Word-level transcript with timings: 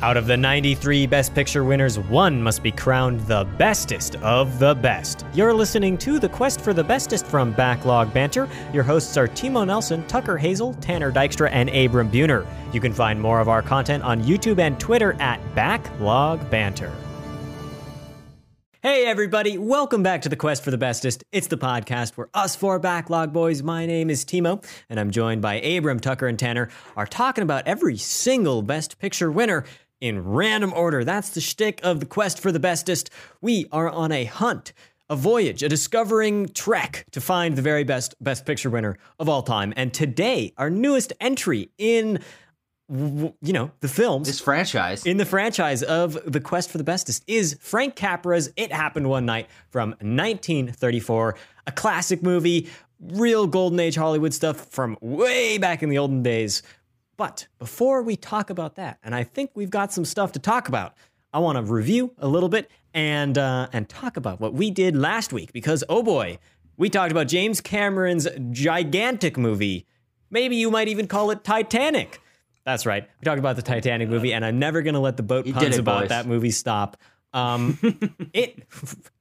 Out 0.00 0.16
of 0.16 0.28
the 0.28 0.36
93 0.36 1.08
Best 1.08 1.34
Picture 1.34 1.64
winners, 1.64 1.98
one 1.98 2.40
must 2.40 2.62
be 2.62 2.70
crowned 2.70 3.18
the 3.22 3.42
bestest 3.58 4.14
of 4.16 4.60
the 4.60 4.76
best. 4.76 5.26
You're 5.34 5.52
listening 5.52 5.98
to 5.98 6.20
The 6.20 6.28
Quest 6.28 6.60
for 6.60 6.72
the 6.72 6.84
Bestest 6.84 7.26
from 7.26 7.50
Backlog 7.50 8.14
Banter. 8.14 8.48
Your 8.72 8.84
hosts 8.84 9.16
are 9.16 9.26
Timo 9.26 9.66
Nelson, 9.66 10.06
Tucker 10.06 10.36
Hazel, 10.36 10.74
Tanner 10.74 11.10
Dykstra, 11.10 11.50
and 11.50 11.68
Abram 11.70 12.10
Buner. 12.10 12.46
You 12.72 12.80
can 12.80 12.92
find 12.92 13.20
more 13.20 13.40
of 13.40 13.48
our 13.48 13.60
content 13.60 14.04
on 14.04 14.22
YouTube 14.22 14.60
and 14.60 14.78
Twitter 14.78 15.14
at 15.14 15.40
Backlog 15.56 16.48
Banter. 16.48 16.92
Hey, 18.80 19.04
everybody, 19.06 19.58
welcome 19.58 20.04
back 20.04 20.22
to 20.22 20.28
the 20.28 20.36
Quest 20.36 20.62
for 20.62 20.70
the 20.70 20.78
Bestest. 20.78 21.24
It's 21.32 21.48
the 21.48 21.58
podcast 21.58 22.16
where 22.16 22.28
us 22.34 22.54
four 22.54 22.78
backlog 22.78 23.32
boys, 23.32 23.64
my 23.64 23.84
name 23.86 24.08
is 24.08 24.24
Timo, 24.24 24.64
and 24.88 25.00
I'm 25.00 25.10
joined 25.10 25.42
by 25.42 25.56
Abram, 25.56 25.98
Tucker, 25.98 26.28
and 26.28 26.38
Tanner, 26.38 26.68
are 26.94 27.04
talking 27.04 27.42
about 27.42 27.66
every 27.66 27.96
single 27.96 28.62
Best 28.62 29.00
Picture 29.00 29.32
winner 29.32 29.64
in 30.00 30.24
random 30.24 30.72
order. 30.72 31.04
That's 31.04 31.30
the 31.30 31.40
shtick 31.40 31.80
of 31.82 32.00
the 32.00 32.06
Quest 32.06 32.40
for 32.40 32.52
the 32.52 32.60
Bestest. 32.60 33.10
We 33.40 33.66
are 33.72 33.88
on 33.88 34.12
a 34.12 34.24
hunt. 34.24 34.72
A 35.10 35.16
voyage, 35.16 35.62
a 35.62 35.70
discovering 35.70 36.50
trek 36.50 37.06
to 37.12 37.20
find 37.22 37.56
the 37.56 37.62
very 37.62 37.82
best 37.82 38.14
Best 38.22 38.44
Picture 38.44 38.68
winner 38.68 38.98
of 39.18 39.26
all 39.26 39.42
time. 39.42 39.72
And 39.74 39.94
today, 39.94 40.52
our 40.58 40.68
newest 40.68 41.14
entry 41.18 41.70
in 41.78 42.18
you 42.90 43.32
know, 43.42 43.70
the 43.80 43.88
films 43.88 44.28
This 44.28 44.40
franchise. 44.40 45.04
in 45.04 45.18
the 45.18 45.26
franchise 45.26 45.82
of 45.82 46.18
The 46.30 46.40
Quest 46.40 46.70
for 46.70 46.78
the 46.78 46.84
Bestest 46.84 47.22
is 47.26 47.56
Frank 47.60 47.96
Capra's 47.96 48.50
It 48.56 48.72
Happened 48.72 49.08
One 49.10 49.26
Night 49.26 49.48
from 49.70 49.90
1934, 50.00 51.36
a 51.66 51.72
classic 51.72 52.22
movie, 52.22 52.68
real 53.00 53.46
golden 53.46 53.78
age 53.78 53.94
Hollywood 53.94 54.32
stuff 54.32 54.66
from 54.70 54.96
way 55.00 55.58
back 55.58 55.82
in 55.82 55.90
the 55.90 55.98
olden 55.98 56.22
days. 56.22 56.62
But 57.18 57.48
before 57.58 58.00
we 58.00 58.16
talk 58.16 58.48
about 58.48 58.76
that, 58.76 58.98
and 59.02 59.12
I 59.12 59.24
think 59.24 59.50
we've 59.54 59.68
got 59.68 59.92
some 59.92 60.06
stuff 60.06 60.32
to 60.32 60.38
talk 60.38 60.68
about, 60.68 60.94
I 61.32 61.40
want 61.40 61.58
to 61.58 61.62
review 61.62 62.12
a 62.16 62.28
little 62.28 62.48
bit 62.48 62.70
and 62.94 63.36
uh, 63.36 63.68
and 63.72 63.88
talk 63.88 64.16
about 64.16 64.40
what 64.40 64.54
we 64.54 64.70
did 64.70 64.96
last 64.96 65.32
week 65.32 65.52
because 65.52 65.84
oh 65.88 66.02
boy, 66.02 66.38
we 66.78 66.88
talked 66.88 67.10
about 67.10 67.26
James 67.26 67.60
Cameron's 67.60 68.28
gigantic 68.52 69.36
movie. 69.36 69.84
Maybe 70.30 70.56
you 70.56 70.70
might 70.70 70.88
even 70.88 71.08
call 71.08 71.32
it 71.32 71.42
Titanic. 71.42 72.22
That's 72.64 72.86
right. 72.86 73.08
We 73.20 73.24
talked 73.24 73.40
about 73.40 73.56
the 73.56 73.62
Titanic 73.62 74.08
movie, 74.08 74.32
and 74.32 74.44
I'm 74.44 74.60
never 74.60 74.80
gonna 74.82 75.00
let 75.00 75.16
the 75.16 75.24
boat 75.24 75.44
puns 75.44 75.76
it, 75.76 75.80
about 75.80 76.02
boys. 76.02 76.08
that 76.10 76.26
movie 76.26 76.52
stop. 76.52 76.96
Um, 77.32 77.78
it 78.32 78.62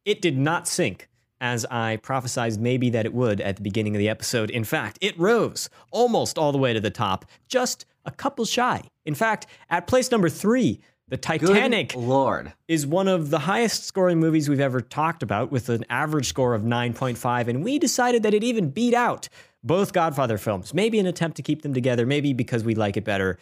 it 0.05 0.21
did 0.21 0.37
not 0.37 0.67
sink 0.67 1.09
as 1.41 1.65
I 1.65 1.99
prophesized 2.03 2.59
maybe 2.59 2.89
that 2.91 3.05
it 3.05 3.13
would 3.13 3.41
at 3.41 3.55
the 3.57 3.61
beginning 3.61 3.95
of 3.95 3.99
the 3.99 4.09
episode. 4.09 4.49
In 4.49 4.63
fact, 4.63 4.97
it 5.01 5.17
rose 5.19 5.69
almost 5.91 6.37
all 6.37 6.51
the 6.51 6.57
way 6.57 6.73
to 6.73 6.79
the 6.79 6.89
top, 6.89 7.25
just 7.47 7.85
a 8.05 8.11
couple 8.11 8.45
shy. 8.45 8.81
In 9.05 9.15
fact, 9.15 9.47
at 9.69 9.87
place 9.87 10.11
number 10.11 10.29
three, 10.29 10.79
the 11.09 11.15
Good 11.15 11.21
Titanic 11.21 11.95
Lord. 11.95 12.51
is 12.67 12.85
one 12.85 13.07
of 13.07 13.29
the 13.29 13.39
highest 13.39 13.85
scoring 13.85 14.19
movies 14.19 14.49
we've 14.49 14.59
ever 14.59 14.81
talked 14.81 15.23
about 15.23 15.51
with 15.51 15.69
an 15.69 15.85
average 15.89 16.27
score 16.27 16.53
of 16.53 16.63
9.5 16.63 17.47
and 17.47 17.63
we 17.63 17.79
decided 17.79 18.23
that 18.23 18.33
it 18.33 18.43
even 18.43 18.69
beat 18.69 18.93
out 18.93 19.29
both 19.63 19.93
Godfather 19.93 20.37
films. 20.37 20.73
Maybe 20.73 20.99
an 20.99 21.05
attempt 21.05 21.37
to 21.37 21.43
keep 21.43 21.61
them 21.61 21.73
together, 21.73 22.05
maybe 22.05 22.33
because 22.33 22.63
we 22.63 22.75
like 22.75 22.97
it 22.97 23.05
better. 23.05 23.39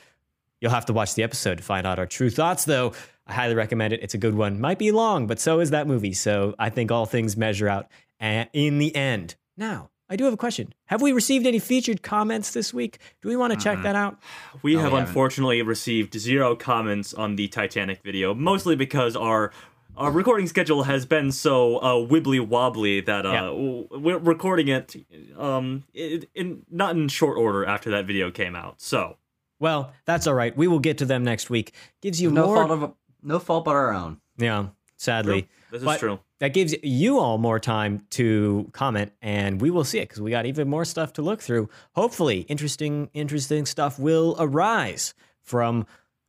You'll 0.61 0.71
have 0.71 0.85
to 0.85 0.93
watch 0.93 1.15
the 1.15 1.23
episode 1.23 1.57
to 1.57 1.63
find 1.63 1.85
out 1.85 1.99
our 1.99 2.05
true 2.07 2.29
thoughts 2.29 2.65
though. 2.65 2.93
I 3.27 3.33
highly 3.33 3.55
recommend 3.55 3.93
it. 3.93 4.01
It's 4.03 4.13
a 4.13 4.17
good 4.19 4.35
one. 4.35 4.59
Might 4.61 4.77
be 4.79 4.91
long, 4.91 5.27
but 5.27 5.39
so 5.39 5.59
is 5.59 5.71
that 5.71 5.87
movie. 5.87 6.13
So 6.13 6.53
I 6.59 6.69
think 6.69 6.91
all 6.91 7.05
things 7.05 7.35
measure 7.35 7.67
out 7.67 7.87
in 8.21 8.77
the 8.77 8.95
end. 8.95 9.35
Now, 9.57 9.89
I 10.07 10.15
do 10.15 10.23
have 10.25 10.33
a 10.33 10.37
question. 10.37 10.71
Have 10.85 11.01
we 11.01 11.11
received 11.11 11.47
any 11.47 11.57
featured 11.57 12.03
comments 12.03 12.51
this 12.51 12.71
week? 12.73 12.99
Do 13.21 13.27
we 13.29 13.35
want 13.35 13.53
to 13.53 13.59
check 13.59 13.81
that 13.81 13.95
out? 13.95 14.19
We 14.61 14.75
No, 14.75 14.81
have 14.81 14.93
we 14.93 14.99
unfortunately 14.99 15.61
received 15.63 16.17
zero 16.19 16.55
comments 16.55 17.13
on 17.13 17.35
the 17.35 17.47
Titanic 17.47 18.03
video, 18.03 18.33
mostly 18.35 18.75
because 18.75 19.15
our 19.15 19.51
our 19.97 20.11
recording 20.11 20.45
schedule 20.45 20.83
has 20.83 21.05
been 21.05 21.31
so 21.31 21.77
uh, 21.77 21.93
wibbly 21.93 22.45
wobbly 22.45 22.99
that 23.01 23.25
uh, 23.25 23.31
Yeah. 23.31 23.51
we're 23.97 24.17
recording 24.19 24.67
it 24.67 24.93
um 25.37 25.83
in, 25.93 26.25
in 26.35 26.63
not 26.69 26.95
in 26.95 27.07
short 27.07 27.37
order 27.37 27.65
after 27.65 27.89
that 27.91 28.05
video 28.05 28.29
came 28.29 28.55
out. 28.55 28.81
So 28.81 29.17
Well, 29.59 29.93
that's 30.05 30.27
all 30.27 30.33
right. 30.33 30.55
We 30.55 30.67
will 30.67 30.79
get 30.79 30.97
to 30.99 31.05
them 31.05 31.23
next 31.23 31.49
week. 31.49 31.73
Gives 32.01 32.21
you 32.21 32.31
No 32.31 32.45
more 32.45 32.67
fault 32.67 32.71
of 32.83 32.93
no 33.23 33.39
fault 33.39 33.65
but 33.65 33.71
our 33.71 33.93
own. 33.93 34.19
Yeah, 34.37 34.67
sadly. 34.97 35.47
this 35.71 35.81
is 35.81 35.85
But 35.85 35.99
true. 35.99 36.19
That 36.39 36.53
gives 36.53 36.75
you 36.83 37.19
all 37.19 37.37
more 37.37 37.59
time 37.59 38.05
to 38.11 38.69
comment, 38.73 39.13
and 39.21 39.61
we 39.61 39.69
will 39.71 39.85
see 39.85 39.99
it 39.99 40.09
because 40.09 40.21
we 40.21 40.31
got 40.31 40.45
even 40.45 40.67
more 40.67 40.83
stuff 40.83 41.13
to 41.13 41.21
look 41.21 41.41
through. 41.41 41.69
Hopefully, 41.93 42.41
interesting, 42.41 43.09
interesting 43.13 43.65
stuff 43.65 43.97
will 43.97 44.35
arise 44.37 45.13
from 45.41 45.85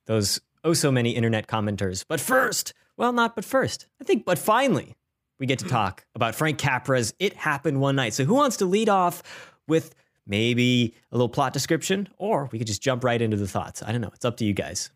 those 0.07 0.41
oh 0.63 0.75
so 0.75 0.93
many 0.93 1.11
internet 1.11 1.49
commenters. 1.49 2.05
But 2.07 2.21
first, 2.21 2.73
well, 2.97 3.13
not 3.13 3.35
but 3.35 3.45
first, 3.45 3.87
I 4.01 4.05
think, 4.05 4.25
but 4.25 4.39
finally, 4.39 4.95
we 5.41 5.47
get 5.47 5.59
to 5.59 5.69
talk 5.69 6.07
about 6.15 6.37
Frank 6.37 6.59
Capra's 6.59 7.13
"It 7.19 7.35
Happened 7.35 7.81
One 7.81 7.97
Night." 7.97 8.15
So, 8.15 8.25
who 8.25 8.35
wants 8.35 8.59
to 8.59 8.65
lead 8.65 8.89
off 8.89 9.25
with 9.67 9.93
maybe 10.27 10.95
a 11.13 11.17
little 11.17 11.29
plot 11.29 11.53
description, 11.53 12.09
or 12.19 12.49
we 12.53 12.59
could 12.59 12.67
just 12.67 12.83
jump 12.83 13.05
right 13.05 13.21
into 13.23 13.37
the 13.37 13.47
thoughts? 13.49 13.83
I 13.83 13.93
don't 13.93 14.01
know. 14.01 14.11
It's 14.15 14.25
up 14.25 14.37
to 14.39 14.45
you 14.45 14.53
guys. 14.53 14.91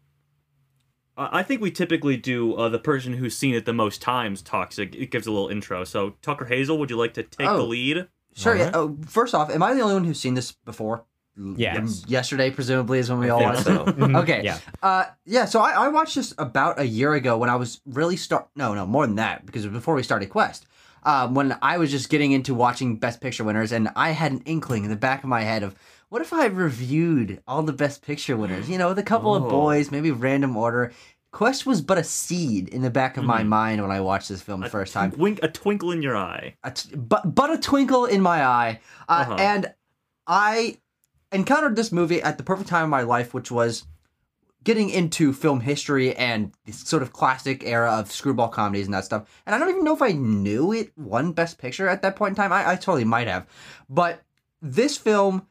I 1.16 1.40
I 1.40 1.42
think 1.42 1.60
we 1.60 1.70
typically 1.70 2.16
do 2.16 2.54
uh, 2.54 2.68
the 2.68 2.78
person 2.78 3.14
who's 3.14 3.36
seen 3.36 3.54
it 3.54 3.64
the 3.64 3.72
most 3.72 4.00
times 4.02 4.42
talks. 4.42 4.78
It 4.78 4.94
it 4.94 5.10
gives 5.10 5.26
a 5.26 5.30
little 5.32 5.48
intro. 5.48 5.84
So 5.84 6.14
Tucker 6.22 6.44
Hazel, 6.46 6.78
would 6.78 6.90
you 6.90 6.96
like 6.96 7.14
to 7.14 7.22
take 7.22 7.46
the 7.46 7.50
Oh. 7.50 7.64
lead? 7.64 8.08
Sure. 8.34 8.52
Alright. 8.52 8.72
Yeah, 8.72 8.78
oh, 8.78 8.96
first 9.06 9.34
off, 9.34 9.50
am 9.50 9.62
I 9.62 9.74
the 9.74 9.80
only 9.80 9.94
one 9.94 10.04
who's 10.04 10.20
seen 10.20 10.34
this 10.34 10.52
before? 10.52 11.04
Yes. 11.56 12.04
Yesterday, 12.06 12.50
presumably, 12.50 12.98
is 12.98 13.08
when 13.10 13.18
we 13.18 13.30
all 13.30 13.38
think 13.38 13.50
watched 13.54 13.64
so. 13.64 13.84
it. 13.86 13.96
Mhm. 13.96 14.22
Okay. 14.22 14.42
Yeah. 14.44 14.58
Uh, 14.82 15.04
yeah. 15.24 15.46
So 15.46 15.60
I, 15.60 15.70
I 15.72 15.88
watched 15.88 16.14
this 16.14 16.34
about 16.38 16.78
a 16.78 16.84
year 16.86 17.14
ago 17.14 17.38
when 17.38 17.48
I 17.48 17.56
was 17.56 17.80
really 17.86 18.16
start. 18.16 18.48
No, 18.54 18.74
no, 18.74 18.84
more 18.86 19.06
than 19.06 19.16
that 19.16 19.46
because 19.46 19.64
it 19.64 19.68
was 19.68 19.78
before 19.78 19.94
we 19.94 20.02
started 20.02 20.28
Quest. 20.28 20.66
Um, 21.02 21.34
when 21.34 21.56
I 21.62 21.78
was 21.78 21.90
just 21.90 22.10
getting 22.10 22.32
into 22.32 22.54
watching 22.54 22.96
Best 22.96 23.20
Picture 23.20 23.44
winners, 23.44 23.72
and 23.72 23.88
I 23.96 24.10
had 24.10 24.32
an 24.32 24.42
inkling 24.44 24.84
in 24.84 24.90
the 24.90 24.96
back 24.96 25.22
of 25.22 25.28
my 25.28 25.42
head 25.42 25.62
of 25.62 25.74
what 26.10 26.22
if 26.22 26.32
I 26.32 26.46
reviewed 26.46 27.42
all 27.46 27.62
the 27.62 27.72
Best 27.72 28.02
Picture 28.02 28.36
winners? 28.36 28.68
You 28.68 28.78
know, 28.78 28.88
with 28.88 28.98
a 28.98 29.02
couple 29.04 29.34
of 29.34 29.44
Oh. 29.44 29.48
boys, 29.50 29.90
maybe 29.90 30.10
random 30.10 30.56
order. 30.56 30.92
Quest 31.32 31.64
was 31.64 31.80
but 31.80 31.96
a 31.96 32.02
seed 32.04 32.68
in 32.68 32.82
the 32.82 32.90
back 32.90 33.16
of 33.16 33.24
my 33.24 33.42
Mhm. 33.42 33.48
mind 33.48 33.82
when 33.82 33.92
I 33.92 34.00
watched 34.00 34.28
this 34.28 34.42
film 34.42 34.60
the 34.62 34.68
first 34.68 34.92
time. 34.92 35.12
Wink, 35.16 35.38
a 35.42 35.48
twinkle 35.48 35.92
in 35.92 36.02
your 36.02 36.16
eye. 36.16 36.56
a 36.64 36.72
t- 36.72 36.94
but 36.96 37.34
but 37.34 37.50
a 37.52 37.58
twinkle 37.58 38.04
in 38.04 38.20
my 38.20 38.44
eye 38.44 38.80
uh, 39.08 39.12
Uh-huh. 39.12 39.34
and 39.38 39.72
i 40.26 40.76
encountered 41.32 41.76
this 41.76 41.92
movie 41.92 42.20
at 42.20 42.36
the 42.36 42.42
perfect 42.44 42.68
time 42.68 42.84
of 42.84 42.90
my 42.90 43.02
life 43.02 43.32
which 43.32 43.50
was 43.50 43.84
getting 44.64 44.90
into 44.90 45.32
film 45.32 45.60
history 45.60 46.14
and 46.16 46.52
this 46.66 46.80
sort 46.80 47.02
of 47.02 47.12
classic 47.12 47.64
era 47.64 47.90
of 47.90 48.12
screwball 48.12 48.48
comedies 48.48 48.86
and 48.86 48.94
that 48.94 49.04
stuff. 49.04 49.42
And 49.46 49.54
i 49.54 49.58
don't 49.58 49.70
even 49.70 49.84
know 49.84 49.94
if 49.94 50.02
i 50.02 50.12
knew 50.12 50.72
it 50.72 50.92
won 50.96 51.32
best 51.32 51.58
picture 51.58 51.88
at 51.88 52.02
that 52.02 52.16
point 52.16 52.32
in 52.32 52.36
time. 52.36 52.52
I, 52.52 52.70
I 52.70 52.76
totally 52.76 53.04
might 53.04 53.28
have. 53.28 53.46
But 53.88 54.22
this 54.60 54.96
film 54.96 55.46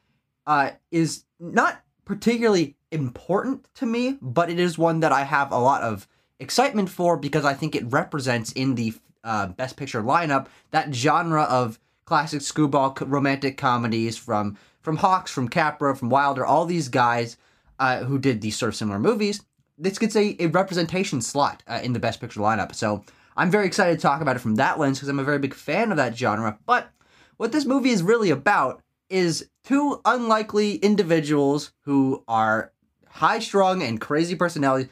uh, 0.46 0.72
is 0.92 1.24
not 1.40 1.82
particularly 2.06 2.76
important 2.92 3.68
to 3.76 3.86
me 3.86 4.18
but 4.20 4.50
it 4.50 4.60
is 4.60 4.80
one 4.80 5.00
that 5.02 5.12
i 5.12 5.24
have 5.24 5.52
a 5.52 5.60
lot 5.60 5.84
of 5.84 6.08
excitement 6.40 6.90
for 6.90 7.18
because 7.18 7.46
I 7.46 7.54
think 7.54 7.76
it 7.76 7.92
represents 7.92 8.52
in 8.54 8.76
the 8.76 8.94
uh, 9.24 9.48
Best 9.48 9.78
Picture 9.78 10.02
lineup 10.02 10.48
that 10.72 10.94
genre 10.94 11.44
of 11.44 11.80
classic 12.06 12.42
screwball 12.42 12.98
romantic 13.02 13.58
comedies 13.58 14.18
from 14.18 14.58
from 14.82 14.98
Hawks, 14.98 15.32
from 15.32 15.50
Capra, 15.50 15.96
from 15.96 16.10
Wilder, 16.10 16.46
all 16.46 16.66
these 16.66 16.88
guys 16.88 17.38
uh, 17.80 18.04
who 18.04 18.20
did 18.20 18.42
these 18.42 18.58
sort 18.58 18.70
of 18.70 18.76
similar 18.76 19.00
movies. 19.00 19.42
This 19.78 19.98
gets 19.98 20.16
a, 20.16 20.36
a 20.40 20.48
representation 20.48 21.22
slot 21.22 21.64
uh, 21.68 21.80
in 21.82 21.94
the 21.94 22.00
Best 22.00 22.20
Picture 22.20 22.42
lineup. 22.42 22.76
So 22.76 23.04
I'm 23.38 23.50
very 23.50 23.66
excited 23.66 23.96
to 23.96 24.02
talk 24.02 24.22
about 24.22 24.36
it 24.36 24.40
from 24.40 24.56
that 24.56 24.78
lens 24.78 24.98
because 24.98 25.10
I'm 25.10 25.20
a 25.20 25.24
very 25.24 25.40
big 25.40 25.54
fan 25.54 25.92
of 25.92 25.98
that 25.98 26.18
genre. 26.18 26.60
But 26.66 26.90
what 27.38 27.52
this 27.52 27.66
movie 27.66 27.92
is 27.92 28.04
really 28.04 28.30
about 28.30 28.82
is 29.10 29.50
two 29.64 30.02
unlikely 30.06 30.76
individuals 30.76 31.72
who 31.82 32.24
are 32.28 32.74
high 33.08 33.40
strung 33.40 33.82
and 33.82 34.00
crazy 34.00 34.36
personalities 34.36 34.90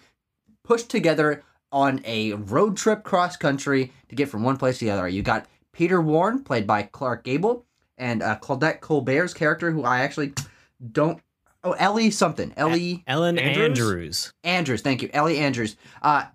pushed 0.64 0.90
together 0.90 1.44
on 1.72 2.02
a 2.06 2.34
road 2.34 2.78
trip 2.78 3.04
cross 3.04 3.36
country 3.36 3.92
to 4.10 4.16
get 4.16 4.30
from 4.30 4.44
one 4.44 4.58
place 4.58 4.80
to 4.80 4.86
the 4.86 4.92
other. 4.92 5.08
You 5.08 5.22
got 5.22 5.46
Peter 5.74 6.02
Warren, 6.02 6.44
played 6.44 6.66
by 6.66 6.84
Clark 6.84 7.24
Gable, 7.24 7.66
and 7.98 8.24
uh, 8.24 8.38
Claudette 8.42 8.80
Colbert's 8.80 9.34
character, 9.34 9.72
who 9.72 9.84
I 9.84 10.00
actually 10.00 10.34
don't. 10.92 11.20
Oh, 11.68 11.74
Ellie 11.74 12.12
something. 12.12 12.54
Ellie 12.56 13.04
Ellen 13.08 13.38
Andrews? 13.38 13.80
Andrews. 13.80 14.34
Andrews. 14.46 14.82
Thank 14.82 15.02
you, 15.02 15.10
Ellie 15.12 15.38
Andrews. 15.40 15.76
Uh, 16.02 16.26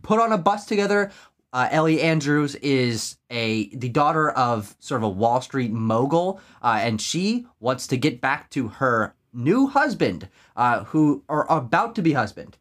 put 0.00 0.18
on 0.18 0.32
a 0.32 0.38
bus 0.38 0.64
together. 0.64 1.12
Uh, 1.52 1.68
Ellie 1.70 2.00
Andrews 2.00 2.54
is 2.56 3.16
a 3.28 3.68
the 3.76 3.90
daughter 3.90 4.30
of 4.30 4.74
sort 4.78 5.00
of 5.00 5.02
a 5.02 5.08
Wall 5.08 5.42
Street 5.42 5.70
mogul, 5.70 6.40
uh, 6.62 6.78
and 6.80 6.98
she 7.00 7.46
wants 7.58 7.86
to 7.88 7.98
get 7.98 8.22
back 8.22 8.48
to 8.50 8.68
her 8.68 9.14
new 9.34 9.66
husband, 9.66 10.28
uh, 10.56 10.84
who 10.84 11.24
are 11.28 11.50
about 11.52 11.94
to 11.96 12.02
be 12.02 12.12
husband. 12.12 12.56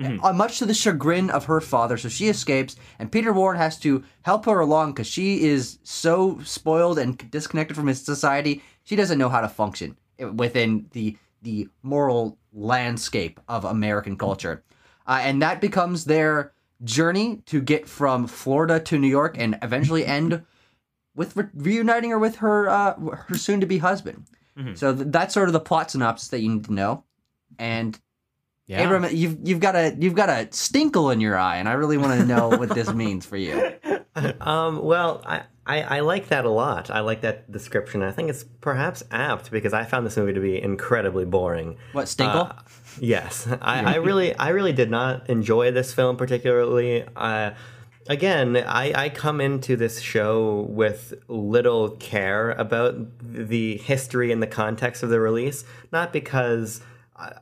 Uh, 0.00 0.32
much 0.32 0.58
to 0.58 0.66
the 0.66 0.74
chagrin 0.74 1.30
of 1.30 1.44
her 1.44 1.60
father, 1.60 1.96
so 1.96 2.08
she 2.08 2.28
escapes, 2.28 2.74
and 2.98 3.12
Peter 3.12 3.32
Warren 3.32 3.58
has 3.58 3.78
to 3.78 4.02
help 4.22 4.44
her 4.44 4.58
along 4.58 4.92
because 4.92 5.06
she 5.06 5.44
is 5.44 5.78
so 5.84 6.40
spoiled 6.44 6.98
and 6.98 7.30
disconnected 7.30 7.76
from 7.76 7.86
his 7.86 8.02
society. 8.02 8.60
She 8.82 8.96
doesn't 8.96 9.18
know 9.18 9.28
how 9.28 9.40
to 9.40 9.48
function 9.48 9.96
within 10.18 10.86
the 10.92 11.16
the 11.44 11.68
moral 11.82 12.36
landscape 12.52 13.38
of 13.48 13.64
American 13.64 14.16
culture. 14.16 14.62
uh, 15.06 15.20
and 15.22 15.40
that 15.42 15.60
becomes 15.60 16.04
their 16.06 16.52
journey 16.82 17.42
to 17.46 17.60
get 17.62 17.86
from 17.88 18.26
Florida 18.26 18.80
to 18.80 18.98
New 18.98 19.08
York 19.08 19.36
and 19.38 19.56
eventually 19.62 20.04
end 20.04 20.42
with 21.14 21.36
re- 21.36 21.46
reuniting 21.54 22.10
her 22.10 22.18
with 22.18 22.36
her 22.36 22.68
uh, 22.68 22.94
her 23.28 23.36
soon 23.36 23.60
to 23.60 23.66
be 23.66 23.78
husband. 23.78 24.24
So 24.74 24.94
th- 24.94 25.08
that's 25.10 25.34
sort 25.34 25.48
of 25.48 25.52
the 25.52 25.60
plot 25.60 25.90
synopsis 25.90 26.28
that 26.28 26.40
you 26.40 26.48
need 26.54 26.64
to 26.66 26.72
know. 26.72 27.02
And 27.58 27.98
Yeah. 28.66 28.82
Abram, 28.82 29.04
you've 29.12 29.38
you've 29.46 29.60
got 29.60 29.74
a 29.76 29.94
you've 29.98 30.14
got 30.14 30.28
a 30.28 30.46
stinkle 30.50 31.12
in 31.12 31.20
your 31.20 31.36
eye, 31.36 31.56
and 31.58 31.68
I 31.68 31.72
really 31.72 31.98
want 31.98 32.20
to 32.20 32.26
know 32.26 32.48
what 32.48 32.68
this 32.70 32.92
means 33.04 33.26
for 33.26 33.36
you. 33.36 33.72
Um, 34.40 34.82
well, 34.82 35.22
I, 35.26 35.42
I, 35.66 35.80
I 35.82 36.00
like 36.00 36.28
that 36.28 36.44
a 36.44 36.50
lot. 36.50 36.90
I 36.90 37.00
like 37.00 37.22
that 37.22 37.50
description. 37.50 38.02
I 38.02 38.12
think 38.12 38.28
it's 38.28 38.44
perhaps 38.60 39.02
apt 39.10 39.50
because 39.50 39.72
I 39.72 39.84
found 39.84 40.04
this 40.06 40.16
movie 40.16 40.34
to 40.34 40.40
be 40.40 40.60
incredibly 40.60 41.24
boring. 41.24 41.78
What 41.92 42.06
stinkle? 42.06 42.50
Uh, 42.50 42.62
yes, 43.00 43.48
I, 43.62 43.94
I 43.94 43.96
really, 43.96 44.34
I 44.36 44.50
really 44.50 44.72
did 44.72 44.90
not 44.90 45.28
enjoy 45.30 45.70
this 45.70 45.94
film 45.94 46.16
particularly. 46.16 47.04
Uh, 47.16 47.52
again, 48.08 48.56
I, 48.56 48.92
I 48.94 49.08
come 49.08 49.40
into 49.40 49.76
this 49.76 50.00
show 50.00 50.66
with 50.68 51.14
little 51.28 51.90
care 51.90 52.50
about 52.52 52.96
the 53.20 53.78
history 53.78 54.32
and 54.32 54.42
the 54.42 54.46
context 54.46 55.02
of 55.02 55.08
the 55.08 55.20
release, 55.20 55.64
not 55.90 56.12
because 56.12 56.82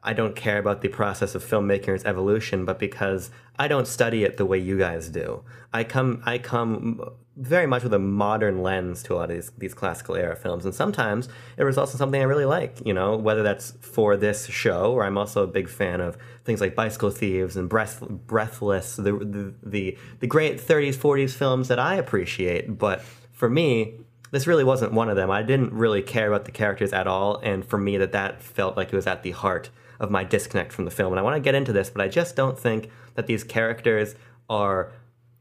I 0.03 0.13
don't 0.13 0.37
care 0.37 0.59
about 0.59 0.83
the 0.83 0.89
process 0.89 1.35
of 1.35 1.43
filmmaking 1.43 1.89
or 1.89 1.95
its 1.95 2.05
evolution, 2.05 2.67
but 2.67 2.79
because 2.79 3.31
I 3.59 3.69
don't 3.69 3.89
study 3.89 4.23
it 4.23 4.37
the 4.37 4.45
way 4.45 4.59
you 4.59 4.79
guys 4.79 5.09
do. 5.09 5.45
I 5.73 5.85
come, 5.85 6.23
I 6.27 6.37
come 6.37 7.01
very 7.37 7.67
much 7.67 7.83
with 7.83 7.95
a 7.95 7.99
modern 7.99 8.63
lens 8.63 9.03
to 9.03 9.15
a 9.15 9.17
lot 9.17 9.31
of 9.31 9.37
these, 9.37 9.51
these 9.57 9.75
classical 9.75 10.15
era 10.17 10.37
films, 10.37 10.65
and 10.65 10.75
sometimes 10.75 11.29
it 11.57 11.63
results 11.63 11.93
in 11.93 11.99
something 11.99 12.21
I 12.21 12.25
really 12.25 12.45
like. 12.45 12.85
You 12.85 12.93
know, 12.93 13.17
whether 13.17 13.43
that's 13.43 13.73
for 13.81 14.17
this 14.17 14.47
show, 14.47 14.93
or 14.93 15.05
I'm 15.05 15.17
also 15.17 15.43
a 15.43 15.47
big 15.47 15.69
fan 15.69 16.01
of 16.01 16.19
things 16.45 16.61
like 16.61 16.75
Bicycle 16.75 17.11
Thieves 17.11 17.57
and 17.57 17.69
Breath, 17.69 18.01
Breathless, 18.01 18.97
the, 18.97 19.13
the 19.13 19.55
the 19.63 19.99
the 20.21 20.27
great 20.27 20.59
30s, 20.61 20.95
40s 20.95 21.33
films 21.33 21.69
that 21.69 21.79
I 21.79 21.95
appreciate. 21.95 22.79
But 22.79 23.03
for 23.33 23.49
me, 23.49 23.95
this 24.31 24.47
really 24.47 24.65
wasn't 24.65 24.93
one 24.93 25.09
of 25.09 25.17
them. 25.17 25.31
I 25.31 25.43
didn't 25.43 25.73
really 25.73 26.03
care 26.03 26.29
about 26.29 26.45
the 26.45 26.53
characters 26.53 26.93
at 26.93 27.07
all, 27.07 27.39
and 27.43 27.65
for 27.65 27.79
me, 27.79 27.97
that 27.97 28.13
that 28.13 28.43
felt 28.43 28.77
like 28.77 28.89
it 28.89 28.97
was 28.97 29.07
at 29.07 29.23
the 29.23 29.31
heart 29.31 29.71
of 29.99 30.11
my 30.11 30.25
disconnect 30.25 30.73
from 30.73 30.85
the 30.85 30.91
film. 30.91 31.13
And 31.13 31.21
I 31.21 31.23
want 31.23 31.37
to 31.37 31.41
get 31.41 31.55
into 31.55 31.73
this, 31.73 31.89
but 31.89 32.03
I 32.03 32.09
just 32.09 32.37
don't 32.37 32.59
think 32.59 32.91
that 33.15 33.27
these 33.27 33.45
characters 33.45 34.17
are 34.51 34.93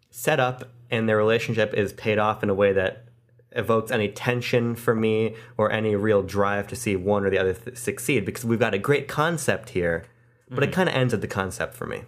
set 0.10 0.40
up 0.40 0.70
and 0.92 1.10
their 1.10 1.18
relationship 1.18 1.74
is 1.74 1.94
paid 1.94 2.20
off 2.20 2.44
in 2.44 2.50
a 2.50 2.54
way 2.54 2.74
that 2.74 3.06
evokes 3.54 3.92
any 3.92 4.08
tension 4.08 4.76
for 4.76 4.94
me 4.94 5.36
or 5.58 5.72
any 5.72 5.96
real 5.96 6.22
drive 6.22 6.68
to 6.68 6.76
see 6.76 6.96
one 6.96 7.26
or 7.26 7.30
the 7.30 7.38
other 7.38 7.54
th- 7.54 7.78
succeed. 7.78 8.26
Because 8.26 8.46
we've 8.46 8.60
got 8.60 8.74
a 8.74 8.78
great 8.80 9.08
concept 9.08 9.70
here, 9.70 10.06
but 10.50 10.64
it 10.64 10.72
kind 10.72 10.88
of 10.88 10.96
ends 10.96 11.14
at 11.14 11.22
the 11.22 11.28
concept 11.28 11.74
for 11.74 11.88
me. 11.88 12.04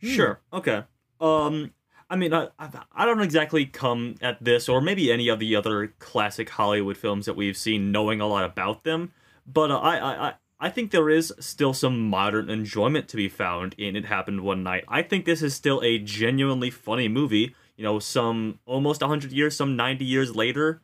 Sure. 0.00 0.40
Okay. 0.52 0.84
Um, 1.20 1.72
I 2.08 2.16
mean, 2.16 2.32
I, 2.32 2.48
I 2.58 2.68
I 2.92 3.04
don't 3.04 3.20
exactly 3.20 3.66
come 3.66 4.14
at 4.20 4.42
this 4.42 4.68
or 4.68 4.80
maybe 4.80 5.10
any 5.10 5.28
of 5.28 5.38
the 5.40 5.56
other 5.56 5.88
classic 5.98 6.50
Hollywood 6.50 6.96
films 6.96 7.26
that 7.26 7.34
we've 7.34 7.56
seen 7.56 7.90
knowing 7.90 8.20
a 8.20 8.26
lot 8.26 8.44
about 8.44 8.84
them, 8.84 9.12
but 9.46 9.70
uh, 9.70 9.78
I, 9.78 9.96
I 9.96 10.28
I 10.28 10.34
I 10.58 10.70
think 10.70 10.90
there 10.90 11.10
is 11.10 11.34
still 11.38 11.74
some 11.74 12.08
modern 12.08 12.48
enjoyment 12.48 13.08
to 13.08 13.16
be 13.16 13.28
found 13.28 13.74
in 13.76 13.96
It 13.96 14.06
Happened 14.06 14.40
One 14.40 14.62
Night. 14.62 14.84
I 14.88 15.02
think 15.02 15.24
this 15.24 15.42
is 15.42 15.54
still 15.54 15.82
a 15.82 15.98
genuinely 15.98 16.70
funny 16.70 17.08
movie. 17.08 17.54
You 17.76 17.84
know, 17.84 17.98
some 17.98 18.58
almost 18.66 19.02
hundred 19.02 19.32
years, 19.32 19.56
some 19.56 19.76
ninety 19.76 20.04
years 20.04 20.34
later, 20.34 20.80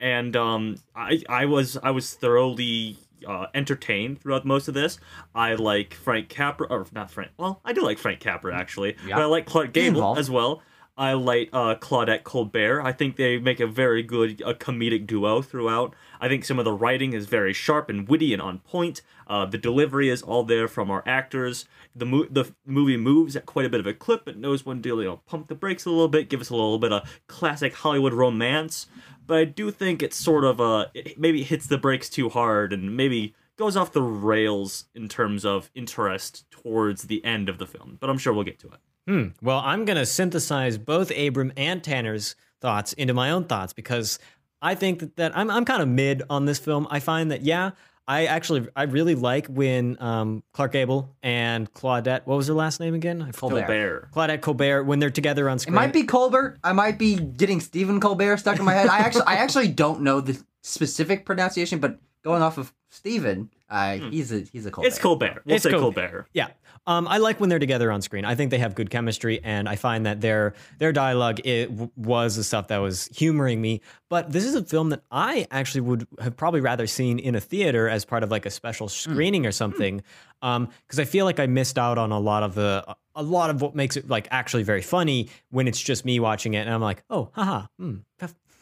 and 0.00 0.34
um, 0.36 0.76
I 0.96 1.22
I 1.28 1.44
was 1.46 1.76
I 1.82 1.90
was 1.90 2.14
thoroughly 2.14 2.96
uh, 3.28 3.46
entertained 3.54 4.20
throughout 4.20 4.44
most 4.44 4.66
of 4.66 4.74
this. 4.74 4.98
I 5.34 5.54
like 5.54 5.94
Frank 5.94 6.28
Capra, 6.28 6.66
or 6.68 6.86
not 6.92 7.10
Frank. 7.10 7.30
Well, 7.36 7.60
I 7.64 7.72
do 7.72 7.82
like 7.82 7.98
Frank 7.98 8.20
Capra 8.20 8.54
actually, 8.56 8.96
Yeah. 9.06 9.16
but 9.16 9.22
I 9.22 9.26
like 9.26 9.46
Clark 9.46 9.72
Gable 9.72 10.16
as 10.18 10.30
well. 10.30 10.62
I 10.96 11.14
like 11.14 11.48
uh, 11.54 11.76
Claudette 11.76 12.22
Colbert. 12.22 12.82
I 12.82 12.92
think 12.92 13.16
they 13.16 13.38
make 13.38 13.60
a 13.60 13.66
very 13.66 14.02
good 14.02 14.42
uh, 14.42 14.52
comedic 14.52 15.06
duo 15.06 15.40
throughout. 15.40 15.94
I 16.20 16.28
think 16.28 16.44
some 16.44 16.58
of 16.58 16.66
the 16.66 16.72
writing 16.72 17.14
is 17.14 17.26
very 17.26 17.54
sharp 17.54 17.88
and 17.88 18.06
witty 18.06 18.34
and 18.34 18.42
on 18.42 18.58
point. 18.58 19.00
Uh, 19.26 19.46
the 19.46 19.56
delivery 19.56 20.10
is 20.10 20.20
all 20.20 20.44
there 20.44 20.68
from 20.68 20.90
our 20.90 21.02
actors. 21.06 21.64
The 21.96 22.04
mo- 22.04 22.26
the 22.30 22.52
movie 22.66 22.98
moves 22.98 23.36
at 23.36 23.46
quite 23.46 23.64
a 23.64 23.70
bit 23.70 23.80
of 23.80 23.86
a 23.86 23.94
clip, 23.94 24.26
but 24.26 24.36
knows 24.36 24.66
when 24.66 24.82
to 24.82 24.88
you 24.88 25.04
know 25.04 25.16
pump 25.26 25.48
the 25.48 25.54
brakes 25.54 25.86
a 25.86 25.90
little 25.90 26.08
bit, 26.08 26.28
give 26.28 26.42
us 26.42 26.50
a 26.50 26.54
little 26.54 26.78
bit 26.78 26.92
of 26.92 27.20
classic 27.26 27.74
Hollywood 27.74 28.12
romance. 28.12 28.86
But 29.26 29.38
I 29.38 29.44
do 29.44 29.70
think 29.70 30.02
it's 30.02 30.16
sort 30.16 30.44
of 30.44 30.60
uh, 30.60 30.86
it 30.92 31.18
maybe 31.18 31.42
hits 31.42 31.66
the 31.66 31.78
brakes 31.78 32.10
too 32.10 32.28
hard 32.28 32.72
and 32.72 32.94
maybe 32.94 33.34
goes 33.56 33.76
off 33.76 33.92
the 33.92 34.02
rails 34.02 34.86
in 34.94 35.08
terms 35.08 35.44
of 35.46 35.70
interest 35.74 36.50
towards 36.50 37.04
the 37.04 37.24
end 37.24 37.48
of 37.48 37.56
the 37.56 37.66
film. 37.66 37.96
But 37.98 38.10
I'm 38.10 38.18
sure 38.18 38.34
we'll 38.34 38.44
get 38.44 38.58
to 38.60 38.68
it. 38.68 38.80
Hmm. 39.06 39.28
Well, 39.40 39.60
I'm 39.64 39.84
going 39.84 39.96
to 39.96 40.06
synthesize 40.06 40.78
both 40.78 41.10
Abram 41.16 41.52
and 41.56 41.82
Tanner's 41.82 42.36
thoughts 42.60 42.92
into 42.92 43.14
my 43.14 43.30
own 43.30 43.44
thoughts 43.44 43.72
because 43.72 44.18
I 44.60 44.74
think 44.74 45.00
that, 45.00 45.16
that 45.16 45.36
I'm, 45.36 45.50
I'm 45.50 45.64
kind 45.64 45.82
of 45.82 45.88
mid 45.88 46.22
on 46.30 46.44
this 46.44 46.58
film. 46.58 46.86
I 46.90 47.00
find 47.00 47.32
that, 47.32 47.42
yeah, 47.42 47.72
I 48.06 48.26
actually, 48.26 48.68
I 48.76 48.84
really 48.84 49.14
like 49.14 49.46
when 49.46 49.96
um, 50.00 50.42
Clark 50.52 50.72
Gable 50.72 51.16
and 51.22 51.72
Claudette, 51.72 52.26
what 52.26 52.36
was 52.36 52.48
her 52.48 52.54
last 52.54 52.78
name 52.80 52.94
again? 52.94 53.22
I 53.22 53.32
forgot. 53.32 53.66
Colbert. 53.66 54.08
Claudette 54.12 54.40
Colbert, 54.40 54.84
when 54.84 54.98
they're 54.98 55.10
together 55.10 55.48
on 55.48 55.58
screen. 55.58 55.74
It 55.74 55.76
might 55.76 55.92
be 55.92 56.04
Colbert. 56.04 56.58
I 56.62 56.72
might 56.72 56.98
be 56.98 57.16
getting 57.16 57.60
Stephen 57.60 58.00
Colbert 58.00 58.38
stuck 58.38 58.58
in 58.58 58.64
my 58.64 58.74
head. 58.74 58.88
I 58.88 58.98
actually, 58.98 59.24
I 59.26 59.34
actually 59.34 59.68
don't 59.68 60.02
know 60.02 60.20
the 60.20 60.40
specific 60.62 61.24
pronunciation, 61.24 61.78
but 61.80 61.98
going 62.22 62.42
off 62.42 62.58
of 62.58 62.72
Stephen, 62.92 63.48
uh, 63.70 63.94
he's 63.96 64.30
a 64.32 64.40
he's 64.40 64.66
a 64.66 64.70
Colbert. 64.70 64.86
It's 64.86 64.98
Colbert. 64.98 65.42
We'll 65.46 65.54
It's 65.56 65.62
say 65.64 65.70
Col- 65.70 65.80
Colbert. 65.80 66.28
Yeah. 66.34 66.48
Um, 66.86 67.08
I 67.08 67.18
like 67.18 67.40
when 67.40 67.48
they're 67.48 67.58
together 67.58 67.90
on 67.90 68.02
screen. 68.02 68.26
I 68.26 68.34
think 68.34 68.50
they 68.50 68.58
have 68.58 68.74
good 68.74 68.90
chemistry, 68.90 69.40
and 69.42 69.66
I 69.66 69.76
find 69.76 70.04
that 70.04 70.20
their 70.20 70.52
their 70.78 70.92
dialogue 70.92 71.40
it 71.46 71.68
w- 71.70 71.90
was 71.96 72.36
the 72.36 72.44
stuff 72.44 72.68
that 72.68 72.78
was 72.78 73.06
humoring 73.16 73.62
me. 73.62 73.80
But 74.10 74.30
this 74.30 74.44
is 74.44 74.54
a 74.54 74.62
film 74.62 74.90
that 74.90 75.04
I 75.10 75.46
actually 75.50 75.80
would 75.82 76.06
have 76.20 76.36
probably 76.36 76.60
rather 76.60 76.86
seen 76.86 77.18
in 77.18 77.34
a 77.34 77.40
theater 77.40 77.88
as 77.88 78.04
part 78.04 78.22
of 78.22 78.30
like 78.30 78.44
a 78.44 78.50
special 78.50 78.88
screening 78.88 79.46
or 79.46 79.52
something, 79.52 80.02
because 80.42 80.98
I 80.98 81.04
feel 81.04 81.24
like 81.24 81.40
I 81.40 81.46
missed 81.46 81.78
out 81.78 81.96
on 81.96 82.12
a 82.12 82.20
lot 82.20 82.42
of 82.42 82.54
the 82.54 82.84
a 83.14 83.22
lot 83.22 83.48
of 83.48 83.62
what 83.62 83.74
makes 83.74 83.96
it 83.96 84.10
like 84.10 84.28
actually 84.30 84.64
very 84.64 84.82
funny 84.82 85.30
when 85.50 85.66
it's 85.66 85.80
just 85.80 86.04
me 86.04 86.20
watching 86.20 86.52
it, 86.54 86.66
and 86.66 86.74
I'm 86.74 86.82
like, 86.82 87.04
oh, 87.08 87.30
haha, 87.32 87.68
hmm, 87.78 87.96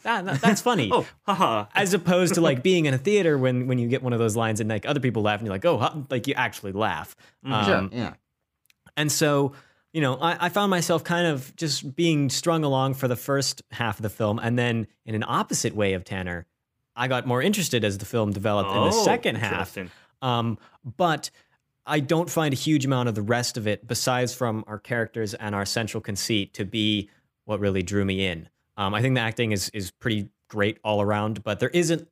that, 0.03 0.25
that, 0.25 0.41
that's 0.41 0.61
funny 0.69 0.89
Oh, 0.91 1.05
haha. 1.23 1.65
as 1.75 1.93
opposed 1.93 2.35
to 2.35 2.41
like 2.41 2.63
being 2.63 2.85
in 2.85 2.93
a 2.93 2.97
theater 2.97 3.37
when 3.37 3.67
when 3.67 3.77
you 3.79 3.87
get 3.87 4.01
one 4.03 4.13
of 4.13 4.19
those 4.19 4.35
lines 4.35 4.59
and 4.59 4.69
like 4.69 4.85
other 4.85 4.99
people 4.99 5.21
laugh 5.21 5.39
and 5.39 5.47
you're 5.47 5.55
like 5.55 5.65
oh 5.65 5.77
huh, 5.77 5.93
like 6.09 6.27
you 6.27 6.33
actually 6.35 6.71
laugh 6.71 7.15
Mm, 7.45 7.65
Sure, 7.65 7.75
um, 7.75 7.89
yeah. 7.93 8.13
and 8.97 9.11
so 9.11 9.53
you 9.93 10.01
know 10.01 10.15
I, 10.15 10.45
I 10.45 10.49
found 10.49 10.69
myself 10.69 11.03
kind 11.03 11.27
of 11.27 11.55
just 11.55 11.95
being 11.95 12.29
strung 12.29 12.63
along 12.63 12.93
for 12.95 13.07
the 13.07 13.15
first 13.15 13.61
half 13.71 13.97
of 13.97 14.03
the 14.03 14.09
film 14.09 14.39
and 14.39 14.57
then 14.57 14.87
in 15.05 15.15
an 15.15 15.23
opposite 15.27 15.75
way 15.75 15.93
of 15.93 16.03
tanner 16.03 16.45
i 16.95 17.07
got 17.07 17.25
more 17.27 17.41
interested 17.41 17.83
as 17.83 17.97
the 17.97 18.05
film 18.05 18.31
developed 18.31 18.69
in 18.69 18.75
the 18.81 18.87
Oh, 18.89 19.03
second 19.05 19.35
half 19.35 19.77
um, 20.21 20.57
but 20.97 21.29
I 21.83 21.99
don't 21.99 22.29
find 22.29 22.53
a 22.53 22.57
huge 22.57 22.85
amount 22.85 23.09
of 23.09 23.15
the 23.15 23.23
rest 23.23 23.57
of 23.57 23.65
it, 23.67 23.87
besides 23.87 24.35
from 24.35 24.63
our 24.67 24.77
characters 24.77 25.33
and 25.33 25.55
our 25.55 25.65
central 25.65 25.99
conceit, 25.99 26.53
to 26.53 26.63
be 26.63 27.09
what 27.45 27.59
really 27.59 27.81
drew 27.81 28.05
me 28.05 28.27
in. 28.27 28.47
Um, 28.77 28.93
I 28.93 29.01
think 29.01 29.15
the 29.15 29.21
acting 29.21 29.51
is 29.51 29.69
is 29.69 29.91
pretty 29.91 30.29
great 30.47 30.79
all 30.83 31.01
around, 31.01 31.43
but 31.43 31.59
there 31.59 31.69
isn't. 31.69 32.07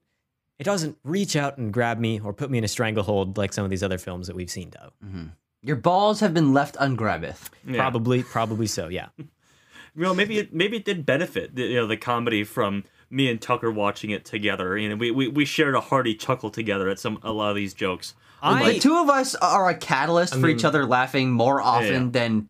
It 0.57 0.65
doesn't 0.65 0.97
reach 1.05 1.37
out 1.37 1.57
and 1.57 1.71
grab 1.71 1.99
me 1.99 2.19
or 2.19 2.33
put 2.33 2.51
me 2.51 2.57
in 2.57 2.65
a 2.65 2.67
stranglehold 2.67 3.37
like 3.37 3.53
some 3.53 3.63
of 3.63 3.69
these 3.69 3.81
other 3.81 3.97
films 3.97 4.27
that 4.27 4.35
we've 4.35 4.49
seen. 4.49 4.71
Do 4.71 5.29
Your 5.61 5.77
balls 5.77 6.19
have 6.19 6.33
been 6.33 6.53
left 6.53 6.75
ungrabbeth. 6.75 7.49
Yeah. 7.65 7.77
probably, 7.77 8.23
probably 8.23 8.67
so. 8.67 8.89
Yeah. 8.89 9.07
You 9.95 10.03
know, 10.03 10.13
maybe 10.13 10.37
it 10.37 10.53
maybe 10.53 10.77
it 10.77 10.85
did 10.85 11.05
benefit 11.05 11.55
the, 11.55 11.63
you 11.63 11.75
know 11.75 11.87
the 11.87 11.97
comedy 11.97 12.43
from 12.43 12.85
me 13.09 13.29
and 13.29 13.41
Tucker 13.41 13.71
watching 13.71 14.11
it 14.11 14.23
together. 14.23 14.77
You 14.77 14.89
know, 14.89 14.95
we, 14.95 15.11
we, 15.11 15.27
we 15.27 15.45
shared 15.45 15.75
a 15.75 15.81
hearty 15.81 16.15
chuckle 16.15 16.49
together 16.49 16.89
at 16.89 16.99
some 16.99 17.19
a 17.23 17.31
lot 17.31 17.49
of 17.49 17.55
these 17.55 17.73
jokes. 17.73 18.13
I 18.41 18.73
the 18.73 18.79
two 18.79 18.97
of 18.97 19.09
us 19.09 19.35
are 19.35 19.67
a 19.67 19.75
catalyst 19.75 20.35
for 20.35 20.47
each 20.47 20.63
other 20.63 20.85
laughing 20.85 21.31
more 21.31 21.61
often 21.61 22.05
yeah. 22.05 22.09
than 22.11 22.49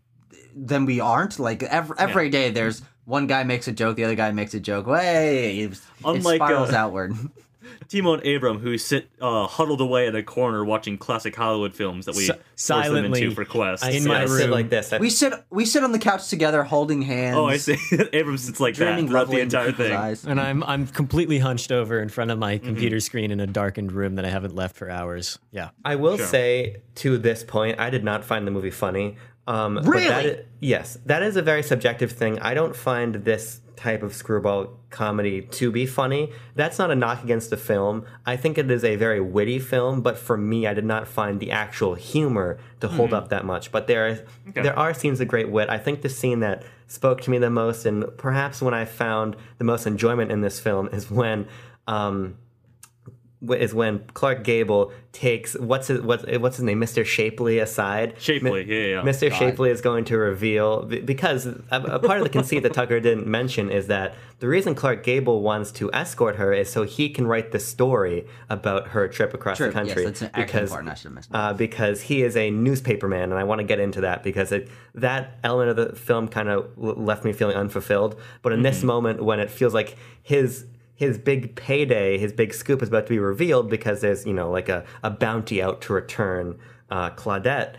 than 0.56 0.86
we 0.86 1.00
aren't. 1.00 1.40
Like 1.40 1.64
every, 1.64 1.96
every 1.98 2.30
day, 2.30 2.52
there's 2.52 2.82
one 3.10 3.28
guy 3.28 3.44
makes 3.44 3.68
a 3.68 3.72
joke, 3.72 3.96
the 3.98 4.04
other 4.06 4.16
guy 4.16 4.32
makes 4.32 4.54
a 4.54 4.60
joke. 4.60 4.86
Way, 4.88 5.60
it, 5.60 5.72
it 6.06 6.24
spirals 6.24 6.72
uh, 6.72 6.76
outward. 6.78 7.14
Timon 7.88 8.20
and 8.24 8.36
Abram, 8.36 8.60
who 8.60 8.78
sit 8.78 9.10
uh, 9.22 9.48
huddled 9.48 9.82
away 9.82 10.06
in 10.08 10.16
a 10.16 10.22
corner 10.24 10.64
watching 10.64 10.98
classic 10.98 11.36
Hollywood 11.36 11.74
films 11.74 12.06
that 12.06 12.16
we 12.16 12.24
Si- 12.24 12.28
force 12.28 12.38
them 12.38 12.44
silently 12.56 13.22
into 13.24 13.36
for 13.36 13.46
Quest. 13.46 13.84
I 13.84 13.92
In 13.92 14.02
sit, 14.04 14.08
my 14.10 14.22
I 14.22 14.26
sit 14.26 14.42
room. 14.44 14.52
like 14.52 14.70
this. 14.70 14.94
I, 14.94 14.98
We 15.00 15.10
sit 15.10 15.34
we 15.50 15.66
sit 15.66 15.84
on 15.84 15.92
the 15.92 16.00
couch 16.00 16.30
together, 16.30 16.64
holding 16.64 17.02
hands. 17.02 17.38
oh, 17.38 17.46
I 17.46 17.58
see. 17.58 17.78
Abram 18.14 18.38
sits 18.38 18.60
like 18.60 18.76
that 18.76 18.86
Dreaming 18.86 19.08
throughout 19.08 19.30
the 19.30 19.40
entire 19.40 19.68
people's 19.72 19.88
thing. 19.88 19.98
eyes. 19.98 20.26
and 20.26 20.40
I'm 20.40 20.64
I'm 20.64 20.88
completely 20.88 21.40
hunched 21.40 21.72
over 21.72 22.00
in 22.02 22.10
front 22.10 22.32
of 22.32 22.38
my 22.38 22.58
computer 22.60 23.00
screen 23.00 23.32
in 23.32 23.40
a 23.40 23.48
darkened 23.48 23.92
room 23.92 24.16
that 24.16 24.26
I 24.26 24.30
haven't 24.30 24.56
left 24.56 24.76
for 24.76 24.90
hours. 24.90 25.40
Yeah. 25.52 25.70
I 25.84 25.96
will 25.96 26.18
Sure. 26.18 26.28
say 26.28 26.78
to 26.96 27.18
this 27.18 27.44
point, 27.44 27.80
I 27.80 27.90
did 27.90 28.04
not 28.04 28.24
find 28.24 28.46
the 28.46 28.52
movie 28.52 28.72
funny. 28.72 29.18
Um, 29.50 29.76
but 29.76 29.84
that 29.86 29.90
Really? 29.92 30.32
i- 30.32 30.40
yes, 30.62 30.98
that 31.06 31.24
is 31.24 31.36
a 31.36 31.42
very 31.42 31.64
subjective 31.64 32.12
thing. 32.12 32.38
I 32.40 32.54
don't 32.54 32.76
find 32.76 33.16
this 33.26 33.62
type 33.76 34.04
of 34.04 34.14
screwball 34.14 34.78
comedy 34.90 35.42
to 35.42 35.72
be 35.72 35.86
funny. 35.86 36.32
That's 36.56 36.78
not 36.78 36.92
a 36.92 36.96
knock 36.96 37.24
against 37.24 37.50
the 37.50 37.58
film. 37.58 38.04
I 38.26 38.36
think 38.36 38.58
it 38.58 38.70
is 38.70 38.84
a 38.84 38.96
very 38.98 39.22
witty 39.22 39.58
film, 39.60 40.02
but 40.02 40.18
for 40.18 40.38
me, 40.38 40.68
I 40.68 40.74
did 40.74 40.86
not 40.86 41.08
find 41.08 41.40
the 41.40 41.50
actual 41.52 41.96
humor 41.96 42.60
to 42.82 42.88
hold 42.90 43.14
up 43.14 43.30
that 43.30 43.46
much. 43.46 43.72
But 43.72 43.88
there, 43.88 44.08
are, 44.08 44.62
there 44.64 44.78
are 44.78 44.94
scenes 44.94 45.20
of 45.22 45.28
great 45.30 45.50
wit. 45.50 45.70
I 45.70 45.78
think 45.78 46.02
the 46.02 46.10
scene 46.10 46.42
that 46.42 46.64
spoke 46.88 47.22
to 47.22 47.32
me 47.32 47.38
the 47.40 47.50
most, 47.50 47.86
and 47.86 48.06
perhaps 48.18 48.62
when 48.62 48.74
I 48.74 48.84
found 48.86 49.36
the 49.60 49.64
most 49.64 49.88
enjoyment 49.88 50.32
in 50.32 50.42
this 50.42 50.60
film, 50.60 50.90
is 50.92 51.10
when. 51.10 51.48
Um, 51.88 52.36
is 53.42 53.74
when 53.74 54.00
Clark 54.14 54.44
Gable 54.44 54.92
takes 55.14 55.54
what's 55.58 55.88
his 55.88 56.02
what's 56.02 56.26
what's 56.40 56.58
his 56.58 56.64
name, 56.64 56.80
Mr. 56.82 57.04
Shapeley 57.04 57.62
aside. 57.62 58.16
Shapeley, 58.18 58.68
Mi- 58.68 58.74
yeah, 58.76 58.96
yeah. 58.98 59.02
Mr. 59.02 59.32
Shapeley 59.32 59.70
is 59.70 59.80
going 59.80 60.04
to 60.06 60.18
reveal 60.18 60.84
because 60.84 61.46
a, 61.46 61.58
a 61.72 62.00
part 62.00 62.18
of 62.18 62.24
the 62.26 62.30
conceit 62.30 62.64
that 62.64 62.74
Tucker 62.74 63.00
didn't 63.00 63.28
mention 63.28 63.70
is 63.72 63.88
that 63.88 64.16
the 64.40 64.48
reason 64.50 64.76
Clark 64.76 65.04
Gable 65.04 65.42
wants 65.42 65.72
to 65.74 65.90
escort 65.94 66.36
her 66.36 66.52
is 66.52 66.70
so 66.70 66.84
he 66.84 67.10
can 67.10 67.28
write 67.28 67.52
the 67.52 67.60
story 67.60 68.28
about 68.50 68.90
her 68.90 69.08
trip 69.08 69.34
across 69.34 69.58
Sure, 69.58 69.68
the 69.68 69.74
country. 69.74 70.04
yes, 70.04 70.06
that's 70.06 70.22
an 70.22 70.28
acting 70.28 70.46
because 70.46 70.70
part, 70.72 70.82
and 70.82 70.90
I 70.90 70.94
should 70.96 71.04
have 71.06 71.14
mentioned 71.14 71.36
uh, 71.36 71.54
because 71.54 72.02
he 72.02 72.22
is 72.24 72.36
a 72.36 72.52
newspaperman, 72.52 73.24
and 73.24 73.34
I 73.36 73.46
want 73.46 73.60
to 73.60 73.66
get 73.66 73.80
into 73.80 74.02
that 74.02 74.22
because 74.22 74.52
it, 74.52 74.70
that 74.96 75.38
element 75.46 75.70
of 75.70 75.76
the 75.78 75.96
film 75.96 76.28
kind 76.28 76.50
of 76.50 76.78
left 76.78 77.24
me 77.24 77.32
feeling 77.32 77.56
unfulfilled. 77.56 78.20
But 78.42 78.52
in 78.52 78.64
this 78.64 78.84
moment, 78.84 79.24
when 79.24 79.40
it 79.40 79.50
feels 79.50 79.74
like 79.74 79.96
his 80.22 80.66
his 81.00 81.18
big 81.18 81.56
payday, 81.56 82.18
his 82.18 82.34
big 82.34 82.54
scoop 82.54 82.84
is 82.84 82.90
about 82.90 83.06
to 83.06 83.10
be 83.10 83.20
revealed 83.20 83.70
because 83.70 84.02
there's 84.02 84.26
you 84.26 84.34
know 84.34 84.52
like 84.52 84.68
a, 84.68 84.84
a 85.02 85.10
bounty 85.10 85.64
out 85.64 85.80
to 85.84 85.94
return 85.94 86.60
uh, 86.92 87.10
Claudette. 87.12 87.76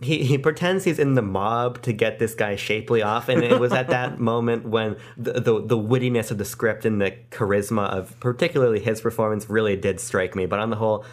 He, 0.00 0.24
he 0.24 0.36
pretends 0.38 0.82
he's 0.82 0.98
in 0.98 1.14
the 1.14 1.22
mob 1.22 1.80
to 1.82 1.92
get 1.92 2.18
this 2.18 2.34
guy 2.34 2.56
Shapeley 2.56 3.06
off, 3.06 3.28
and 3.28 3.44
it 3.44 3.60
was 3.60 3.72
at 3.72 3.86
that 3.90 4.18
moment 4.32 4.66
when 4.66 4.96
the, 5.16 5.34
the 5.34 5.64
the 5.64 5.78
wittiness 5.78 6.32
of 6.32 6.38
the 6.38 6.44
script 6.44 6.84
and 6.84 7.00
the 7.00 7.12
charisma 7.30 7.88
of 7.90 8.18
particularly 8.18 8.80
his 8.80 9.00
performance 9.00 9.48
really 9.48 9.76
did 9.76 10.00
strike 10.00 10.34
me. 10.34 10.46
But 10.46 10.58
on 10.58 10.70
the 10.70 10.76
whole, 10.76 11.04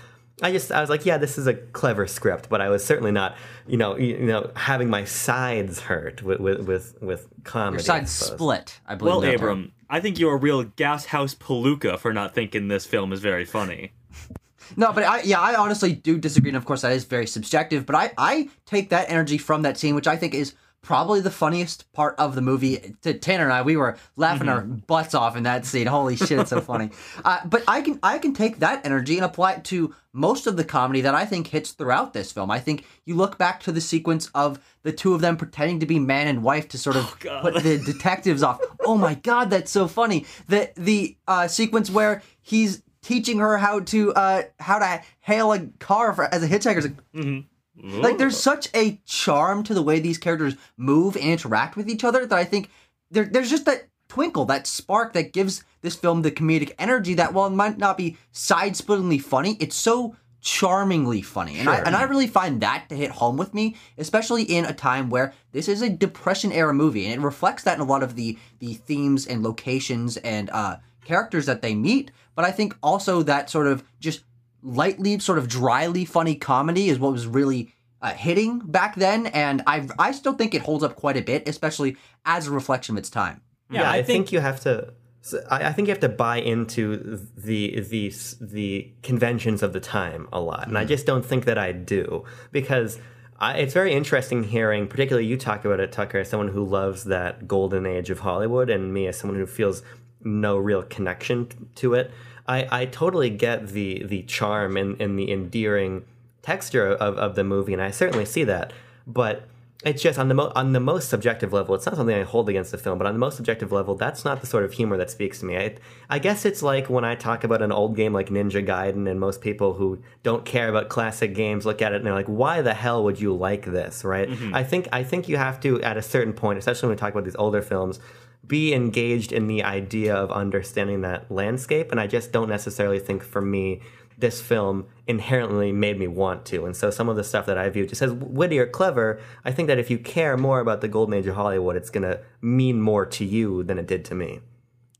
I 0.41 0.51
just 0.51 0.71
I 0.71 0.81
was 0.81 0.89
like, 0.89 1.05
yeah, 1.05 1.17
this 1.17 1.37
is 1.37 1.47
a 1.47 1.53
clever 1.53 2.07
script, 2.07 2.49
but 2.49 2.61
I 2.61 2.69
was 2.69 2.83
certainly 2.83 3.11
not, 3.11 3.35
you 3.67 3.77
know, 3.77 3.97
you, 3.97 4.17
you 4.17 4.25
know, 4.25 4.51
having 4.55 4.89
my 4.89 5.05
sides 5.05 5.79
hurt 5.79 6.23
with 6.23 6.39
with 6.39 6.67
with, 6.67 7.01
with 7.01 7.27
comedy. 7.43 7.83
Your 7.83 7.95
I 7.95 8.03
split, 8.05 8.79
I 8.87 8.95
believe. 8.95 9.11
Well, 9.11 9.21
that's 9.21 9.35
Abram, 9.35 9.71
I 9.89 9.99
think 9.99 10.19
you're 10.19 10.33
a 10.33 10.37
real 10.37 10.63
gas 10.63 11.05
house 11.05 11.35
palooka 11.35 11.99
for 11.99 12.13
not 12.13 12.33
thinking 12.33 12.69
this 12.69 12.85
film 12.85 13.11
is 13.13 13.19
very 13.19 13.45
funny. 13.45 13.93
No, 14.77 14.93
but 14.93 15.03
I 15.03 15.21
yeah, 15.23 15.41
I 15.41 15.55
honestly 15.55 15.91
do 15.91 16.17
disagree, 16.17 16.49
and 16.49 16.55
of 16.55 16.63
course 16.63 16.83
that 16.83 16.93
is 16.93 17.03
very 17.03 17.27
subjective. 17.27 17.85
But 17.85 17.95
I 17.95 18.13
I 18.17 18.49
take 18.65 18.89
that 18.91 19.09
energy 19.09 19.37
from 19.37 19.63
that 19.63 19.77
scene, 19.77 19.95
which 19.95 20.07
I 20.07 20.15
think 20.15 20.33
is 20.33 20.53
probably 20.81 21.21
the 21.21 21.31
funniest 21.31 21.91
part 21.93 22.15
of 22.17 22.35
the 22.35 22.41
movie. 22.41 22.95
To 23.01 23.13
Tanner 23.13 23.45
and 23.45 23.53
I, 23.53 23.61
we 23.61 23.77
were 23.77 23.97
laughing 24.15 24.49
our 24.49 24.61
butts 24.61 25.13
off 25.13 25.35
in 25.35 25.43
that 25.43 25.65
scene. 25.65 25.87
Holy 25.87 26.15
shit, 26.15 26.39
it's 26.39 26.49
so 26.49 26.61
funny. 26.61 26.89
Uh, 27.23 27.39
but 27.45 27.63
I 27.67 27.81
can 27.81 27.99
I 28.03 28.17
can 28.17 28.33
take 28.33 28.59
that 28.59 28.85
energy 28.85 29.15
and 29.17 29.25
apply 29.25 29.53
it 29.53 29.63
to 29.65 29.95
most 30.13 30.47
of 30.47 30.57
the 30.57 30.63
comedy 30.63 31.01
that 31.01 31.15
I 31.15 31.25
think 31.25 31.47
hits 31.47 31.71
throughout 31.71 32.13
this 32.13 32.31
film. 32.31 32.51
I 32.51 32.59
think 32.59 32.85
you 33.05 33.15
look 33.15 33.37
back 33.37 33.61
to 33.61 33.71
the 33.71 33.81
sequence 33.81 34.29
of 34.35 34.59
the 34.83 34.91
two 34.91 35.13
of 35.13 35.21
them 35.21 35.37
pretending 35.37 35.79
to 35.79 35.85
be 35.85 35.99
man 35.99 36.27
and 36.27 36.43
wife 36.43 36.67
to 36.69 36.77
sort 36.77 36.95
of 36.97 37.17
put 37.41 37.63
the 37.63 37.77
detectives 37.77 38.43
off. 38.43 38.59
Oh 38.81 38.97
my 38.97 39.15
god, 39.15 39.49
that's 39.49 39.71
so 39.71 39.87
funny. 39.87 40.25
The 40.47 40.71
the 40.75 41.17
uh, 41.27 41.47
sequence 41.47 41.89
where 41.89 42.21
he's 42.41 42.83
teaching 43.01 43.39
her 43.39 43.57
how 43.57 43.79
to 43.79 44.13
uh 44.13 44.43
how 44.59 44.77
to 44.79 45.01
hail 45.21 45.51
a 45.53 45.59
car 45.79 46.13
for, 46.13 46.25
as 46.25 46.43
a 46.43 46.47
hitchhiker. 46.47 46.85
It's 47.13 47.45
Like, 47.83 48.03
like 48.03 48.17
there's 48.17 48.39
such 48.39 48.69
a 48.75 49.01
charm 49.05 49.63
to 49.63 49.73
the 49.73 49.81
way 49.81 49.99
these 49.99 50.17
characters 50.17 50.55
move 50.77 51.15
and 51.15 51.25
interact 51.25 51.75
with 51.75 51.89
each 51.89 52.03
other 52.03 52.25
that 52.25 52.37
I 52.37 52.43
think 52.43 52.69
there, 53.09 53.25
there's 53.25 53.49
just 53.49 53.65
that 53.65 53.87
twinkle, 54.07 54.45
that 54.45 54.67
spark 54.67 55.13
that 55.13 55.33
gives 55.33 55.63
this 55.81 55.95
film 55.95 56.21
the 56.21 56.31
comedic 56.31 56.73
energy 56.77 57.13
that 57.15 57.33
while 57.33 57.47
it 57.47 57.51
might 57.51 57.77
not 57.77 57.97
be 57.97 58.17
side-splittingly 58.33 59.21
funny, 59.21 59.57
it's 59.59 59.75
so 59.75 60.15
charmingly 60.41 61.21
funny. 61.21 61.59
And 61.59 61.69
I 61.69 61.77
and 61.77 61.95
I 61.95 62.03
really 62.03 62.27
find 62.27 62.61
that 62.61 62.89
to 62.89 62.95
hit 62.95 63.11
home 63.11 63.37
with 63.37 63.53
me, 63.53 63.75
especially 63.97 64.43
in 64.43 64.65
a 64.65 64.73
time 64.73 65.09
where 65.09 65.33
this 65.51 65.67
is 65.67 65.81
a 65.81 65.89
depression 65.89 66.51
era 66.51 66.73
movie 66.73 67.05
and 67.05 67.21
it 67.21 67.23
reflects 67.23 67.63
that 67.63 67.75
in 67.75 67.81
a 67.81 67.85
lot 67.85 68.03
of 68.03 68.15
the 68.15 68.37
the 68.59 68.73
themes 68.73 69.27
and 69.27 69.43
locations 69.43 70.17
and 70.17 70.49
uh 70.49 70.77
characters 71.05 71.45
that 71.45 71.61
they 71.61 71.75
meet, 71.75 72.11
but 72.35 72.45
I 72.45 72.51
think 72.51 72.75
also 72.81 73.23
that 73.23 73.49
sort 73.49 73.67
of 73.67 73.83
just 73.99 74.23
lightly, 74.63 75.19
sort 75.19 75.37
of 75.37 75.47
dryly 75.47 76.05
funny 76.05 76.35
comedy 76.35 76.89
is 76.89 76.99
what 76.99 77.11
was 77.11 77.27
really 77.27 77.73
uh, 78.01 78.13
hitting 78.13 78.59
back 78.59 78.95
then, 78.95 79.27
and 79.27 79.61
I 79.67 79.87
I 79.99 80.11
still 80.11 80.33
think 80.33 80.55
it 80.55 80.61
holds 80.61 80.83
up 80.83 80.95
quite 80.95 81.17
a 81.17 81.21
bit, 81.21 81.47
especially 81.47 81.97
as 82.25 82.47
a 82.47 82.51
reflection 82.51 82.95
of 82.95 82.99
its 82.99 83.09
time. 83.09 83.41
Yeah, 83.69 83.89
I, 83.89 84.03
think, 84.03 84.33
you 84.33 84.41
have 84.41 84.59
to. 84.61 84.93
so 85.21 85.41
I, 85.49 85.67
I 85.67 85.71
think 85.73 85.87
you 85.87 85.93
have 85.93 86.01
to 86.01 86.09
buy 86.09 86.37
into 86.37 87.19
the 87.37 87.79
the 87.79 88.13
the 88.41 88.91
conventions 89.01 89.63
of 89.63 89.73
the 89.73 89.79
time 89.79 90.27
a 90.33 90.41
lot, 90.41 90.67
and 90.67 90.77
I 90.77 90.85
just 90.85 91.05
don't 91.05 91.25
think 91.25 91.45
that 91.45 91.57
I 91.57 91.71
do 91.71 92.25
because 92.51 92.99
I, 93.39 93.57
it's 93.57 93.73
very 93.73 93.93
interesting 93.93 94.43
hearing, 94.43 94.87
particularly 94.87 95.27
you 95.27 95.37
talk 95.37 95.63
about 95.63 95.79
it, 95.79 95.91
Tucker, 95.91 96.19
as 96.19 96.29
someone 96.29 96.49
who 96.49 96.65
loves 96.65 97.05
that 97.05 97.47
golden 97.47 97.85
age 97.85 98.09
of 98.09 98.19
Hollywood, 98.19 98.69
and 98.69 98.93
me 98.93 99.07
as 99.07 99.17
someone 99.17 99.39
who 99.39 99.45
feels 99.45 99.83
no 100.23 100.57
real 100.57 100.83
connection 100.83 101.69
to 101.75 101.93
it. 101.93 102.11
I, 102.51 102.81
I 102.81 102.85
totally 102.85 103.29
get 103.29 103.69
the 103.69 104.03
the 104.03 104.23
charm 104.23 104.75
and, 104.75 104.99
and 105.01 105.17
the 105.17 105.31
endearing 105.31 106.03
texture 106.41 106.87
of, 106.87 107.17
of 107.17 107.35
the 107.35 107.43
movie, 107.43 107.73
and 107.73 107.81
I 107.81 107.91
certainly 107.91 108.25
see 108.25 108.43
that. 108.43 108.73
But 109.07 109.47
it's 109.83 110.03
just 110.03 110.19
on 110.19 110.27
the 110.27 110.35
mo- 110.35 110.51
on 110.55 110.73
the 110.73 110.79
most 110.79 111.09
subjective 111.09 111.53
level. 111.53 111.73
It's 111.75 111.85
not 111.85 111.95
something 111.95 112.15
I 112.15 112.23
hold 112.23 112.49
against 112.49 112.71
the 112.71 112.77
film, 112.77 112.97
but 112.97 113.07
on 113.07 113.13
the 113.13 113.19
most 113.19 113.37
subjective 113.37 113.71
level, 113.71 113.95
that's 113.95 114.25
not 114.25 114.41
the 114.41 114.47
sort 114.47 114.63
of 114.63 114.73
humor 114.73 114.97
that 114.97 115.09
speaks 115.09 115.39
to 115.39 115.45
me. 115.45 115.57
I, 115.57 115.75
I 116.09 116.19
guess 116.19 116.43
it's 116.45 116.61
like 116.61 116.89
when 116.89 117.05
I 117.05 117.15
talk 117.15 117.43
about 117.43 117.61
an 117.61 117.71
old 117.71 117.95
game 117.95 118.13
like 118.13 118.29
Ninja 118.29 118.65
Gaiden, 118.65 119.09
and 119.09 119.19
most 119.19 119.41
people 119.41 119.73
who 119.73 119.99
don't 120.21 120.45
care 120.45 120.69
about 120.69 120.89
classic 120.89 121.33
games 121.33 121.65
look 121.65 121.81
at 121.81 121.93
it 121.93 121.97
and 121.97 122.05
they're 122.05 122.13
like, 122.13 122.27
"Why 122.27 122.61
the 122.61 122.73
hell 122.73 123.03
would 123.05 123.19
you 123.19 123.33
like 123.33 123.65
this?" 123.65 124.03
Right? 124.03 124.29
Mm-hmm. 124.29 124.53
I 124.53 124.63
think 124.63 124.89
I 124.91 125.03
think 125.03 125.29
you 125.29 125.37
have 125.37 125.59
to 125.61 125.81
at 125.81 125.97
a 125.97 126.01
certain 126.01 126.33
point, 126.33 126.59
especially 126.59 126.87
when 126.87 126.97
we 126.97 126.99
talk 126.99 127.13
about 127.13 127.23
these 127.23 127.35
older 127.37 127.61
films, 127.61 127.99
be 128.45 128.73
engaged 128.73 129.31
in 129.31 129.47
the 129.47 129.63
idea 129.63 130.15
of 130.15 130.31
understanding 130.31 131.01
that 131.01 131.31
landscape. 131.31 131.91
And 131.91 131.99
I 131.99 132.07
just 132.07 132.31
don't 132.31 132.49
necessarily 132.49 132.99
think 132.99 133.23
for 133.23 133.41
me 133.41 133.81
this 134.17 134.39
film 134.39 134.85
inherently 135.07 135.71
made 135.71 135.99
me 135.99 136.07
want 136.07 136.45
to. 136.45 136.65
And 136.65 136.75
so 136.75 136.89
some 136.91 137.09
of 137.09 137.15
the 137.15 137.23
stuff 137.23 137.45
that 137.47 137.57
I 137.57 137.69
view 137.69 137.85
just 137.85 138.01
as 138.01 138.11
witty 138.11 138.59
or 138.59 138.67
clever, 138.67 139.19
I 139.43 139.51
think 139.51 139.67
that 139.67 139.79
if 139.79 139.89
you 139.89 139.97
care 139.97 140.37
more 140.37 140.59
about 140.59 140.81
the 140.81 140.87
golden 140.87 141.15
age 141.15 141.27
of 141.27 141.35
Hollywood, 141.35 141.75
it's 141.75 141.89
going 141.89 142.03
to 142.03 142.21
mean 142.41 142.81
more 142.81 143.05
to 143.05 143.25
you 143.25 143.63
than 143.63 143.79
it 143.79 143.87
did 143.87 144.05
to 144.05 144.15
me. 144.15 144.39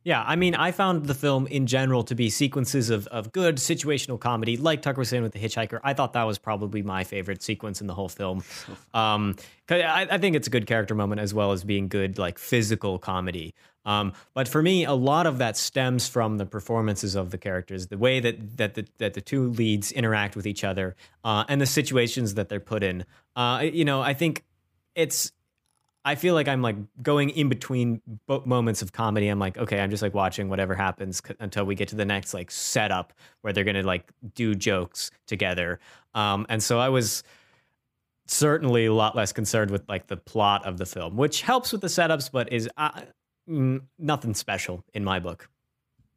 Yeah, 0.04 0.24
I 0.26 0.36
mean, 0.36 0.56
I 0.56 0.72
found 0.72 1.06
the 1.06 1.14
film 1.14 1.46
in 1.46 1.68
general 1.68 2.04
to 2.06 2.16
be 2.16 2.32
sequences 2.32 2.90
of, 2.90 3.06
of 3.08 3.32
good 3.32 3.58
situational 3.58 4.20
comedy, 4.20 4.58
like 4.58 4.82
Tucker 4.82 5.00
was 5.00 5.10
saying 5.10 5.22
with 5.22 5.34
The 5.34 5.40
Hitchhiker. 5.40 5.80
I 5.84 5.94
thought 5.94 6.14
that 6.14 6.24
was 6.24 6.40
probably 6.40 6.82
my 6.82 7.04
favorite 7.04 7.44
sequence 7.44 7.82
in 7.82 7.88
the 7.88 7.94
whole 7.94 8.10
film. 8.10 8.44
Um, 8.94 9.38
I, 9.70 10.06
I 10.12 10.18
think 10.18 10.36
it's 10.36 10.48
a 10.48 10.50
good 10.50 10.68
character 10.68 10.94
moment 10.94 11.22
as 11.22 11.34
well 11.34 11.54
as 11.54 11.64
being 11.64 11.88
good, 11.88 12.20
like 12.20 12.38
physical 12.38 13.00
comedy. 13.00 13.54
Um, 13.86 14.12
but 14.34 14.48
for 14.48 14.62
me, 14.62 14.84
a 14.84 14.94
lot 14.94 15.26
of 15.26 15.38
that 15.38 15.56
stems 15.56 16.10
from 16.10 16.38
the 16.38 16.46
performances 16.46 17.16
of 17.16 17.32
the 17.32 17.38
characters, 17.38 17.88
the 17.88 17.98
way 17.98 18.20
that 18.20 18.58
that 18.58 18.74
the, 18.74 18.86
that 18.98 19.14
the 19.14 19.22
two 19.22 19.48
leads 19.50 19.92
interact 19.92 20.36
with 20.36 20.46
each 20.46 20.66
other, 20.66 20.96
uh, 21.24 21.46
and 21.48 21.62
the 21.62 21.66
situations 21.66 22.34
that 22.34 22.50
they're 22.50 22.60
put 22.60 22.84
in. 22.84 23.06
Uh, 23.36 23.62
you 23.72 23.86
know, 23.86 24.02
I 24.02 24.14
think 24.14 24.44
it's 24.94 25.32
I 26.04 26.16
feel 26.16 26.34
like 26.34 26.48
I'm 26.48 26.62
like 26.62 26.78
going 27.04 27.30
in 27.30 27.48
between 27.48 28.02
bo- 28.26 28.44
moments 28.46 28.82
of 28.82 28.92
comedy. 28.92 29.28
I'm 29.28 29.40
like, 29.40 29.58
okay, 29.58 29.80
I'm 29.80 29.92
just 29.92 30.02
like 30.02 30.14
watching 30.16 30.50
whatever 30.50 30.74
happens 30.74 31.22
c- 31.26 31.36
until 31.40 31.64
we 31.66 31.76
get 31.76 31.90
to 31.90 31.96
the 31.96 32.06
next 32.06 32.34
like 32.34 32.50
setup 32.50 33.14
where 33.42 33.54
they're 33.54 33.64
gonna 33.64 33.84
like 33.84 34.12
do 34.34 34.56
jokes 34.56 35.12
together. 35.28 35.80
Um, 36.16 36.46
and 36.50 36.62
so 36.64 36.80
I 36.80 36.90
was 36.90 37.24
certainly 38.26 38.86
a 38.86 38.94
lot 38.94 39.16
less 39.16 39.32
concerned 39.32 39.70
with 39.70 39.88
like 39.88 40.08
the 40.08 40.18
plot 40.18 40.66
of 40.66 40.78
the 40.78 40.86
film, 40.86 41.18
which 41.18 41.42
helps 41.42 41.72
with 41.72 41.82
the 41.82 41.88
setups, 41.88 42.32
but 42.32 42.52
is 42.52 42.68
uh, 42.78 43.02
mm, 43.48 43.82
nothing 44.00 44.34
special 44.34 44.84
in 44.94 45.04
my 45.04 45.20
book. 45.20 45.50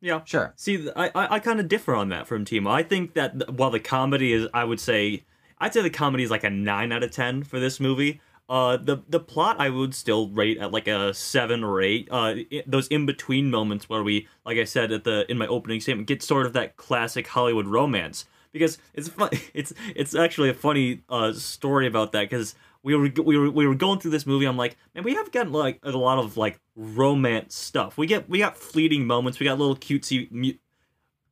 Yeah. 0.00 0.22
Sure. 0.24 0.54
See, 0.56 0.88
I 0.96 1.08
I, 1.14 1.34
I 1.34 1.38
kind 1.40 1.60
of 1.60 1.68
differ 1.68 1.94
on 1.94 2.08
that 2.08 2.26
from 2.26 2.44
Timo. 2.44 2.70
I 2.70 2.82
think 2.82 3.14
that 3.14 3.38
th- 3.38 3.50
while 3.50 3.70
the 3.70 3.80
comedy 3.80 4.32
is, 4.32 4.48
I 4.54 4.64
would 4.64 4.80
say, 4.80 5.24
I'd 5.58 5.74
say 5.74 5.82
the 5.82 5.90
comedy 5.90 6.24
is 6.24 6.30
like 6.30 6.44
a 6.44 6.50
nine 6.50 6.92
out 6.92 7.02
of 7.02 7.10
ten 7.10 7.42
for 7.42 7.60
this 7.60 7.80
movie. 7.80 8.20
Uh, 8.48 8.76
the 8.76 9.02
the 9.08 9.20
plot 9.20 9.56
I 9.58 9.70
would 9.70 9.94
still 9.94 10.28
rate 10.28 10.58
at 10.58 10.70
like 10.70 10.86
a 10.86 11.14
seven 11.14 11.64
or 11.64 11.80
eight. 11.80 12.08
Uh, 12.10 12.34
those 12.66 12.88
in 12.88 13.06
between 13.06 13.50
moments 13.50 13.88
where 13.88 14.02
we, 14.02 14.28
like 14.44 14.58
I 14.58 14.64
said 14.64 14.92
at 14.92 15.04
the 15.04 15.30
in 15.30 15.38
my 15.38 15.46
opening 15.46 15.80
statement, 15.80 16.08
get 16.08 16.22
sort 16.22 16.44
of 16.44 16.52
that 16.52 16.76
classic 16.76 17.26
Hollywood 17.28 17.66
romance 17.66 18.26
because 18.52 18.78
it's 18.92 19.08
fun. 19.08 19.30
It's 19.54 19.72
it's 19.94 20.14
actually 20.14 20.50
a 20.50 20.54
funny 20.54 21.02
uh 21.08 21.32
story 21.32 21.86
about 21.86 22.12
that 22.12 22.28
because 22.28 22.54
we 22.82 22.94
were 22.94 23.10
we 23.22 23.38
were 23.38 23.50
we 23.50 23.66
were 23.66 23.74
going 23.74 23.98
through 23.98 24.10
this 24.10 24.26
movie. 24.26 24.44
I'm 24.44 24.58
like, 24.58 24.76
man, 24.94 25.04
we 25.04 25.14
have 25.14 25.32
gotten 25.32 25.52
like 25.52 25.80
a 25.82 25.90
lot 25.90 26.18
of 26.18 26.36
like 26.36 26.60
romance 26.76 27.54
stuff. 27.54 27.96
We 27.96 28.06
get 28.06 28.28
we 28.28 28.38
got 28.38 28.58
fleeting 28.58 29.06
moments. 29.06 29.40
We 29.40 29.44
got 29.44 29.58
little 29.58 29.76
cutesy 29.76 30.58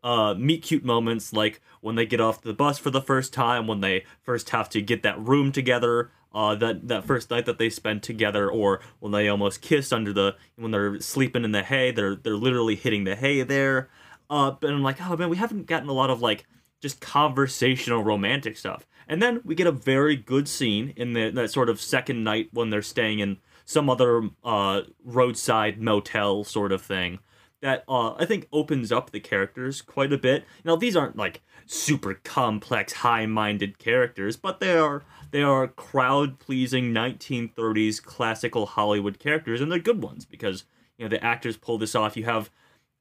uh, 0.03 0.35
meet 0.35 0.63
cute 0.63 0.85
moments 0.85 1.33
like 1.33 1.61
when 1.81 1.95
they 1.95 2.07
get 2.07 2.21
off 2.21 2.41
the 2.41 2.55
bus 2.55 2.79
for 2.79 2.91
the 2.91 3.01
first 3.01 3.33
time, 3.33 3.67
when 3.67 3.81
they 3.81 4.05
first 4.23 4.51
have 4.51 4.69
to 4.71 4.83
get 4.83 5.03
that 5.03 5.21
room 5.21 5.53
together. 5.53 6.11
Uh, 6.35 6.55
that 6.57 6.89
that 6.89 7.05
first 7.05 7.31
night 7.31 7.47
that 7.47 7.59
they 7.59 7.71
spent 7.71 8.03
together, 8.03 8.51
or 8.51 8.81
when 9.01 9.13
they 9.13 9.29
almost 9.29 9.61
kissed 9.61 9.93
under 9.93 10.13
the 10.13 10.37
when 10.57 10.71
they're 10.71 11.01
sleeping 11.01 11.45
in 11.45 11.53
the 11.53 11.63
hay, 11.63 11.91
they're 11.91 12.17
they're 12.17 12.37
literally 12.37 12.77
hitting 12.77 13.05
the 13.05 13.17
hay 13.17 13.43
there. 13.43 13.89
Uh, 14.31 14.53
and 14.63 14.77
I'm 14.77 14.83
like, 14.83 15.01
oh 15.01 15.17
man, 15.17 15.29
we 15.29 15.37
haven't 15.37 15.67
gotten 15.67 15.89
a 15.89 15.93
lot 15.93 16.11
of 16.11 16.23
like 16.23 16.47
just 16.81 17.01
conversational 17.01 18.03
romantic 18.03 18.57
stuff. 18.57 18.87
And 19.07 19.21
then 19.21 19.41
we 19.45 19.55
get 19.55 19.67
a 19.67 19.73
very 19.73 20.17
good 20.17 20.49
scene 20.49 20.93
in 20.97 21.13
the 21.13 21.31
that 21.31 21.51
sort 21.51 21.69
of 21.69 21.81
second 21.81 22.25
night 22.25 22.49
when 22.53 22.71
they're 22.71 22.83
staying 22.83 23.19
in 23.19 23.39
some 23.65 23.91
other 23.91 24.31
uh, 24.45 24.83
roadside 25.05 25.81
motel 25.81 26.45
sort 26.45 26.73
of 26.73 26.83
thing 26.83 27.19
that 27.63 27.85
uh, 27.89 28.15
I 28.15 28.27
think 28.27 28.49
opens 28.53 28.93
up 28.93 29.11
the 29.11 29.21
characters 29.21 29.81
quite 29.81 30.13
a 30.13 30.19
bit. 30.19 30.45
Now 30.65 30.77
these 30.77 30.97
aren't 30.97 31.17
like 31.17 31.43
super 31.65 32.15
complex, 32.15 32.93
high-minded 32.93 33.79
characters, 33.79 34.37
but 34.37 34.61
they 34.61 34.77
are 34.77 35.05
they 35.33 35.43
are 35.43 35.67
crowd-pleasing 35.67 36.93
1930s 36.93 38.03
classical 38.03 38.67
Hollywood 38.67 39.19
characters, 39.19 39.61
and 39.61 39.73
they're 39.73 39.79
good 39.79 40.03
ones 40.03 40.25
because 40.25 40.65
you 40.97 41.05
know 41.05 41.09
the 41.09 41.23
actors 41.25 41.57
pull 41.57 41.79
this 41.79 41.95
off. 41.95 42.17
You 42.17 42.25
have 42.25 42.51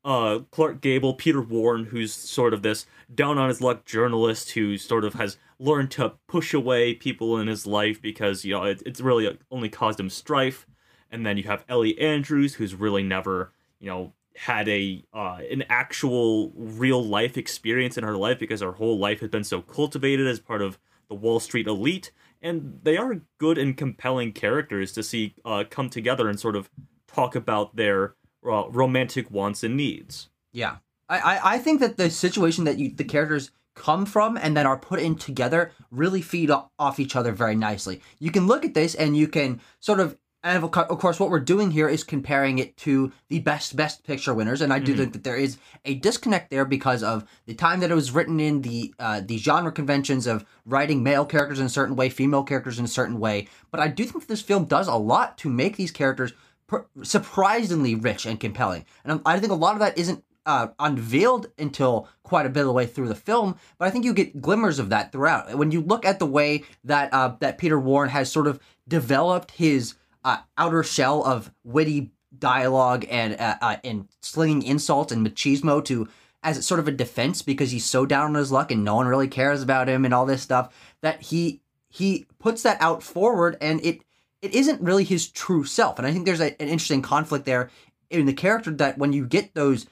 uh, 0.03 0.39
Clark 0.49 0.81
Gable, 0.81 1.13
Peter 1.13 1.41
Warren, 1.41 1.85
who's 1.85 2.13
sort 2.13 2.53
of 2.53 2.63
this 2.63 2.87
down 3.13 3.37
on 3.37 3.49
his 3.49 3.61
luck 3.61 3.85
journalist 3.85 4.51
who 4.51 4.77
sort 4.77 5.03
of 5.03 5.13
has 5.13 5.37
learned 5.59 5.91
to 5.91 6.13
push 6.27 6.53
away 6.53 6.93
people 6.95 7.37
in 7.37 7.47
his 7.47 7.67
life 7.67 8.01
because 8.01 8.43
you 8.43 8.53
know 8.53 8.63
it, 8.63 8.81
it's 8.85 9.01
really 9.01 9.37
only 9.51 9.69
caused 9.69 9.99
him 9.99 10.09
strife. 10.09 10.65
And 11.13 11.25
then 11.25 11.35
you 11.37 11.43
have 11.43 11.65
Ellie 11.67 11.99
Andrews, 11.99 12.55
who's 12.55 12.73
really 12.73 13.03
never 13.03 13.51
you 13.79 13.87
know 13.87 14.13
had 14.37 14.69
a 14.69 15.03
uh, 15.13 15.39
an 15.51 15.65
actual 15.69 16.53
real 16.55 17.03
life 17.03 17.37
experience 17.37 17.97
in 17.97 18.05
her 18.05 18.15
life 18.15 18.39
because 18.39 18.61
her 18.61 18.71
whole 18.71 18.97
life 18.97 19.19
has 19.19 19.29
been 19.29 19.43
so 19.43 19.61
cultivated 19.61 20.25
as 20.27 20.39
part 20.39 20.61
of 20.61 20.79
the 21.09 21.15
Wall 21.15 21.41
Street 21.41 21.67
elite, 21.67 22.11
and 22.41 22.79
they 22.83 22.97
are 22.97 23.21
good 23.37 23.57
and 23.57 23.77
compelling 23.77 24.33
characters 24.33 24.91
to 24.93 25.03
see 25.03 25.35
uh, 25.45 25.63
come 25.69 25.89
together 25.89 26.27
and 26.27 26.39
sort 26.39 26.55
of 26.55 26.69
talk 27.07 27.35
about 27.35 27.75
their 27.75 28.15
uh, 28.45 28.67
romantic 28.69 29.29
wants 29.29 29.63
and 29.63 29.77
needs. 29.77 30.29
Yeah, 30.51 30.77
I, 31.07 31.19
I 31.19 31.53
I 31.53 31.57
think 31.59 31.79
that 31.79 31.97
the 31.97 32.09
situation 32.09 32.63
that 32.65 32.77
you 32.77 32.91
the 32.91 33.03
characters 33.03 33.51
come 33.75 34.05
from 34.05 34.37
and 34.37 34.55
then 34.55 34.67
are 34.67 34.77
put 34.77 34.99
in 34.99 35.15
together 35.15 35.71
really 35.91 36.21
feed 36.21 36.51
off 36.51 36.99
each 36.99 37.15
other 37.15 37.31
very 37.31 37.55
nicely. 37.55 38.01
You 38.19 38.31
can 38.31 38.47
look 38.47 38.65
at 38.65 38.73
this 38.73 38.95
and 38.95 39.15
you 39.15 39.27
can 39.27 39.61
sort 39.79 39.99
of 39.99 40.17
and 40.43 40.63
of 40.63 40.71
course, 40.71 41.19
what 41.19 41.29
we're 41.29 41.39
doing 41.39 41.71
here 41.71 41.87
is 41.87 42.03
comparing 42.03 42.57
it 42.57 42.75
to 42.77 43.11
the 43.29 43.39
best 43.39 43.75
Best 43.75 44.03
Picture 44.03 44.33
winners, 44.33 44.61
and 44.61 44.73
I 44.73 44.79
do 44.79 44.91
mm-hmm. 44.91 45.01
think 45.01 45.13
that 45.13 45.23
there 45.23 45.35
is 45.35 45.57
a 45.85 45.95
disconnect 45.95 46.49
there 46.49 46.65
because 46.65 47.03
of 47.03 47.25
the 47.45 47.53
time 47.53 47.79
that 47.81 47.91
it 47.91 47.95
was 47.95 48.11
written 48.11 48.39
in, 48.39 48.61
the 48.61 48.93
uh, 48.97 49.21
the 49.23 49.37
genre 49.37 49.71
conventions 49.71 50.25
of 50.25 50.45
writing 50.65 51.03
male 51.03 51.25
characters 51.25 51.59
in 51.59 51.67
a 51.67 51.69
certain 51.69 51.95
way, 51.95 52.09
female 52.09 52.43
characters 52.43 52.79
in 52.79 52.85
a 52.85 52.89
certain 52.89 53.19
way. 53.19 53.47
But 53.69 53.81
I 53.81 53.87
do 53.87 54.03
think 54.03 54.21
that 54.21 54.27
this 54.27 54.41
film 54.41 54.65
does 54.65 54.87
a 54.87 54.95
lot 54.95 55.37
to 55.39 55.49
make 55.49 55.77
these 55.77 55.91
characters 55.91 56.33
per- 56.65 56.87
surprisingly 57.03 57.93
rich 57.93 58.25
and 58.25 58.39
compelling, 58.39 58.85
and 59.05 59.21
I 59.25 59.39
think 59.39 59.51
a 59.51 59.55
lot 59.55 59.73
of 59.73 59.79
that 59.79 59.97
isn't 59.97 60.23
uh, 60.45 60.69
unveiled 60.79 61.47
until 61.59 62.07
quite 62.23 62.45
a 62.45 62.49
bit 62.49 62.61
of 62.61 62.65
the 62.65 62.73
way 62.73 62.87
through 62.87 63.07
the 63.07 63.15
film, 63.15 63.57
but 63.77 63.87
I 63.87 63.91
think 63.91 64.05
you 64.05 64.13
get 64.13 64.41
glimmers 64.41 64.79
of 64.79 64.89
that 64.89 65.11
throughout. 65.11 65.55
When 65.55 65.71
you 65.71 65.81
look 65.81 66.05
at 66.05 66.19
the 66.19 66.25
way 66.25 66.63
that 66.83 67.13
uh, 67.13 67.35
that 67.41 67.57
Peter 67.57 67.79
Warren 67.79 68.09
has 68.09 68.31
sort 68.31 68.47
of 68.47 68.59
developed 68.87 69.51
his 69.51 69.95
uh, 70.23 70.37
outer 70.57 70.83
shell 70.83 71.23
of 71.23 71.51
witty 71.63 72.11
dialogue 72.37 73.05
and 73.09 73.35
uh, 73.39 73.55
uh, 73.61 73.77
and 73.83 74.07
slinging 74.21 74.63
insults 74.63 75.11
and 75.11 75.25
machismo 75.25 75.83
to 75.83 76.07
as 76.43 76.65
sort 76.65 76.79
of 76.79 76.87
a 76.87 76.91
defense 76.91 77.41
because 77.41 77.71
he's 77.71 77.85
so 77.85 78.05
down 78.05 78.27
on 78.27 78.35
his 78.35 78.51
luck 78.51 78.71
and 78.71 78.83
no 78.83 78.95
one 78.95 79.07
really 79.07 79.27
cares 79.27 79.61
about 79.61 79.87
him 79.87 80.05
and 80.05 80.13
all 80.13 80.25
this 80.25 80.41
stuff 80.41 80.73
that 81.01 81.21
he 81.21 81.61
he 81.89 82.25
puts 82.39 82.63
that 82.63 82.81
out 82.81 83.03
forward 83.03 83.57
and 83.61 83.83
it 83.85 84.01
it 84.41 84.55
isn't 84.55 84.81
really 84.81 85.03
his 85.03 85.27
true 85.27 85.63
self. 85.63 85.97
And 85.97 86.07
i 86.07 86.11
think 86.11 86.25
there's 86.25 86.41
a, 86.41 86.59
an 86.61 86.67
interesting 86.67 87.01
conflict 87.01 87.45
there 87.45 87.69
in 88.09 88.25
the 88.25 88.33
character 88.33 88.71
that 88.71 88.97
when 88.97 89.13
you 89.13 89.25
get 89.25 89.53
those 89.53 89.85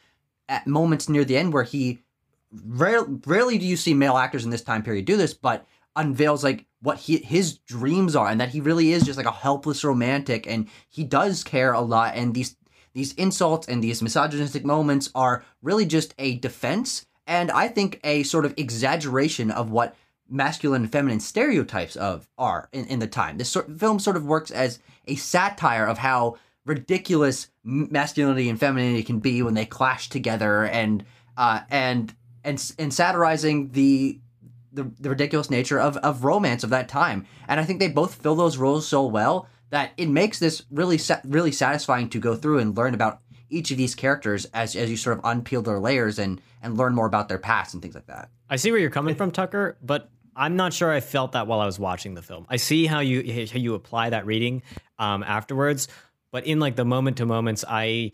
at 0.47 0.65
moments 0.65 1.07
near 1.07 1.23
the 1.23 1.37
end 1.37 1.53
where 1.53 1.63
he 1.63 1.99
rare, 2.65 3.03
rarely 3.03 3.57
do 3.57 3.65
you 3.65 3.77
see 3.77 3.93
male 3.93 4.17
actors 4.17 4.43
in 4.43 4.49
this 4.49 4.63
time 4.63 4.81
period 4.81 5.05
do 5.05 5.17
this 5.17 5.33
but 5.33 5.65
unveils 5.95 6.43
like 6.43 6.65
what 6.81 6.97
he, 6.97 7.17
his 7.17 7.57
dreams 7.57 8.15
are 8.15 8.27
and 8.27 8.39
that 8.39 8.49
he 8.49 8.61
really 8.61 8.91
is 8.91 9.03
just 9.03 9.17
like 9.17 9.25
a 9.25 9.31
helpless 9.31 9.83
romantic 9.83 10.47
and 10.47 10.67
he 10.89 11.03
does 11.03 11.43
care 11.43 11.73
a 11.73 11.81
lot 11.81 12.15
and 12.15 12.33
these 12.33 12.55
these 12.93 13.13
insults 13.13 13.67
and 13.67 13.83
these 13.83 14.01
misogynistic 14.01 14.65
moments 14.65 15.11
are 15.13 15.43
really 15.61 15.85
just 15.85 16.13
a 16.17 16.37
defense 16.37 17.05
and 17.27 17.51
I 17.51 17.67
think 17.67 17.99
a 18.03 18.23
sort 18.23 18.45
of 18.45 18.55
exaggeration 18.57 19.51
of 19.51 19.69
what 19.69 19.95
masculine 20.29 20.83
and 20.83 20.91
feminine 20.91 21.19
stereotypes 21.19 21.95
of 21.95 22.27
are 22.37 22.69
in, 22.71 22.85
in 22.85 22.99
the 22.99 23.07
time. 23.07 23.37
This 23.37 23.49
sort, 23.49 23.79
film 23.79 23.99
sort 23.99 24.15
of 24.15 24.25
works 24.25 24.51
as 24.51 24.79
a 25.07 25.15
satire 25.15 25.85
of 25.85 25.97
how 25.97 26.37
ridiculous 26.65 27.47
masculinity 27.63 28.49
and 28.49 28.59
femininity 28.59 29.03
can 29.03 29.19
be 29.19 29.41
when 29.41 29.53
they 29.53 29.65
clash 29.65 30.09
together 30.09 30.65
and 30.65 31.03
uh, 31.37 31.61
and 31.69 32.13
and 32.43 32.73
and 32.77 32.93
satirizing 32.93 33.69
the 33.71 34.19
the, 34.71 34.91
the 34.99 35.09
ridiculous 35.09 35.49
nature 35.49 35.79
of, 35.79 35.97
of 35.97 36.23
romance 36.23 36.63
of 36.63 36.69
that 36.69 36.87
time. 36.87 37.25
And 37.47 37.59
I 37.59 37.65
think 37.65 37.79
they 37.79 37.87
both 37.87 38.15
fill 38.15 38.35
those 38.35 38.57
roles 38.57 38.87
so 38.87 39.05
well 39.05 39.47
that 39.69 39.91
it 39.97 40.07
makes 40.07 40.39
this 40.39 40.63
really 40.71 40.99
really 41.25 41.51
satisfying 41.51 42.09
to 42.09 42.19
go 42.19 42.35
through 42.35 42.59
and 42.59 42.75
learn 42.75 42.93
about 42.93 43.21
each 43.49 43.71
of 43.71 43.77
these 43.77 43.95
characters 43.95 44.45
as 44.53 44.75
as 44.75 44.89
you 44.89 44.97
sort 44.97 45.17
of 45.17 45.23
unpeel 45.23 45.63
their 45.63 45.79
layers 45.79 46.19
and 46.19 46.41
and 46.61 46.77
learn 46.77 46.93
more 46.93 47.05
about 47.05 47.29
their 47.29 47.37
past 47.37 47.73
and 47.73 47.81
things 47.81 47.95
like 47.95 48.07
that. 48.07 48.29
I 48.49 48.55
see 48.55 48.71
where 48.71 48.79
you're 48.79 48.89
coming 48.89 49.15
from, 49.15 49.31
Tucker, 49.31 49.77
but 49.81 50.09
I'm 50.35 50.55
not 50.55 50.73
sure 50.73 50.91
I 50.91 50.99
felt 50.99 51.33
that 51.33 51.47
while 51.47 51.59
I 51.59 51.65
was 51.65 51.79
watching 51.79 52.13
the 52.13 52.21
film. 52.21 52.45
I 52.49 52.57
see 52.57 52.85
how 52.85 52.99
you 52.99 53.21
how 53.47 53.59
you 53.59 53.75
apply 53.75 54.11
that 54.11 54.25
reading 54.25 54.63
um, 54.97 55.23
afterwards, 55.23 55.87
but 56.31 56.45
in 56.45 56.59
like 56.59 56.75
the 56.75 56.85
moment 56.85 57.17
to 57.17 57.25
moments, 57.25 57.65
I 57.67 58.13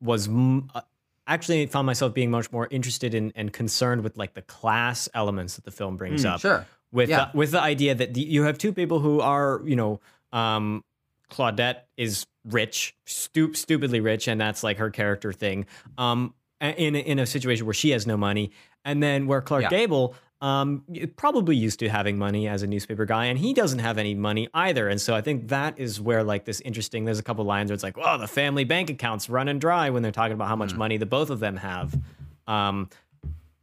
was 0.00 0.28
uh, 0.28 0.80
actually 1.26 1.66
found 1.66 1.86
myself 1.86 2.14
being 2.14 2.30
much 2.30 2.50
more 2.52 2.68
interested 2.70 3.14
in 3.14 3.32
and 3.34 3.52
concerned 3.52 4.02
with 4.02 4.16
like 4.16 4.34
the 4.34 4.42
class 4.42 5.08
elements 5.14 5.56
that 5.56 5.64
the 5.64 5.70
film 5.70 5.96
brings 5.96 6.24
mm, 6.24 6.30
up. 6.30 6.40
Sure. 6.40 6.66
With 6.92 7.08
yeah. 7.08 7.30
the, 7.32 7.38
with 7.38 7.50
the 7.50 7.60
idea 7.60 7.94
that 7.94 8.14
the, 8.14 8.20
you 8.20 8.44
have 8.44 8.58
two 8.58 8.72
people 8.72 9.00
who 9.00 9.20
are 9.20 9.60
you 9.64 9.76
know 9.76 10.00
um, 10.32 10.84
Claudette 11.30 11.82
is 11.96 12.26
rich, 12.44 12.94
stu- 13.06 13.54
stupidly 13.54 14.00
rich, 14.00 14.28
and 14.28 14.40
that's 14.40 14.62
like 14.62 14.78
her 14.78 14.90
character 14.90 15.32
thing. 15.32 15.66
Um, 15.98 16.34
in 16.60 16.94
in 16.94 17.18
a 17.18 17.26
situation 17.26 17.66
where 17.66 17.74
she 17.74 17.90
has 17.90 18.06
no 18.06 18.16
money, 18.16 18.52
and 18.84 19.02
then 19.02 19.26
where 19.26 19.40
Clark 19.40 19.64
yeah. 19.64 19.70
Gable 19.70 20.14
um, 20.44 20.84
probably 21.16 21.56
used 21.56 21.78
to 21.78 21.88
having 21.88 22.18
money 22.18 22.46
as 22.46 22.62
a 22.62 22.66
newspaper 22.66 23.06
guy, 23.06 23.24
and 23.24 23.38
he 23.38 23.54
doesn't 23.54 23.78
have 23.78 23.96
any 23.96 24.14
money 24.14 24.46
either. 24.52 24.90
And 24.90 25.00
so 25.00 25.14
I 25.14 25.22
think 25.22 25.48
that 25.48 25.78
is 25.78 26.02
where 26.02 26.22
like 26.22 26.44
this 26.44 26.60
interesting. 26.60 27.06
There's 27.06 27.18
a 27.18 27.22
couple 27.22 27.46
lines 27.46 27.70
where 27.70 27.74
it's 27.74 27.82
like, 27.82 27.96
"Oh, 27.96 28.18
the 28.18 28.28
family 28.28 28.64
bank 28.64 28.90
accounts 28.90 29.30
running 29.30 29.58
dry" 29.58 29.88
when 29.88 30.02
they're 30.02 30.12
talking 30.12 30.34
about 30.34 30.48
how 30.48 30.56
much 30.56 30.74
mm. 30.74 30.76
money 30.76 30.98
the 30.98 31.06
both 31.06 31.30
of 31.30 31.40
them 31.40 31.56
have. 31.56 31.98
Um, 32.46 32.90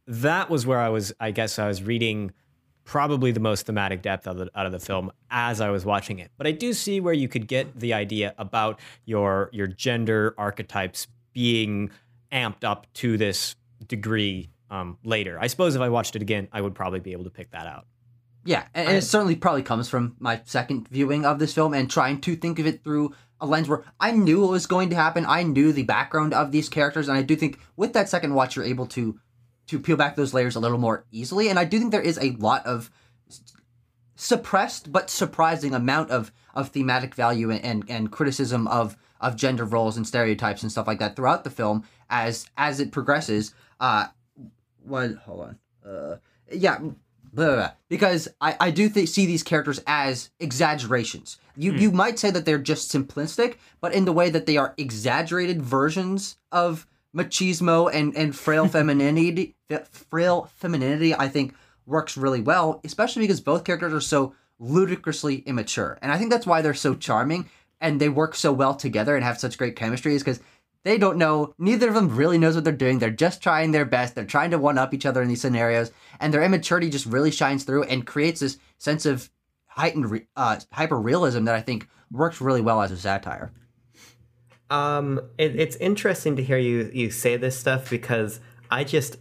that 0.08 0.50
was 0.50 0.66
where 0.66 0.80
I 0.80 0.88
was. 0.88 1.12
I 1.20 1.30
guess 1.30 1.56
I 1.60 1.68
was 1.68 1.84
reading 1.84 2.32
probably 2.82 3.30
the 3.30 3.38
most 3.38 3.66
thematic 3.66 4.02
depth 4.02 4.26
of 4.26 4.38
the, 4.38 4.50
out 4.56 4.66
of 4.66 4.72
the 4.72 4.80
film 4.80 5.12
as 5.30 5.60
I 5.60 5.70
was 5.70 5.84
watching 5.84 6.18
it. 6.18 6.32
But 6.36 6.48
I 6.48 6.50
do 6.50 6.72
see 6.72 6.98
where 6.98 7.14
you 7.14 7.28
could 7.28 7.46
get 7.46 7.78
the 7.78 7.94
idea 7.94 8.34
about 8.38 8.80
your 9.04 9.50
your 9.52 9.68
gender 9.68 10.34
archetypes 10.36 11.06
being 11.32 11.90
amped 12.32 12.64
up 12.64 12.92
to 12.94 13.16
this 13.16 13.54
degree 13.86 14.48
um, 14.72 14.98
later. 15.04 15.38
I 15.38 15.46
suppose 15.46 15.76
if 15.76 15.82
I 15.82 15.90
watched 15.90 16.16
it 16.16 16.22
again, 16.22 16.48
I 16.50 16.60
would 16.60 16.74
probably 16.74 17.00
be 17.00 17.12
able 17.12 17.24
to 17.24 17.30
pick 17.30 17.50
that 17.52 17.66
out. 17.66 17.86
Yeah, 18.44 18.64
and, 18.74 18.88
and 18.88 18.96
it 18.96 19.02
certainly 19.02 19.36
probably 19.36 19.62
comes 19.62 19.88
from 19.88 20.16
my 20.18 20.40
second 20.44 20.88
viewing 20.88 21.24
of 21.24 21.38
this 21.38 21.54
film 21.54 21.74
and 21.74 21.88
trying 21.88 22.20
to 22.22 22.34
think 22.34 22.58
of 22.58 22.66
it 22.66 22.82
through 22.82 23.14
a 23.40 23.46
lens 23.46 23.68
where 23.68 23.84
I 24.00 24.10
knew 24.12 24.40
what 24.40 24.50
was 24.50 24.66
going 24.66 24.90
to 24.90 24.96
happen. 24.96 25.24
I 25.28 25.42
knew 25.44 25.72
the 25.72 25.84
background 25.84 26.32
of 26.32 26.50
these 26.50 26.68
characters, 26.68 27.08
and 27.08 27.16
I 27.16 27.22
do 27.22 27.36
think 27.36 27.60
with 27.76 27.92
that 27.92 28.08
second 28.08 28.34
watch, 28.34 28.56
you're 28.56 28.64
able 28.64 28.86
to 28.88 29.20
to 29.68 29.78
peel 29.78 29.96
back 29.96 30.16
those 30.16 30.34
layers 30.34 30.56
a 30.56 30.60
little 30.60 30.78
more 30.78 31.04
easily. 31.12 31.48
And 31.48 31.58
I 31.58 31.64
do 31.64 31.78
think 31.78 31.92
there 31.92 32.00
is 32.00 32.18
a 32.18 32.32
lot 32.32 32.66
of 32.66 32.90
suppressed 34.16 34.90
but 34.90 35.10
surprising 35.10 35.74
amount 35.74 36.10
of 36.10 36.32
of 36.54 36.70
thematic 36.70 37.14
value 37.14 37.50
and, 37.50 37.64
and, 37.64 37.84
and 37.88 38.10
criticism 38.10 38.66
of 38.68 38.96
of 39.20 39.36
gender 39.36 39.64
roles 39.64 39.96
and 39.96 40.06
stereotypes 40.06 40.62
and 40.62 40.72
stuff 40.72 40.86
like 40.86 40.98
that 40.98 41.14
throughout 41.14 41.44
the 41.44 41.50
film 41.50 41.84
as 42.10 42.46
as 42.56 42.80
it 42.80 42.90
progresses. 42.90 43.54
Uh, 43.78 44.06
what? 44.84 45.14
Hold 45.24 45.40
on. 45.40 45.58
Uh, 45.84 46.16
yeah. 46.52 46.78
Blah, 46.78 47.46
blah, 47.46 47.54
blah. 47.54 47.70
Because 47.88 48.28
I, 48.40 48.56
I 48.60 48.70
do 48.70 48.90
th- 48.90 49.08
see 49.08 49.24
these 49.24 49.42
characters 49.42 49.80
as 49.86 50.30
exaggerations. 50.38 51.38
You 51.56 51.72
you 51.72 51.90
might 51.90 52.18
say 52.18 52.30
that 52.30 52.44
they're 52.44 52.58
just 52.58 52.92
simplistic, 52.92 53.56
but 53.80 53.94
in 53.94 54.04
the 54.04 54.12
way 54.12 54.30
that 54.30 54.46
they 54.46 54.56
are 54.56 54.74
exaggerated 54.76 55.62
versions 55.62 56.36
of 56.50 56.86
machismo 57.14 57.90
and, 57.92 58.16
and 58.16 58.36
frail 58.36 58.68
femininity, 58.68 59.54
frail 59.90 60.50
femininity, 60.56 61.14
I 61.14 61.28
think 61.28 61.54
works 61.86 62.16
really 62.16 62.40
well, 62.40 62.80
especially 62.84 63.22
because 63.22 63.40
both 63.40 63.64
characters 63.64 63.92
are 63.92 64.00
so 64.00 64.34
ludicrously 64.58 65.36
immature. 65.38 65.98
And 66.00 66.12
I 66.12 66.18
think 66.18 66.30
that's 66.30 66.46
why 66.46 66.62
they're 66.62 66.74
so 66.74 66.94
charming 66.94 67.48
and 67.80 68.00
they 68.00 68.08
work 68.08 68.34
so 68.34 68.52
well 68.52 68.74
together 68.74 69.16
and 69.16 69.24
have 69.24 69.40
such 69.40 69.58
great 69.58 69.74
chemistry 69.74 70.14
is 70.14 70.22
because 70.22 70.40
they 70.84 70.98
don't 70.98 71.18
know. 71.18 71.54
Neither 71.58 71.88
of 71.88 71.94
them 71.94 72.16
really 72.16 72.38
knows 72.38 72.54
what 72.54 72.64
they're 72.64 72.72
doing. 72.72 72.98
They're 72.98 73.10
just 73.10 73.42
trying 73.42 73.70
their 73.70 73.84
best. 73.84 74.14
They're 74.14 74.24
trying 74.24 74.50
to 74.50 74.58
one 74.58 74.78
up 74.78 74.92
each 74.92 75.06
other 75.06 75.22
in 75.22 75.28
these 75.28 75.40
scenarios, 75.40 75.92
and 76.20 76.34
their 76.34 76.42
immaturity 76.42 76.90
just 76.90 77.06
really 77.06 77.30
shines 77.30 77.64
through 77.64 77.84
and 77.84 78.06
creates 78.06 78.40
this 78.40 78.58
sense 78.78 79.06
of 79.06 79.30
heightened 79.68 80.26
uh, 80.36 80.58
hyper 80.72 81.00
realism 81.00 81.44
that 81.44 81.54
I 81.54 81.60
think 81.60 81.88
works 82.10 82.40
really 82.40 82.60
well 82.60 82.82
as 82.82 82.90
a 82.90 82.96
satire. 82.96 83.52
Um, 84.70 85.20
it, 85.38 85.54
it's 85.56 85.76
interesting 85.76 86.36
to 86.36 86.42
hear 86.42 86.58
you 86.58 86.90
you 86.92 87.10
say 87.10 87.36
this 87.36 87.58
stuff 87.58 87.88
because 87.88 88.40
I 88.70 88.84
just 88.84 89.18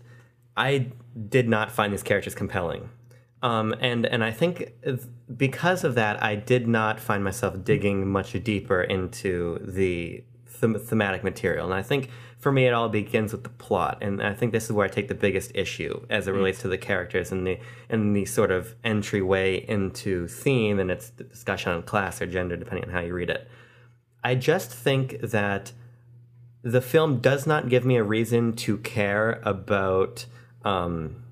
I 0.57 0.91
did 1.29 1.47
not 1.47 1.71
find 1.71 1.93
these 1.93 2.03
characters 2.03 2.33
compelling, 2.33 2.89
um, 3.43 3.75
and 3.79 4.05
and 4.05 4.23
I 4.23 4.31
think 4.31 4.73
because 5.35 5.83
of 5.83 5.95
that 5.95 6.23
I 6.23 6.35
did 6.35 6.67
not 6.67 6.99
find 6.99 7.23
myself 7.23 7.63
digging 7.63 8.07
much 8.07 8.31
deeper 8.43 8.81
into 8.81 9.59
the 9.61 10.23
them- 10.61 10.79
thematic 10.79 11.23
material, 11.23 11.65
and 11.65 11.73
I 11.73 11.81
think 11.81 12.09
for 12.39 12.51
me 12.51 12.65
it 12.65 12.73
all 12.73 12.89
begins 12.89 13.33
with 13.33 13.43
the 13.43 13.49
plot, 13.49 13.97
and 14.01 14.21
I 14.21 14.33
think 14.33 14.51
this 14.51 14.65
is 14.65 14.71
where 14.71 14.85
I 14.85 14.89
take 14.89 15.09
the 15.09 15.15
biggest 15.15 15.51
issue 15.53 16.05
as 16.09 16.27
it 16.27 16.31
relates 16.31 16.61
to 16.61 16.67
the 16.67 16.77
characters 16.77 17.31
and 17.31 17.45
the 17.45 17.59
and 17.89 18.15
the 18.15 18.25
sort 18.25 18.51
of 18.51 18.75
entryway 18.83 19.65
into 19.67 20.27
theme 20.27 20.79
and 20.79 20.89
its 20.89 21.09
discussion 21.09 21.73
on 21.73 21.83
class 21.83 22.21
or 22.21 22.25
gender, 22.25 22.55
depending 22.55 22.85
on 22.85 22.91
how 22.91 23.01
you 23.01 23.13
read 23.13 23.29
it. 23.29 23.47
I 24.23 24.35
just 24.35 24.71
think 24.71 25.19
that 25.21 25.73
the 26.63 26.81
film 26.81 27.19
does 27.19 27.47
not 27.47 27.69
give 27.69 27.85
me 27.85 27.97
a 27.97 28.03
reason 28.03 28.53
to 28.53 28.77
care 28.77 29.41
about 29.43 30.25
um, 30.63 31.23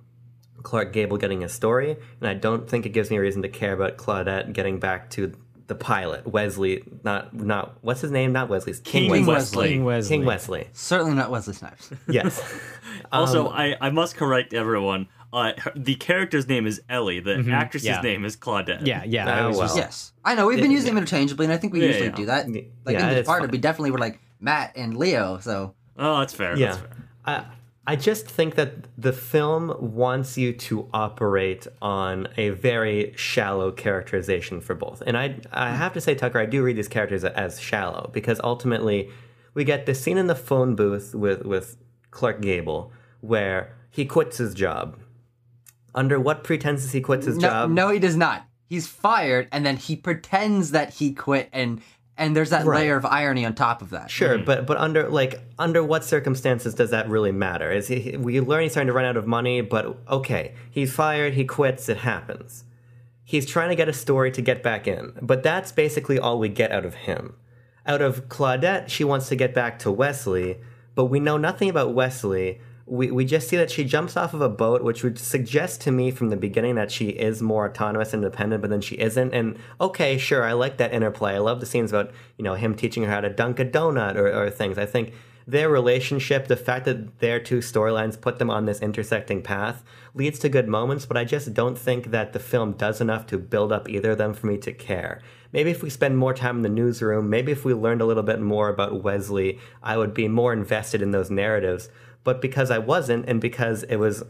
Clark 0.63 0.91
Gable 0.91 1.17
getting 1.17 1.43
a 1.43 1.49
story, 1.49 1.97
and 2.19 2.29
I 2.29 2.33
don't 2.33 2.69
think 2.69 2.85
it 2.85 2.89
gives 2.89 3.09
me 3.09 3.17
a 3.17 3.21
reason 3.21 3.41
to 3.43 3.49
care 3.49 3.73
about 3.73 3.97
Claudette 3.97 4.53
getting 4.53 4.79
back 4.79 5.09
to 5.11 5.33
the 5.69 5.75
pilot, 5.75 6.27
Westley. 6.27 6.83
Not 7.05 7.33
not 7.33 7.77
what's 7.81 8.01
his 8.01 8.11
name? 8.11 8.33
Not 8.33 8.49
Westley's 8.49 8.81
King, 8.81 9.03
King 9.09 9.25
Westley. 9.25 9.33
Westley. 9.35 9.67
King 9.69 9.85
Westley. 9.85 10.17
King 10.17 10.25
Westley. 10.25 10.67
Certainly 10.73 11.13
not 11.13 11.31
Wesley 11.31 11.53
Snipes. 11.53 11.91
Yes. 12.09 12.41
Also, 13.11 13.47
I, 13.49 13.75
I 13.79 13.89
must 13.91 14.17
correct 14.17 14.53
everyone. 14.53 15.07
Uh, 15.31 15.53
her, 15.57 15.71
the 15.75 15.95
character's 15.95 16.47
name 16.47 16.67
is 16.67 16.81
Ellie. 16.89 17.19
The 17.19 17.43
actress's 17.51 17.87
yeah. 17.87 18.01
name 18.01 18.25
is 18.25 18.35
Claudette. 18.35 18.85
Yeah, 18.85 19.03
yeah. 19.03 19.25
Oh, 19.25 19.31
I 19.31 19.47
well. 19.51 19.59
just- 19.61 19.77
yes, 19.77 20.11
I 20.25 20.35
know 20.35 20.47
we've 20.47 20.59
been 20.59 20.69
using 20.71 20.93
them 20.93 20.97
interchangeably, 20.97 21.45
and 21.45 21.53
I 21.53 21.57
think 21.57 21.71
we 21.73 21.81
Yeah, 21.81 21.87
usually 21.87 22.05
yeah. 22.07 22.15
do 22.15 22.25
that. 22.25 22.49
Yeah, 22.49 22.61
Like 22.85 22.97
in 22.97 23.07
the 23.07 23.15
this 23.15 23.25
part, 23.27 23.41
fine. 23.41 23.51
we 23.51 23.57
definitely 23.57 23.91
were 23.91 23.99
like 23.99 24.19
Matt 24.39 24.73
and 24.75 24.97
Leo. 24.97 25.39
So 25.39 25.73
Oh, 25.97 26.19
that's 26.19 26.33
fair. 26.33 26.55
yeah. 26.57 26.67
That's 26.67 26.79
fair. 26.79 26.89
I 27.25 27.45
I 27.89 27.95
just 27.95 28.27
think 28.27 28.53
that 28.53 28.85
the 28.99 29.11
film 29.11 29.75
wants 29.79 30.37
you 30.37 30.53
to 30.53 30.87
operate 30.93 31.65
on 31.81 32.27
a 32.37 32.49
very 32.49 33.13
shallow 33.15 33.71
characterization 33.71 34.61
for 34.61 34.75
both. 34.75 35.01
And 35.07 35.17
I 35.17 35.39
I 35.51 35.71
have 35.71 35.93
to 35.93 36.01
say, 36.01 36.13
Tucker, 36.13 36.37
I 36.37 36.45
do 36.45 36.61
read 36.61 36.77
these 36.77 36.87
characters 36.87 37.23
as 37.23 37.59
shallow 37.59 38.11
because 38.13 38.39
ultimately 38.43 39.09
we 39.55 39.63
get 39.63 39.87
this 39.87 39.99
scene 39.99 40.19
in 40.19 40.27
the 40.27 40.35
phone 40.35 40.75
booth 40.75 41.15
with, 41.15 41.43
with 41.45 41.77
Clark 42.11 42.41
Gable 42.41 42.93
where 43.21 43.75
he 43.89 44.05
quits 44.05 44.37
his 44.37 44.53
job. 44.53 44.99
Under 45.95 46.19
what 46.19 46.43
pretenses 46.43 46.91
he 46.91 47.01
quits 47.01 47.25
his 47.25 47.37
no, 47.37 47.47
job? 47.47 47.71
no, 47.71 47.89
he 47.89 47.97
does 47.97 48.15
not. 48.15 48.45
He's 48.67 48.85
fired, 48.85 49.47
and 49.51 49.65
then 49.65 49.77
he 49.77 49.95
pretends 49.95 50.69
that 50.71 50.93
he 50.93 51.11
quit, 51.11 51.49
and 51.51 51.81
and 52.19 52.35
there's 52.35 52.51
that 52.51 52.65
Right. 52.65 52.81
layer 52.81 52.97
of 52.97 53.05
irony 53.05 53.45
on 53.45 53.55
top 53.55 53.81
of 53.81 53.89
that. 53.91 54.11
Sure, 54.11 54.37
mm. 54.37 54.45
but 54.45 54.67
but 54.67 54.77
under 54.77 55.09
like 55.09 55.41
under 55.57 55.83
what 55.83 56.03
circumstances 56.03 56.75
does 56.75 56.91
that 56.91 57.09
really 57.09 57.31
matter? 57.31 57.71
Is 57.71 57.87
he 57.87 58.15
we 58.17 58.39
learn 58.41 58.63
he's 58.63 58.73
starting 58.73 58.87
to 58.87 58.93
run 58.93 59.05
out 59.05 59.17
of 59.17 59.25
money, 59.25 59.61
but 59.61 59.97
okay, 60.07 60.53
he's 60.69 60.93
fired, 60.93 61.33
he 61.33 61.45
quits, 61.45 61.89
it 61.89 61.97
happens. 61.97 62.65
He's 63.23 63.45
trying 63.45 63.69
to 63.69 63.75
get 63.75 63.87
a 63.87 63.93
story 63.93 64.31
to 64.31 64.41
get 64.41 64.61
back 64.61 64.87
in, 64.87 65.13
but 65.21 65.41
that's 65.43 65.71
basically 65.71 66.19
all 66.19 66.37
we 66.37 66.49
get 66.49 66.71
out 66.71 66.85
of 66.85 66.93
him. 66.95 67.35
Out 67.85 68.01
of 68.01 68.27
Claudette, 68.27 68.89
she 68.89 69.03
wants 69.03 69.29
to 69.29 69.35
get 69.35 69.53
back 69.53 69.79
to 69.79 69.91
Westley, 69.91 70.57
but 70.95 71.05
we 71.05 71.19
know 71.19 71.37
nothing 71.37 71.69
about 71.69 71.93
Westley. 71.93 72.59
We, 72.89 73.11
we 73.11 73.23
just 73.23 73.47
see 73.47 73.55
that 73.57 73.69
she 73.69 73.83
jumps 73.83 74.17
off 74.17 74.33
of 74.33 74.41
a 74.41 74.49
boat, 74.49 74.83
which 74.83 75.03
would 75.03 75.19
suggest 75.19 75.79
to 75.81 75.91
me 75.91 76.09
from 76.09 76.29
the 76.29 76.35
beginning 76.35 76.73
that 76.75 76.91
she 76.91 77.09
is 77.09 77.39
more 77.39 77.69
autonomous 77.69 78.13
and 78.13 78.23
independent, 78.23 78.61
but 78.61 78.71
then 78.71 78.81
she 78.81 78.95
isn't. 78.95 79.31
And 79.31 79.59
okay, 79.79 80.17
sure, 80.17 80.43
I 80.43 80.53
like 80.53 80.77
that 80.77 80.91
interplay. 80.91 81.35
I 81.35 81.37
love 81.37 81.59
the 81.59 81.67
scenes 81.67 81.91
about, 81.91 82.11
you 82.37 82.43
know, 82.43 82.55
him 82.55 82.73
teaching 82.73 83.03
her 83.03 83.11
how 83.11 83.21
to 83.21 83.29
dunk 83.29 83.59
a 83.59 83.65
donut 83.65 84.15
or, 84.15 84.27
or 84.27 84.49
things. 84.49 84.79
I 84.79 84.87
think 84.87 85.13
their 85.49 85.69
relationship, 85.69 86.47
the 86.47 86.55
fact 86.55 86.85
that 86.85 87.19
their 87.19 87.39
two 87.39 87.57
storylines 87.57 88.19
put 88.19 88.37
them 88.37 88.49
on 88.49 88.65
this 88.65 88.81
intersecting 88.81 89.41
path, 89.41 89.83
leads 90.13 90.37
to 90.39 90.49
good 90.49 90.67
moments, 90.67 91.05
but 91.05 91.17
I 91.17 91.25
just 91.25 91.53
don't 91.53 91.77
think 91.77 92.11
that 92.11 92.33
the 92.33 92.39
film 92.39 92.73
does 92.73 93.01
enough 93.01 93.25
to 93.27 93.37
build 93.37 93.71
up 93.71 93.89
either 93.89 94.11
of 94.11 94.17
them 94.19 94.33
for 94.33 94.47
me 94.47 94.57
to 94.59 94.71
care. 94.71 95.21
Maybe 95.51 95.71
if 95.71 95.81
we 95.81 95.89
spend 95.89 96.17
more 96.17 96.33
time 96.33 96.57
in 96.57 96.61
the 96.61 96.69
newsroom, 96.69 97.29
maybe 97.29 97.51
if 97.51 97.65
we 97.65 97.73
learned 97.73 98.01
a 98.01 98.05
little 98.05 98.23
bit 98.23 98.39
more 98.39 98.69
about 98.69 99.03
Westley, 99.03 99.59
I 99.81 99.97
would 99.97 100.13
be 100.13 100.27
more 100.27 100.53
invested 100.53 101.01
in 101.01 101.11
those 101.11 101.31
narratives. 101.31 101.89
But 102.23 102.41
because 102.41 102.69
I 102.69 102.77
wasn't, 102.77 103.27
and 103.27 103.41
because 103.41 103.83
it 103.83 103.95
was 103.95 104.23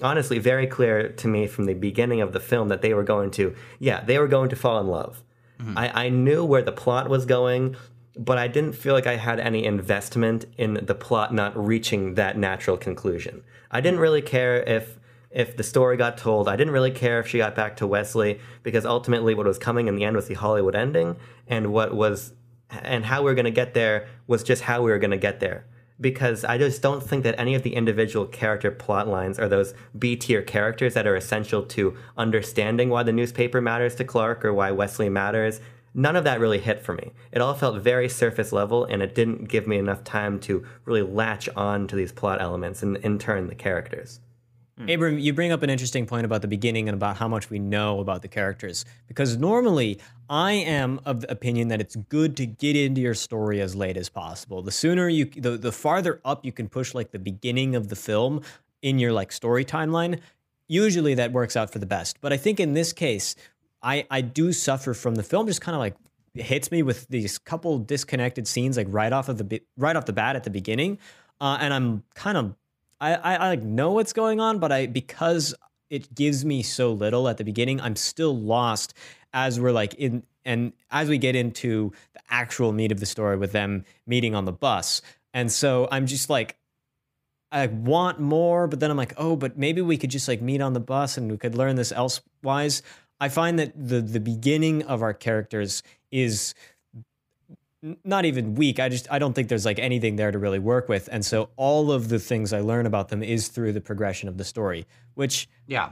honestly 0.00 0.38
very 0.38 0.66
clear 0.66 1.10
to 1.10 1.28
me 1.28 1.46
from 1.46 1.66
the 1.66 1.74
beginning 1.74 2.20
of 2.20 2.32
the 2.32 2.40
film 2.40 2.68
that 2.68 2.82
they 2.82 2.94
were 2.94 3.02
going 3.02 3.30
to, 3.32 3.54
yeah, 3.78 4.02
they 4.02 4.18
were 4.18 4.28
going 4.28 4.48
to 4.50 4.56
fall 4.56 4.80
in 4.80 4.86
love. 4.86 5.22
Mm-hmm. 5.60 5.78
I, 5.78 6.06
I 6.06 6.08
knew 6.08 6.44
where 6.44 6.62
the 6.62 6.72
plot 6.72 7.08
was 7.08 7.26
going, 7.26 7.76
but 8.16 8.38
I 8.38 8.48
didn't 8.48 8.74
feel 8.74 8.94
like 8.94 9.06
I 9.06 9.16
had 9.16 9.40
any 9.40 9.64
investment 9.64 10.46
in 10.56 10.80
the 10.82 10.94
plot 10.94 11.34
not 11.34 11.56
reaching 11.56 12.14
that 12.14 12.38
natural 12.38 12.76
conclusion. 12.76 13.42
I 13.70 13.80
didn't 13.80 13.94
mm-hmm. 13.96 14.02
really 14.02 14.22
care 14.22 14.62
if 14.62 14.98
if 15.32 15.56
the 15.56 15.62
story 15.62 15.96
got 15.96 16.18
told. 16.18 16.48
I 16.48 16.56
didn't 16.56 16.72
really 16.72 16.90
care 16.90 17.20
if 17.20 17.28
she 17.28 17.38
got 17.38 17.54
back 17.54 17.76
to 17.76 17.86
Westley 17.86 18.40
because 18.62 18.84
ultimately 18.84 19.34
what 19.34 19.46
was 19.46 19.58
coming 19.58 19.88
in 19.88 19.96
the 19.96 20.04
end 20.04 20.16
was 20.16 20.28
the 20.28 20.34
Hollywood 20.34 20.74
ending 20.74 21.16
and 21.46 21.72
what 21.72 21.94
was 21.94 22.32
and 22.70 23.04
how 23.04 23.20
we 23.20 23.26
were 23.26 23.34
going 23.34 23.44
to 23.44 23.50
get 23.50 23.74
there 23.74 24.08
was 24.26 24.42
just 24.42 24.62
how 24.62 24.82
we 24.82 24.90
were 24.90 24.98
going 24.98 25.10
to 25.10 25.16
get 25.16 25.40
there. 25.40 25.66
Because 26.00 26.44
I 26.44 26.58
just 26.58 26.82
don't 26.82 27.02
think 27.02 27.22
that 27.24 27.38
any 27.38 27.54
of 27.54 27.62
the 27.62 27.74
individual 27.74 28.26
character 28.26 28.70
plot 28.70 29.08
lines 29.08 29.38
are 29.38 29.48
those 29.48 29.74
B 29.96 30.16
tier 30.16 30.42
characters 30.42 30.94
that 30.94 31.06
are 31.06 31.14
essential 31.14 31.62
to 31.64 31.96
understanding 32.16 32.88
why 32.88 33.02
the 33.02 33.12
newspaper 33.12 33.60
matters 33.60 33.94
to 33.96 34.04
Clark 34.04 34.44
or 34.44 34.52
why 34.52 34.70
Westley 34.70 35.08
matters 35.08 35.60
none 35.94 36.16
of 36.16 36.24
that 36.24 36.40
really 36.40 36.58
hit 36.58 36.80
for 36.80 36.94
me. 36.94 37.12
It 37.30 37.40
all 37.40 37.54
felt 37.54 37.82
very 37.82 38.08
surface 38.08 38.52
level, 38.52 38.84
and 38.84 39.02
it 39.02 39.14
didn't 39.14 39.48
give 39.48 39.66
me 39.66 39.78
enough 39.78 40.04
time 40.04 40.38
to 40.40 40.64
really 40.84 41.02
latch 41.02 41.48
on 41.50 41.86
to 41.88 41.96
these 41.96 42.12
plot 42.12 42.40
elements 42.40 42.82
and, 42.82 42.96
in 42.98 43.18
turn, 43.18 43.46
the 43.46 43.54
characters. 43.54 44.20
Abram, 44.88 45.18
you 45.18 45.32
bring 45.32 45.52
up 45.52 45.62
an 45.62 45.70
interesting 45.70 46.06
point 46.06 46.24
about 46.24 46.42
the 46.42 46.48
beginning 46.48 46.88
and 46.88 46.94
about 46.94 47.16
how 47.16 47.28
much 47.28 47.50
we 47.50 47.58
know 47.58 48.00
about 48.00 48.22
the 48.22 48.28
characters. 48.28 48.84
Because 49.06 49.36
normally, 49.36 49.98
I 50.28 50.52
am 50.52 51.00
of 51.04 51.20
the 51.20 51.30
opinion 51.30 51.68
that 51.68 51.80
it's 51.80 51.96
good 51.96 52.36
to 52.38 52.46
get 52.46 52.76
into 52.76 53.00
your 53.00 53.14
story 53.14 53.60
as 53.60 53.76
late 53.76 53.96
as 53.96 54.08
possible. 54.08 54.62
The 54.62 54.72
sooner 54.72 55.08
you, 55.08 55.26
the, 55.26 55.56
the 55.56 55.72
farther 55.72 56.20
up 56.24 56.44
you 56.44 56.52
can 56.52 56.68
push 56.68 56.94
like 56.94 57.10
the 57.10 57.18
beginning 57.18 57.76
of 57.76 57.88
the 57.88 57.96
film 57.96 58.42
in 58.82 58.98
your 58.98 59.12
like 59.12 59.32
story 59.32 59.64
timeline, 59.64 60.20
usually 60.68 61.14
that 61.14 61.32
works 61.32 61.56
out 61.56 61.70
for 61.70 61.78
the 61.78 61.86
best. 61.86 62.20
But 62.20 62.32
I 62.32 62.36
think 62.36 62.58
in 62.58 62.74
this 62.74 62.92
case, 62.92 63.36
I 63.82 64.06
I 64.10 64.20
do 64.20 64.52
suffer 64.52 64.94
from 64.94 65.14
the 65.14 65.22
film 65.22 65.46
just 65.46 65.60
kind 65.60 65.74
of 65.74 65.80
like 65.80 65.96
hits 66.34 66.70
me 66.70 66.82
with 66.82 67.08
these 67.08 67.38
couple 67.38 67.78
disconnected 67.78 68.48
scenes 68.48 68.76
like 68.76 68.86
right 68.90 69.12
off 69.12 69.28
of 69.28 69.38
the 69.38 69.60
right 69.76 69.96
off 69.96 70.06
the 70.06 70.12
bat 70.12 70.36
at 70.36 70.44
the 70.44 70.50
beginning, 70.50 70.98
uh, 71.40 71.58
and 71.60 71.74
I'm 71.74 72.04
kind 72.14 72.38
of 72.38 72.54
I, 73.02 73.14
I 73.14 73.34
I 73.34 73.48
like 73.48 73.62
know 73.62 73.90
what's 73.90 74.12
going 74.12 74.40
on, 74.40 74.60
but 74.60 74.70
I 74.72 74.86
because 74.86 75.54
it 75.90 76.14
gives 76.14 76.44
me 76.44 76.62
so 76.62 76.92
little 76.92 77.28
at 77.28 77.36
the 77.36 77.44
beginning, 77.44 77.80
I'm 77.80 77.96
still 77.96 78.38
lost 78.38 78.94
as 79.34 79.60
we're 79.60 79.72
like 79.72 79.94
in 79.94 80.22
and 80.44 80.72
as 80.90 81.08
we 81.08 81.18
get 81.18 81.36
into 81.36 81.92
the 82.14 82.20
actual 82.30 82.72
meat 82.72 82.92
of 82.92 83.00
the 83.00 83.06
story 83.06 83.36
with 83.36 83.52
them 83.52 83.84
meeting 84.06 84.34
on 84.34 84.44
the 84.44 84.52
bus, 84.52 85.02
and 85.34 85.50
so 85.50 85.88
I'm 85.90 86.06
just 86.06 86.30
like 86.30 86.56
I 87.50 87.66
want 87.66 88.20
more, 88.20 88.66
but 88.68 88.80
then 88.80 88.90
I'm 88.90 88.96
like, 88.96 89.12
oh, 89.18 89.36
but 89.36 89.58
maybe 89.58 89.82
we 89.82 89.98
could 89.98 90.10
just 90.10 90.28
like 90.28 90.40
meet 90.40 90.62
on 90.62 90.72
the 90.72 90.80
bus 90.80 91.18
and 91.18 91.30
we 91.30 91.36
could 91.36 91.54
learn 91.54 91.76
this 91.76 91.92
elsewise. 91.92 92.82
I 93.20 93.28
find 93.28 93.58
that 93.58 93.72
the 93.76 94.00
the 94.00 94.20
beginning 94.20 94.84
of 94.84 95.02
our 95.02 95.12
characters 95.12 95.82
is 96.12 96.54
not 98.04 98.24
even 98.24 98.54
weak. 98.54 98.78
I 98.80 98.88
just 98.88 99.06
I 99.10 99.18
don't 99.18 99.32
think 99.32 99.48
there's 99.48 99.64
like 99.64 99.78
anything 99.78 100.16
there 100.16 100.30
to 100.30 100.38
really 100.38 100.58
work 100.58 100.88
with, 100.88 101.08
and 101.10 101.24
so 101.24 101.50
all 101.56 101.90
of 101.92 102.08
the 102.08 102.18
things 102.18 102.52
I 102.52 102.60
learn 102.60 102.86
about 102.86 103.08
them 103.08 103.22
is 103.22 103.48
through 103.48 103.72
the 103.72 103.80
progression 103.80 104.28
of 104.28 104.38
the 104.38 104.44
story. 104.44 104.86
Which 105.14 105.48
Yeah. 105.66 105.90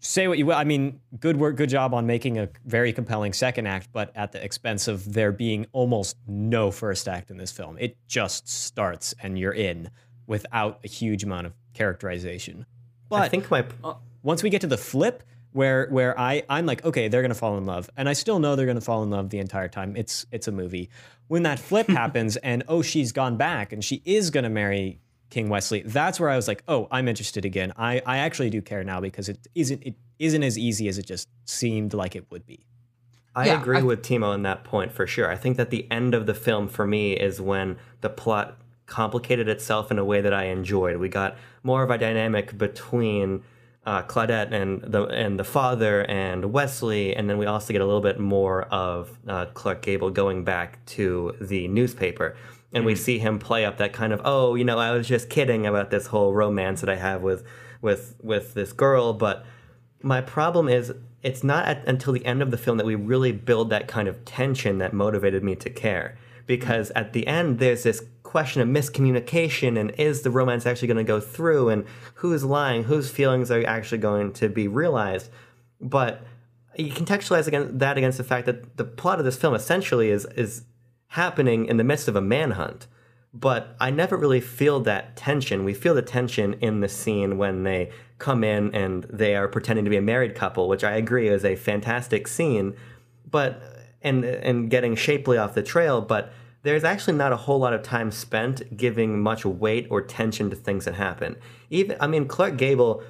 say 0.00 0.26
what 0.28 0.38
you 0.38 0.46
will, 0.46 0.54
I 0.54 0.64
mean, 0.64 1.00
good 1.20 1.36
work, 1.36 1.56
good 1.56 1.68
job 1.68 1.94
on 1.94 2.06
making 2.06 2.38
a 2.38 2.48
very 2.64 2.92
compelling 2.92 3.32
second 3.32 3.66
act, 3.66 3.88
but 3.92 4.10
at 4.16 4.32
the 4.32 4.42
expense 4.44 4.88
of 4.88 5.12
there 5.12 5.30
being 5.32 5.66
almost 5.72 6.16
no 6.26 6.70
first 6.70 7.08
act 7.08 7.30
in 7.30 7.36
this 7.36 7.52
film. 7.52 7.76
It 7.78 7.96
just 8.08 8.48
starts 8.48 9.14
and 9.22 9.38
you're 9.38 9.52
in 9.52 9.90
without 10.26 10.80
a 10.84 10.88
huge 10.88 11.22
amount 11.24 11.46
of 11.46 11.52
characterization. 11.74 12.66
But 13.08 13.22
I 13.22 13.28
think 13.28 13.50
my 13.50 13.64
once 14.22 14.42
we 14.42 14.50
get 14.50 14.60
to 14.62 14.66
the 14.66 14.78
flip 14.78 15.22
where 15.52 15.86
where 15.90 16.18
I 16.18 16.42
I'm 16.48 16.64
like 16.64 16.82
okay 16.84 17.08
they're 17.08 17.20
gonna 17.20 17.34
fall 17.34 17.58
in 17.58 17.66
love 17.66 17.90
and 17.96 18.08
I 18.08 18.14
still 18.14 18.38
know 18.38 18.56
they're 18.56 18.66
gonna 18.66 18.80
fall 18.80 19.02
in 19.02 19.10
love 19.10 19.28
the 19.28 19.38
entire 19.38 19.68
time 19.68 19.94
it's 19.96 20.24
it's 20.32 20.48
a 20.48 20.52
movie 20.52 20.88
when 21.32 21.42
that 21.44 21.58
flip 21.58 21.88
happens 22.02 22.36
and 22.38 22.62
oh 22.68 22.82
she's 22.82 23.10
gone 23.10 23.36
back 23.38 23.72
and 23.72 23.82
she 23.82 24.02
is 24.04 24.28
gonna 24.30 24.50
marry 24.50 25.00
King 25.30 25.48
Westley 25.48 25.82
that's 25.86 26.20
where 26.20 26.28
I 26.28 26.36
was 26.36 26.46
like 26.46 26.62
oh 26.68 26.88
I'm 26.90 27.08
interested 27.08 27.44
again 27.46 27.72
I 27.76 28.02
I 28.04 28.18
actually 28.18 28.50
do 28.50 28.60
care 28.60 28.84
now 28.84 29.00
because 29.00 29.30
it 29.30 29.38
isn't 29.54 29.82
it 29.82 29.94
isn't 30.18 30.42
as 30.42 30.58
easy 30.58 30.88
as 30.88 30.98
it 30.98 31.06
just 31.06 31.28
seemed 31.46 31.94
like 31.94 32.14
it 32.14 32.26
would 32.30 32.44
be 32.44 32.66
I 33.34 33.46
Yeah, 33.46 33.60
agree 33.62 33.78
I- 33.78 33.82
with 33.82 34.02
Timo 34.02 34.26
on 34.26 34.42
that 34.42 34.62
point 34.62 34.92
for 34.92 35.06
sure. 35.06 35.30
I 35.30 35.36
think 35.36 35.56
that 35.56 35.70
the 35.70 35.90
end 35.90 36.12
of 36.14 36.26
the 36.26 36.34
film 36.34 36.68
for 36.68 36.86
me 36.86 37.14
is 37.14 37.40
when 37.40 37.78
the 38.02 38.10
plot 38.10 38.58
complicated 38.84 39.48
itself 39.48 39.90
in 39.90 39.98
a 39.98 40.04
way 40.04 40.20
that 40.20 40.34
I 40.34 40.44
enjoyed. 40.56 40.98
We 40.98 41.08
got 41.08 41.38
more 41.62 41.82
of 41.82 41.90
a 41.90 41.96
dynamic 41.96 42.58
between 42.58 43.42
uh, 43.84 44.02
Claudette 44.02 44.52
and 44.52 44.80
the 44.82 45.04
and 45.06 45.38
the 45.38 45.44
father 45.44 46.02
and 46.02 46.52
Westley, 46.52 47.16
and 47.16 47.28
then 47.28 47.38
we 47.38 47.46
also 47.46 47.72
get 47.72 47.82
a 47.82 47.84
little 47.84 48.00
bit 48.00 48.20
more 48.20 48.62
of 48.64 49.18
uh, 49.26 49.46
Clark 49.46 49.82
Gable 49.82 50.10
going 50.10 50.44
back 50.44 50.84
to 50.86 51.34
the 51.40 51.66
newspaper, 51.68 52.36
and 52.72 52.84
we 52.84 52.94
see 52.94 53.18
him 53.18 53.38
play 53.38 53.64
up 53.64 53.78
that 53.78 53.92
kind 53.92 54.12
of 54.12 54.20
oh, 54.24 54.54
you 54.54 54.64
know, 54.64 54.78
I 54.78 54.92
was 54.92 55.08
just 55.08 55.28
kidding 55.28 55.66
about 55.66 55.90
this 55.90 56.06
whole 56.06 56.32
romance 56.32 56.80
that 56.80 56.90
I 56.90 56.96
have 56.96 57.22
with 57.22 57.44
with 57.80 58.14
with 58.22 58.54
this 58.54 58.72
girl, 58.72 59.12
but 59.12 59.44
my 60.00 60.20
problem 60.20 60.68
is 60.68 60.92
it's 61.22 61.44
not 61.44 61.66
at, 61.66 61.86
until 61.86 62.12
the 62.12 62.24
end 62.26 62.42
of 62.42 62.50
the 62.50 62.58
film 62.58 62.78
that 62.78 62.86
we 62.86 62.94
really 62.94 63.32
build 63.32 63.70
that 63.70 63.88
kind 63.88 64.08
of 64.08 64.24
tension 64.24 64.78
that 64.78 64.92
motivated 64.92 65.42
me 65.42 65.54
to 65.56 65.70
care 65.70 66.16
because 66.56 66.90
at 66.90 67.14
the 67.14 67.26
end 67.26 67.58
there's 67.60 67.82
this 67.82 68.04
question 68.22 68.60
of 68.60 68.68
miscommunication 68.68 69.80
and 69.80 69.90
is 69.92 70.20
the 70.20 70.30
romance 70.30 70.66
actually 70.66 70.86
going 70.86 70.98
to 70.98 71.02
go 71.02 71.18
through 71.18 71.70
and 71.70 71.86
who's 72.16 72.44
lying 72.44 72.84
whose 72.84 73.10
feelings 73.10 73.50
are 73.50 73.66
actually 73.66 73.96
going 73.96 74.30
to 74.34 74.50
be 74.50 74.68
realized. 74.68 75.30
But 75.80 76.22
you 76.76 76.92
contextualize 76.92 77.46
against 77.46 77.78
that 77.78 77.96
against 77.96 78.18
the 78.18 78.24
fact 78.24 78.44
that 78.44 78.76
the 78.76 78.84
plot 78.84 79.18
of 79.18 79.24
this 79.24 79.38
film 79.38 79.54
essentially 79.54 80.10
is 80.10 80.26
is 80.36 80.64
happening 81.06 81.64
in 81.64 81.78
the 81.78 81.84
midst 81.84 82.06
of 82.06 82.16
a 82.16 82.20
manhunt. 82.20 82.86
But 83.32 83.74
I 83.80 83.90
never 83.90 84.18
really 84.18 84.42
feel 84.42 84.80
that 84.80 85.16
tension. 85.16 85.64
We 85.64 85.72
feel 85.72 85.94
the 85.94 86.02
tension 86.02 86.52
in 86.60 86.80
the 86.80 86.88
scene 86.88 87.38
when 87.38 87.62
they 87.62 87.90
come 88.18 88.44
in 88.44 88.74
and 88.74 89.04
they 89.04 89.34
are 89.36 89.48
pretending 89.48 89.86
to 89.86 89.90
be 89.90 89.96
a 89.96 90.02
married 90.02 90.34
couple, 90.34 90.68
which 90.68 90.84
I 90.84 90.96
agree 90.96 91.28
is 91.28 91.46
a 91.46 91.56
fantastic 91.56 92.28
scene, 92.28 92.74
but 93.24 93.62
and 94.02 94.22
and 94.24 94.70
getting 94.70 94.96
shapely 94.96 95.38
off 95.38 95.54
the 95.54 95.62
trail, 95.62 96.02
but 96.02 96.30
there's 96.62 96.84
actually 96.84 97.14
not 97.14 97.32
a 97.32 97.36
whole 97.36 97.58
lot 97.58 97.72
of 97.72 97.82
time 97.82 98.10
spent 98.10 98.76
giving 98.76 99.20
much 99.20 99.44
weight 99.44 99.86
or 99.90 100.00
tension 100.00 100.50
to 100.50 100.56
things 100.56 100.84
that 100.84 100.94
happen. 100.94 101.36
Even 101.70 101.96
I 102.00 102.06
mean 102.06 102.26
Clark 102.26 102.56
Gable 102.56 103.02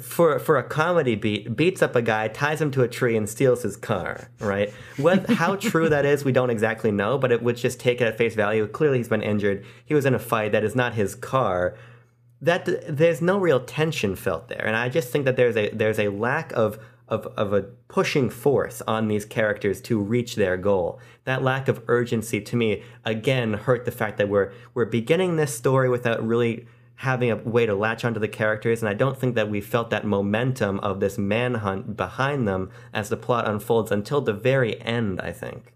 for 0.00 0.38
for 0.38 0.58
a 0.58 0.62
comedy 0.62 1.14
beat 1.14 1.56
beats 1.56 1.82
up 1.82 1.96
a 1.96 2.02
guy, 2.02 2.28
ties 2.28 2.60
him 2.60 2.70
to 2.72 2.82
a 2.82 2.88
tree, 2.88 3.16
and 3.16 3.28
steals 3.28 3.62
his 3.62 3.76
car. 3.76 4.30
Right? 4.40 4.72
What 4.96 5.28
how 5.30 5.56
true 5.70 5.88
that 5.88 6.04
is, 6.04 6.24
we 6.24 6.32
don't 6.32 6.50
exactly 6.50 6.90
know, 6.90 7.18
but 7.18 7.32
it 7.32 7.42
would 7.42 7.56
just 7.56 7.80
take 7.80 8.00
it 8.00 8.06
at 8.06 8.18
face 8.18 8.34
value. 8.34 8.66
Clearly, 8.66 8.98
he's 8.98 9.08
been 9.08 9.22
injured. 9.22 9.64
He 9.84 9.94
was 9.94 10.04
in 10.04 10.14
a 10.14 10.18
fight. 10.18 10.52
That 10.52 10.64
is 10.64 10.74
not 10.74 10.94
his 10.94 11.14
car. 11.14 11.76
That 12.40 12.68
there's 12.88 13.20
no 13.20 13.38
real 13.38 13.60
tension 13.60 14.14
felt 14.14 14.48
there, 14.48 14.64
and 14.64 14.76
I 14.76 14.88
just 14.88 15.10
think 15.10 15.24
that 15.24 15.36
there's 15.36 15.56
a 15.56 15.70
there's 15.70 15.98
a 15.98 16.08
lack 16.08 16.52
of 16.52 16.78
of, 17.08 17.26
of 17.36 17.52
a 17.52 17.62
pushing 17.88 18.30
force 18.30 18.82
on 18.86 19.08
these 19.08 19.24
characters 19.24 19.80
to 19.82 19.98
reach 19.98 20.36
their 20.36 20.56
goal. 20.56 21.00
That 21.24 21.42
lack 21.42 21.68
of 21.68 21.82
urgency 21.86 22.40
to 22.40 22.56
me 22.56 22.82
again 23.04 23.54
hurt 23.54 23.84
the 23.84 23.90
fact 23.90 24.18
that 24.18 24.28
we're 24.28 24.52
we're 24.74 24.84
beginning 24.84 25.36
this 25.36 25.56
story 25.56 25.88
without 25.88 26.26
really 26.26 26.66
having 26.96 27.30
a 27.30 27.36
way 27.36 27.64
to 27.64 27.74
latch 27.74 28.04
onto 28.04 28.18
the 28.18 28.28
characters, 28.28 28.82
and 28.82 28.88
I 28.88 28.94
don't 28.94 29.16
think 29.16 29.36
that 29.36 29.48
we 29.48 29.60
felt 29.60 29.90
that 29.90 30.04
momentum 30.04 30.80
of 30.80 30.98
this 30.98 31.16
manhunt 31.16 31.96
behind 31.96 32.48
them 32.48 32.70
as 32.92 33.08
the 33.08 33.16
plot 33.16 33.48
unfolds 33.48 33.92
until 33.92 34.20
the 34.20 34.32
very 34.32 34.80
end. 34.82 35.20
I 35.20 35.32
think. 35.32 35.74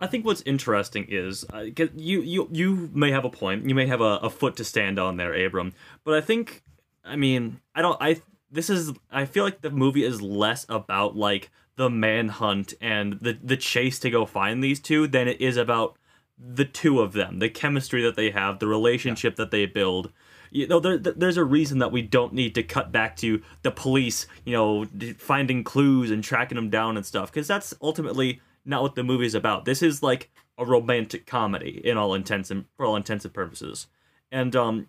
I 0.00 0.06
think 0.06 0.26
what's 0.26 0.42
interesting 0.42 1.06
is 1.08 1.46
uh, 1.54 1.64
you 1.96 2.20
you 2.20 2.48
you 2.52 2.90
may 2.92 3.10
have 3.10 3.24
a 3.24 3.30
point, 3.30 3.66
you 3.66 3.74
may 3.74 3.86
have 3.86 4.02
a, 4.02 4.18
a 4.22 4.28
foot 4.28 4.56
to 4.56 4.64
stand 4.64 4.98
on 4.98 5.16
there, 5.16 5.32
Abram. 5.46 5.72
But 6.04 6.14
I 6.14 6.20
think, 6.20 6.62
I 7.02 7.16
mean, 7.16 7.60
I 7.74 7.80
don't. 7.80 7.96
I 8.00 8.20
this 8.54 8.70
is. 8.70 8.92
I 9.10 9.24
feel 9.26 9.44
like 9.44 9.60
the 9.60 9.70
movie 9.70 10.04
is 10.04 10.22
less 10.22 10.64
about 10.68 11.16
like 11.16 11.50
the 11.76 11.90
manhunt 11.90 12.74
and 12.80 13.18
the 13.20 13.38
the 13.42 13.56
chase 13.56 13.98
to 14.00 14.10
go 14.10 14.24
find 14.24 14.62
these 14.62 14.80
two 14.80 15.06
than 15.06 15.28
it 15.28 15.40
is 15.40 15.56
about 15.56 15.98
the 16.38 16.64
two 16.64 17.00
of 17.00 17.12
them, 17.12 17.38
the 17.38 17.48
chemistry 17.48 18.02
that 18.02 18.16
they 18.16 18.30
have, 18.30 18.58
the 18.58 18.66
relationship 18.66 19.36
that 19.36 19.50
they 19.50 19.66
build. 19.66 20.12
You 20.50 20.68
know, 20.68 20.78
there, 20.78 20.98
there's 20.98 21.36
a 21.36 21.44
reason 21.44 21.78
that 21.78 21.90
we 21.90 22.02
don't 22.02 22.32
need 22.32 22.54
to 22.54 22.62
cut 22.62 22.92
back 22.92 23.16
to 23.16 23.42
the 23.62 23.72
police, 23.72 24.26
you 24.44 24.52
know, 24.52 24.86
finding 25.18 25.64
clues 25.64 26.10
and 26.12 26.22
tracking 26.22 26.56
them 26.56 26.70
down 26.70 26.96
and 26.96 27.04
stuff, 27.04 27.32
because 27.32 27.48
that's 27.48 27.74
ultimately 27.82 28.40
not 28.64 28.82
what 28.82 28.94
the 28.94 29.02
movie's 29.02 29.34
about. 29.34 29.64
This 29.64 29.82
is 29.82 30.02
like 30.02 30.30
a 30.56 30.64
romantic 30.64 31.26
comedy 31.26 31.80
in 31.84 31.96
all 31.96 32.14
intents 32.14 32.50
and 32.50 32.66
for 32.76 32.86
all 32.86 32.96
intents 32.96 33.24
and 33.24 33.34
purposes. 33.34 33.88
And 34.32 34.56
um, 34.56 34.88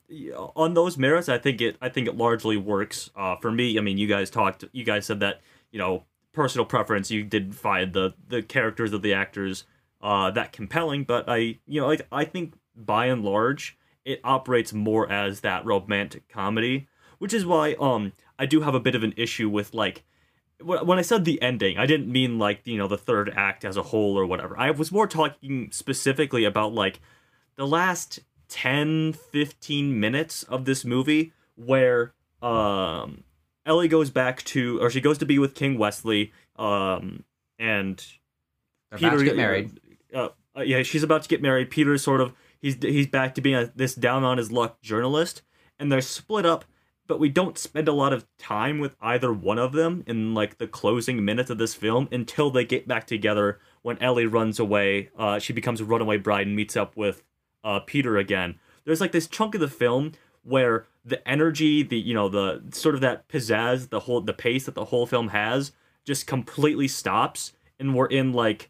on 0.56 0.74
those 0.74 0.98
merits, 0.98 1.30
I 1.30 1.38
think 1.38 1.62
it 1.62 1.78
I 1.82 1.90
think 1.90 2.08
it 2.08 2.18
largely 2.18 2.58
works. 2.58 3.12
Uh, 3.16 3.36
for 3.36 3.52
me, 3.52 3.78
I 3.78 3.82
mean, 3.82 3.98
you 3.98 4.08
guys 4.08 4.30
talked, 4.30 4.64
you 4.72 4.84
guys 4.84 5.06
said 5.06 5.20
that 5.20 5.42
you 5.72 5.78
know 5.78 6.04
personal 6.34 6.66
preference, 6.66 7.12
you 7.12 7.24
did 7.24 7.56
find 7.56 7.94
the 7.94 8.14
the 8.28 8.42
characters 8.42 8.94
of 8.94 9.02
the 9.02 9.14
actors 9.14 9.66
uh, 10.02 10.32
that 10.32 10.52
compelling, 10.52 11.04
but 11.04 11.26
I 11.28 11.60
you 11.68 11.82
know 11.82 11.88
like 11.88 12.08
I 12.12 12.26
think 12.26 12.56
by 12.76 13.06
and 13.08 13.24
large 13.24 13.78
it 14.04 14.20
operates 14.24 14.74
more 14.74 15.12
as 15.12 15.42
that 15.42 15.66
romantic 15.66 16.28
comedy, 16.28 16.88
which 17.20 17.34
is 17.34 17.46
why 17.46 17.76
um 17.80 18.14
I 18.38 18.46
do 18.46 18.62
have 18.62 18.76
a 18.76 18.80
bit 18.80 18.96
of 18.96 19.04
an 19.04 19.14
issue 19.18 19.50
with 19.50 19.74
like 19.74 20.04
wh- 20.60 20.86
when 20.86 21.00
I 21.00 21.02
said 21.02 21.26
the 21.26 21.42
ending, 21.42 21.78
I 21.78 21.86
didn't 21.86 22.12
mean 22.12 22.38
like 22.38 22.62
you 22.66 22.78
know 22.78 22.88
the 22.88 22.98
third 22.98 23.34
act 23.36 23.66
as 23.66 23.78
a 23.78 23.84
whole 23.84 24.18
or 24.18 24.26
whatever. 24.26 24.58
I 24.60 24.72
was 24.72 24.92
more 24.92 25.08
talking 25.08 25.70
specifically 25.72 26.46
about 26.46 26.74
like 26.74 27.00
the 27.56 27.68
last 27.68 28.20
10 28.48 29.14
15 29.14 30.00
minutes 30.00 30.44
of 30.44 30.66
this 30.66 30.86
movie 30.86 31.34
where 31.56 32.14
um 32.42 33.24
Ellie 33.66 33.88
goes 33.88 34.10
back 34.10 34.44
to 34.44 34.82
or 34.82 34.90
she 34.90 35.02
goes 35.02 35.18
to 35.20 35.26
be 35.26 35.40
with 35.40 35.56
King 35.56 35.78
Westley 35.78 36.32
um 36.58 37.24
and 37.58 38.04
They're 38.92 39.10
about 39.10 39.18
to 39.20 39.26
get 39.26 39.38
married. 39.38 39.80
uh, 40.14 40.30
uh, 40.58 40.62
yeah, 40.62 40.84
she's 40.84 41.04
about 41.04 41.24
to 41.24 41.30
get 41.30 41.42
married. 41.42 41.70
Peter's 41.70 42.04
sort 42.04 42.22
of 42.22 42.34
he's 42.62 42.78
he's 42.82 43.08
back 43.08 43.36
to 43.36 43.42
being 43.42 43.56
a, 43.56 43.72
this 43.76 43.96
down 43.96 44.24
on 44.24 44.38
his 44.38 44.52
luck 44.52 44.82
journalist, 44.82 45.42
and 45.80 45.92
they're 45.92 46.02
split 46.02 46.46
up. 46.46 46.66
But 47.08 47.20
we 47.20 47.30
don't 47.30 47.58
spend 47.58 47.88
a 47.88 47.94
lot 47.94 48.14
of 48.14 48.26
time 48.40 48.80
with 48.80 48.96
either 49.00 49.32
one 49.32 49.60
of 49.60 49.74
them 49.74 50.04
in 50.08 50.34
like 50.34 50.58
the 50.58 50.68
closing 50.68 51.24
minutes 51.24 51.50
of 51.52 51.58
this 51.60 51.76
film 51.76 52.08
until 52.12 52.50
they 52.50 52.66
get 52.66 52.88
back 52.88 53.06
together. 53.06 53.60
When 53.84 54.02
Ellie 54.02 54.26
runs 54.26 54.60
away, 54.60 55.10
uh, 55.18 55.38
she 55.40 55.54
becomes 55.54 55.82
a 55.82 55.86
runaway 55.86 56.18
bride 56.18 56.48
and 56.48 56.56
meets 56.56 56.76
up 56.76 56.98
with 56.98 57.24
uh, 57.66 57.80
Peter 57.80 58.18
again. 58.18 58.60
There's 58.86 59.02
like 59.02 59.12
this 59.12 59.28
chunk 59.28 59.56
of 59.56 59.62
the 59.62 59.68
film 59.68 60.14
where 60.44 60.86
the 61.04 61.28
energy, 61.28 61.84
the 61.84 61.98
you 61.98 62.14
know 62.14 62.30
the 62.30 62.64
sort 62.72 62.96
of 62.96 63.02
that 63.02 63.28
pizzazz, 63.28 63.90
the 63.90 64.02
whole 64.02 64.22
the 64.22 64.34
pace 64.34 64.66
that 64.66 64.76
the 64.76 64.86
whole 64.86 65.06
film 65.06 65.30
has 65.30 65.74
just 66.06 66.28
completely 66.28 66.88
stops, 66.88 67.54
and 67.80 67.96
we're 67.96 68.06
in 68.06 68.32
like 68.32 68.70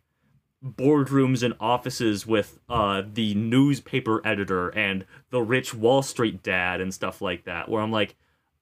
boardrooms 0.63 1.43
and 1.43 1.53
offices 1.59 2.25
with 2.25 2.59
uh 2.69 3.03
the 3.13 3.35
newspaper 3.35 4.19
editor 4.25 4.69
and 4.69 5.05
the 5.29 5.41
rich 5.41 5.75
Wall 5.75 6.01
Street 6.01 6.41
dad 6.41 6.81
and 6.81 6.91
stuff 6.91 7.21
like 7.21 7.43
that 7.43 7.69
where 7.69 7.83
I'm 7.83 7.91
like 7.91 8.15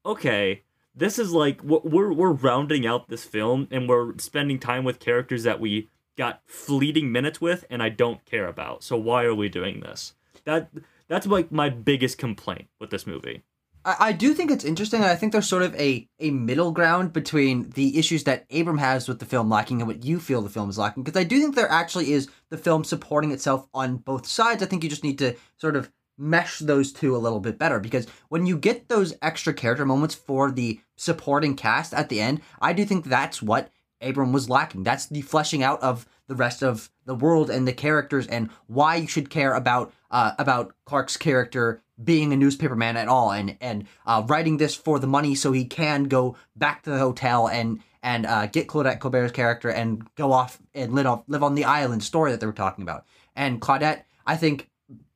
okay 0.06 0.63
this 0.93 1.17
is 1.17 1.32
like 1.32 1.63
we're 1.63 2.12
we're 2.12 2.32
rounding 2.32 2.86
out 2.86 3.08
this 3.08 3.24
film 3.24 3.69
and 3.72 3.88
we're 3.88 4.17
spending 4.17 4.60
time 4.60 4.84
with 4.84 5.00
characters 5.00 5.43
that 5.43 5.62
we 5.62 5.89
got 6.17 6.41
fleeting 6.46 7.10
minutes 7.10 7.39
with 7.39 7.63
and 7.69 7.82
I 7.82 7.88
don't 7.88 8.26
care 8.26 8.48
about 8.48 8.84
so 8.84 8.98
why 8.98 9.24
are 9.24 9.36
we 9.36 9.48
doing 9.48 9.80
this 9.80 10.13
that 10.45 10.69
that's 11.08 11.27
like 11.27 11.51
my 11.51 11.69
biggest 11.69 12.17
complaint 12.17 12.67
with 12.79 12.89
this 12.89 13.08
movie 13.08 13.43
I, 13.86 13.95
I 13.99 14.12
do 14.12 14.34
think 14.34 14.51
it's 14.51 14.65
interesting, 14.65 15.01
and 15.01 15.10
I 15.10 15.15
think 15.15 15.32
there's 15.32 15.47
sort 15.47 15.63
of 15.63 15.75
a, 15.75 16.08
a 16.19 16.32
middle 16.32 16.71
ground 16.71 17.13
between 17.13 17.69
the 17.71 17.97
issues 17.97 18.23
that 18.23 18.45
Abram 18.53 18.77
has 18.77 19.08
with 19.08 19.19
the 19.19 19.25
film 19.25 19.49
lacking 19.49 19.82
and 19.82 19.88
what 19.88 20.06
you 20.06 20.19
feel 20.19 20.41
the 20.41 20.49
film 20.49 20.69
is 20.69 20.77
lacking. 20.77 21.03
Because 21.03 21.19
I 21.19 21.23
do 21.23 21.39
think 21.39 21.56
there 21.56 21.71
actually 21.71 22.12
is 22.12 22.29
the 22.49 22.58
film 22.58 22.84
supporting 22.84 23.32
itself 23.32 23.67
on 23.73 23.97
both 23.97 24.25
sides. 24.25 24.63
I 24.63 24.65
think 24.65 24.84
you 24.84 24.89
just 24.89 25.03
need 25.03 25.19
to 25.19 25.36
sort 25.58 25.75
of 25.75 25.91
mesh 26.17 26.60
those 26.60 26.93
two 26.93 27.15
a 27.15 27.17
little 27.17 27.39
bit 27.39 27.58
better. 27.58 27.79
Because 27.79 28.08
when 28.29 28.45
you 28.45 28.58
get 28.58 28.88
those 28.88 29.13
extra 29.21 29.53
character 29.53 29.86
moments 29.86 30.15
for 30.15 30.51
the 30.51 30.79
supporting 30.95 31.56
cast 31.56 31.93
at 31.93 32.10
the 32.10 32.21
end, 32.21 32.41
I 32.62 32.73
do 32.73 32.86
think 32.86 33.06
that's 33.06 33.41
what 33.41 33.69
Abram 34.01 34.34
was 34.34 34.49
lacking. 34.49 34.84
That's 34.84 35.08
the 35.08 35.21
fleshing 35.21 35.63
out 35.63 35.82
of 35.82 36.06
the 36.28 36.36
rest 36.36 36.64
of 36.64 36.90
the 37.06 37.16
world 37.16 37.50
and 37.50 37.68
the 37.68 37.74
characters 37.74 38.28
and 38.28 38.50
why 38.68 38.96
you 38.96 39.08
should 39.08 39.30
care 39.30 39.54
about 39.54 39.94
uh, 40.12 40.32
about 40.38 40.74
Clark's 40.86 41.18
character 41.18 41.82
being 42.04 42.34
a 42.34 42.36
newspaperman 42.36 42.96
at 42.96 43.08
all 43.08 43.32
and 43.32 43.58
and 43.62 43.86
uh, 44.06 44.24
writing 44.28 44.58
this 44.58 44.76
for 44.76 45.00
the 45.00 45.08
money 45.08 45.36
so 45.36 45.52
he 45.52 45.66
can 45.66 46.06
go 46.06 46.36
back 46.56 46.84
to 46.84 46.90
the 46.90 47.00
hotel 47.00 47.48
and 47.48 47.80
and 48.02 48.26
uh, 48.26 48.48
get 48.48 48.68
Claudette 48.68 49.00
Colbert's 49.00 49.32
character 49.32 49.70
and 49.70 50.06
go 50.16 50.34
off 50.34 50.60
and 50.74 50.94
live 50.94 51.06
off, 51.06 51.24
live 51.28 51.44
on 51.44 51.56
the 51.56 51.66
island 51.66 52.04
story 52.04 52.32
that 52.32 52.42
they 52.42 52.46
were 52.46 52.52
talking 52.52 52.84
about. 52.84 53.06
And 53.36 53.62
Claudette, 53.62 54.04
I 54.28 54.36
think, 54.36 54.70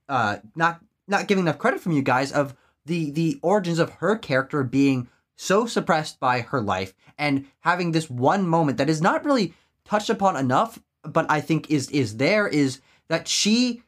uh, 0.07 0.37
not 0.55 0.81
not 1.07 1.27
giving 1.27 1.43
enough 1.43 1.57
credit 1.57 1.81
from 1.81 1.91
you 1.91 2.01
guys 2.01 2.31
of 2.31 2.55
the 2.85 3.11
the 3.11 3.39
origins 3.41 3.79
of 3.79 3.89
her 3.95 4.15
character 4.17 4.63
being 4.63 5.09
so 5.35 5.65
suppressed 5.65 6.19
by 6.19 6.41
her 6.41 6.61
life 6.61 6.93
and 7.17 7.45
having 7.59 7.91
this 7.91 8.09
one 8.09 8.47
moment 8.47 8.77
that 8.77 8.89
is 8.89 9.01
not 9.01 9.23
really 9.23 9.53
touched 9.85 10.09
upon 10.09 10.35
enough, 10.35 10.79
but 11.03 11.25
I 11.29 11.41
think 11.41 11.69
is 11.71 11.89
is 11.89 12.17
there 12.17 12.47
is 12.47 12.81
that 13.07 13.27
she 13.27 13.83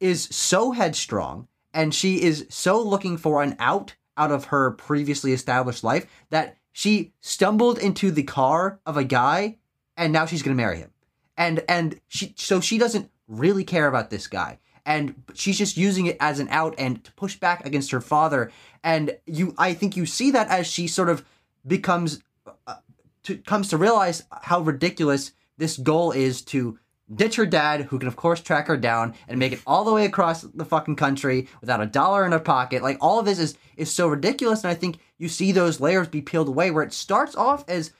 is 0.00 0.24
so 0.30 0.72
headstrong 0.72 1.48
and 1.72 1.94
she 1.94 2.22
is 2.22 2.46
so 2.48 2.80
looking 2.80 3.16
for 3.16 3.42
an 3.42 3.56
out 3.58 3.94
out 4.16 4.30
of 4.30 4.46
her 4.46 4.70
previously 4.72 5.32
established 5.32 5.82
life 5.84 6.06
that 6.30 6.56
she 6.72 7.12
stumbled 7.20 7.78
into 7.78 8.10
the 8.10 8.22
car 8.22 8.80
of 8.86 8.96
a 8.96 9.04
guy 9.04 9.58
and 9.96 10.12
now 10.12 10.26
she's 10.26 10.42
going 10.42 10.56
to 10.56 10.62
marry 10.62 10.78
him. 10.78 10.90
And 11.36 11.62
and 11.68 12.00
she 12.08 12.34
so 12.36 12.60
she 12.60 12.78
doesn't 12.78 13.10
really 13.28 13.64
care 13.64 13.88
about 13.88 14.10
this 14.10 14.26
guy. 14.26 14.58
and 14.86 15.14
she's 15.34 15.58
just 15.58 15.76
using 15.76 16.06
it 16.06 16.16
as 16.20 16.38
an 16.38 16.48
out 16.50 16.74
and 16.78 17.02
to 17.04 17.12
push 17.12 17.36
back 17.36 17.64
against 17.64 17.90
her 17.90 18.00
father. 18.00 18.50
And 18.82 19.16
you, 19.26 19.54
I 19.56 19.72
think 19.74 19.96
you 19.96 20.06
see 20.06 20.30
that 20.32 20.48
as 20.48 20.66
she 20.66 20.86
sort 20.88 21.08
of 21.08 21.24
becomes, 21.66 22.20
uh, 22.66 22.76
to, 23.22 23.36
comes 23.38 23.68
to 23.68 23.78
realize 23.78 24.24
how 24.42 24.60
ridiculous 24.60 25.32
this 25.58 25.76
goal 25.76 26.12
is 26.12 26.42
to 26.42 26.78
ditch 27.14 27.36
her 27.36 27.46
dad, 27.46 27.82
who 27.82 27.98
can 27.98 28.08
of 28.08 28.16
course 28.16 28.40
track 28.40 28.66
her 28.66 28.76
down 28.76 29.14
and 29.28 29.38
make 29.38 29.52
it 29.52 29.60
all 29.66 29.84
the 29.84 29.92
way 29.92 30.04
across 30.04 30.42
the 30.42 30.64
fucking 30.64 30.96
country 30.96 31.48
without 31.60 31.80
a 31.80 31.86
dollar 31.86 32.24
in 32.24 32.32
her 32.32 32.40
pocket. 32.40 32.82
Like 32.82 32.98
all 33.00 33.18
of 33.18 33.26
this 33.26 33.38
is 33.38 33.56
is 33.76 33.92
so 33.92 34.08
ridiculous, 34.08 34.64
and 34.64 34.70
I 34.70 34.74
think 34.74 34.98
you 35.18 35.28
see 35.28 35.52
those 35.52 35.80
layers 35.80 36.08
be 36.08 36.22
peeled 36.22 36.48
away 36.48 36.70
where 36.70 36.84
it 36.84 36.92
starts 36.92 37.36
off 37.36 37.64
as 37.68 37.92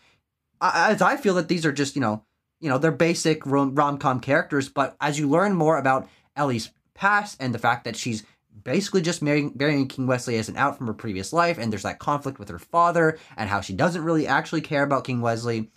as 0.61 1.03
I 1.03 1.17
feel 1.17 1.35
that 1.35 1.49
these 1.49 1.67
are 1.67 1.73
just 1.73 1.95
you 1.95 2.01
know 2.01 2.25
you 2.61 2.69
know 2.69 2.79
they're 2.79 2.93
basic 2.93 3.45
rom 3.45 3.99
com 3.99 4.21
characters, 4.21 4.69
but 4.69 4.97
as 5.01 5.19
you 5.19 5.29
learn 5.29 5.55
more 5.55 5.79
about 5.79 6.09
Ellie's 6.37 6.71
past 6.95 7.37
and 7.41 7.53
the 7.53 7.59
fact 7.59 7.85
that 7.85 7.97
she's 7.97 8.25
basically 8.63 9.03
just 9.03 9.21
marrying, 9.21 9.53
marrying 9.57 9.89
King 9.89 10.07
Westley 10.07 10.37
as 10.37 10.49
an 10.49 10.57
out 10.57 10.79
from 10.79 10.87
her 10.87 10.95
previous 10.95 11.33
life, 11.33 11.59
and 11.59 11.73
there's 11.73 11.83
that 11.83 11.99
conflict 11.99 12.39
with 12.39 12.49
her 12.49 12.59
father 12.59 13.19
and 13.37 13.51
how 13.51 13.61
she 13.61 13.73
doesn't 13.73 14.05
really 14.05 14.27
actually 14.27 14.61
care 14.61 14.85
about 14.85 15.05
King 15.05 15.21
Westley. 15.21 15.71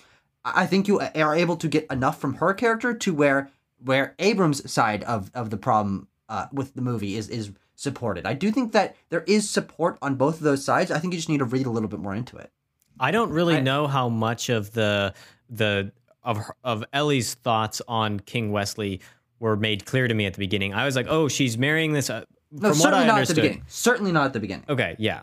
I 0.56 0.66
think 0.66 0.88
you 0.88 1.00
are 1.00 1.36
able 1.36 1.58
to 1.58 1.68
get 1.68 1.86
enough 1.92 2.20
from 2.20 2.36
her 2.36 2.54
character 2.54 2.94
to 2.94 3.14
where 3.14 3.50
where 3.84 4.16
Abrams' 4.20 4.70
side 4.72 5.04
of, 5.04 5.30
of 5.34 5.50
the 5.50 5.58
problem 5.58 6.08
uh, 6.30 6.48
with 6.52 6.74
the 6.74 6.82
movie 6.82 7.16
is 7.16 7.30
is 7.30 7.52
supported. 7.76 8.26
I 8.26 8.34
do 8.34 8.52
think 8.52 8.72
that 8.74 8.96
there 9.10 9.24
is 9.28 9.50
support 9.50 9.98
on 10.02 10.16
both 10.16 10.36
of 10.36 10.42
those 10.42 10.64
sides. 10.66 10.92
I 10.92 11.00
think 11.00 11.14
you 11.14 11.20
just 11.20 11.30
need 11.30 11.40
to 11.40 11.46
read 11.46 11.66
a 11.66 11.70
little 11.70 11.90
bit 11.90 12.00
more 12.00 12.16
into 12.16 12.38
it. 12.38 12.52
I 13.00 13.12
don't 13.12 13.32
really 13.32 13.58
I, 13.58 13.62
know 13.62 13.88
how 13.88 14.10
much 14.10 14.50
of 14.50 14.74
the 14.74 15.14
the 15.50 15.92
of 16.24 16.40
of 16.64 16.84
Ellie's 16.94 17.36
thoughts 17.36 17.82
on 17.88 18.20
King 18.20 18.52
Westley 18.52 19.02
were 19.40 19.56
made 19.56 19.86
clear 19.86 20.08
to 20.08 20.14
me 20.14 20.26
at 20.26 20.34
the 20.34 20.40
beginning. 20.40 20.74
I 20.74 20.86
was 20.86 20.96
like, 20.96 21.08
oh, 21.08 21.28
she's 21.28 21.58
marrying 21.58 21.94
this. 21.94 22.10
Uh, 22.10 22.26
no, 22.52 22.74
certainly 22.74 23.06
not 23.06 23.22
at 23.22 23.28
the 23.28 23.36
beginning. 23.36 23.64
Certainly 23.68 24.12
not 24.12 24.26
at 24.26 24.34
the 24.34 24.40
beginning. 24.40 24.66
Okay, 24.68 24.96
yeah. 24.98 25.22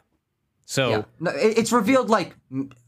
So 0.67 0.91
yeah. 0.91 1.03
no, 1.21 1.33
it's 1.35 1.73
revealed 1.73 2.09
like 2.09 2.35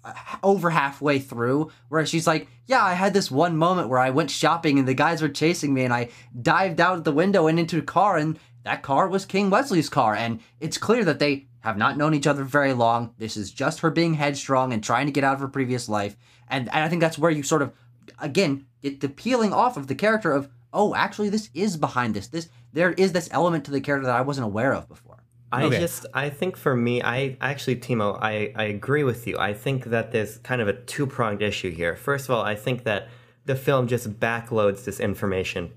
uh, 0.04 0.12
over 0.42 0.70
halfway 0.70 1.18
through, 1.18 1.70
where 1.88 2.06
she's 2.06 2.26
like, 2.26 2.48
"Yeah, 2.66 2.82
I 2.82 2.94
had 2.94 3.12
this 3.12 3.30
one 3.30 3.56
moment 3.56 3.88
where 3.88 3.98
I 3.98 4.10
went 4.10 4.30
shopping 4.30 4.78
and 4.78 4.88
the 4.88 4.94
guys 4.94 5.20
were 5.20 5.28
chasing 5.28 5.74
me, 5.74 5.84
and 5.84 5.92
I 5.92 6.08
dived 6.40 6.80
out 6.80 6.96
of 6.98 7.04
the 7.04 7.12
window 7.12 7.46
and 7.46 7.58
into 7.58 7.78
a 7.78 7.82
car, 7.82 8.16
and 8.16 8.38
that 8.64 8.82
car 8.82 9.08
was 9.08 9.26
King 9.26 9.50
Westley's 9.50 9.90
car." 9.90 10.14
And 10.14 10.40
it's 10.60 10.78
clear 10.78 11.04
that 11.04 11.18
they 11.18 11.48
have 11.60 11.76
not 11.76 11.98
known 11.98 12.14
each 12.14 12.26
other 12.26 12.44
very 12.44 12.72
long. 12.72 13.14
This 13.18 13.36
is 13.36 13.50
just 13.50 13.80
her 13.80 13.90
being 13.90 14.14
headstrong 14.14 14.72
and 14.72 14.82
trying 14.82 15.06
to 15.06 15.12
get 15.12 15.24
out 15.24 15.34
of 15.34 15.40
her 15.40 15.48
previous 15.48 15.88
life, 15.88 16.16
and, 16.48 16.68
and 16.68 16.82
I 16.82 16.88
think 16.88 17.00
that's 17.00 17.18
where 17.18 17.30
you 17.30 17.42
sort 17.42 17.62
of, 17.62 17.72
again, 18.20 18.66
get 18.82 19.00
the 19.00 19.08
peeling 19.08 19.52
off 19.52 19.76
of 19.76 19.86
the 19.86 19.94
character 19.94 20.32
of, 20.32 20.48
oh, 20.72 20.94
actually, 20.94 21.28
this 21.28 21.50
is 21.52 21.76
behind 21.76 22.14
this. 22.14 22.28
This 22.28 22.48
there 22.72 22.92
is 22.92 23.12
this 23.12 23.28
element 23.32 23.64
to 23.66 23.70
the 23.70 23.80
character 23.80 24.06
that 24.06 24.16
I 24.16 24.20
wasn't 24.22 24.46
aware 24.46 24.74
of 24.74 24.88
before. 24.88 25.05
I 25.52 25.64
okay. 25.64 25.78
just 25.78 26.06
I 26.12 26.28
think 26.28 26.56
for 26.56 26.74
me, 26.74 27.02
I 27.02 27.36
actually 27.40 27.76
Timo, 27.76 28.18
I, 28.20 28.52
I 28.56 28.64
agree 28.64 29.04
with 29.04 29.26
you. 29.26 29.38
I 29.38 29.54
think 29.54 29.84
that 29.84 30.10
there's 30.12 30.38
kind 30.38 30.60
of 30.60 30.68
a 30.68 30.72
two 30.72 31.06
pronged 31.06 31.42
issue 31.42 31.70
here. 31.70 31.94
First 31.94 32.28
of 32.28 32.34
all, 32.34 32.42
I 32.42 32.56
think 32.56 32.84
that 32.84 33.08
the 33.44 33.54
film 33.54 33.86
just 33.86 34.18
backloads 34.18 34.84
this 34.84 34.98
information 34.98 35.72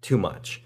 too 0.00 0.16
much. 0.16 0.62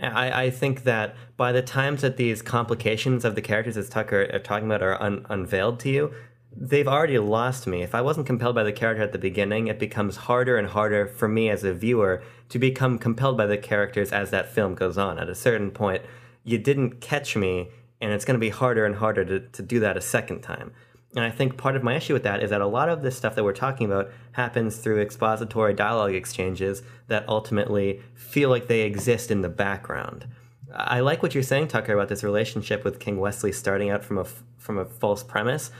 I, 0.00 0.44
I 0.44 0.50
think 0.50 0.84
that 0.84 1.16
by 1.36 1.52
the 1.52 1.62
times 1.62 2.02
that 2.02 2.16
these 2.16 2.40
complications 2.40 3.24
of 3.24 3.34
the 3.34 3.42
characters 3.42 3.76
as 3.76 3.88
Tucker 3.88 4.28
are 4.32 4.38
talking 4.38 4.66
about 4.66 4.82
are 4.82 5.00
un, 5.02 5.26
unveiled 5.28 5.80
to 5.80 5.88
you, 5.88 6.12
they've 6.56 6.88
already 6.88 7.18
lost 7.18 7.66
me. 7.66 7.82
If 7.82 7.94
I 7.94 8.00
wasn't 8.00 8.26
compelled 8.26 8.54
by 8.54 8.62
the 8.62 8.72
character 8.72 9.02
at 9.02 9.12
the 9.12 9.18
beginning, 9.18 9.66
it 9.66 9.78
becomes 9.78 10.16
harder 10.16 10.56
and 10.56 10.68
harder 10.68 11.06
for 11.06 11.28
me 11.28 11.48
as 11.50 11.64
a 11.64 11.74
viewer 11.74 12.22
to 12.48 12.58
become 12.58 12.98
compelled 12.98 13.36
by 13.36 13.46
the 13.46 13.58
characters 13.58 14.12
as 14.12 14.30
that 14.30 14.52
film 14.52 14.74
goes 14.74 14.98
on. 14.98 15.18
At 15.18 15.28
a 15.28 15.34
certain 15.34 15.70
point, 15.70 16.02
you 16.44 16.58
didn't 16.58 17.00
catch 17.00 17.36
me 17.36 17.68
and 18.00 18.12
it's 18.12 18.24
going 18.24 18.34
to 18.34 18.40
be 18.40 18.50
harder 18.50 18.84
and 18.84 18.96
harder 18.96 19.24
to, 19.24 19.40
to 19.40 19.62
do 19.62 19.80
that 19.80 19.96
a 19.96 20.00
second 20.00 20.40
time. 20.40 20.72
And 21.14 21.24
I 21.24 21.30
think 21.30 21.56
part 21.56 21.74
of 21.74 21.82
my 21.82 21.94
issue 21.96 22.12
with 22.12 22.22
that 22.24 22.42
is 22.42 22.50
that 22.50 22.60
a 22.60 22.66
lot 22.66 22.88
of 22.88 23.02
this 23.02 23.16
stuff 23.16 23.34
that 23.34 23.44
we're 23.44 23.54
talking 23.54 23.86
about 23.86 24.10
happens 24.32 24.76
through 24.76 25.00
expository 25.00 25.72
dialogue 25.72 26.14
exchanges 26.14 26.82
that 27.06 27.26
ultimately 27.28 28.02
feel 28.14 28.50
like 28.50 28.68
they 28.68 28.82
exist 28.82 29.30
in 29.30 29.40
the 29.40 29.48
background. 29.48 30.26
I 30.72 31.00
like 31.00 31.22
what 31.22 31.34
you're 31.34 31.42
saying, 31.42 31.68
Tucker, 31.68 31.94
about 31.94 32.08
this 32.08 32.22
relationship 32.22 32.84
with 32.84 33.00
King 33.00 33.18
Westley 33.18 33.52
starting 33.52 33.90
out 33.90 34.04
from 34.04 34.18
a 34.18 34.26
from 34.58 34.76
a 34.76 34.84
false 34.84 35.22
premise, 35.22 35.70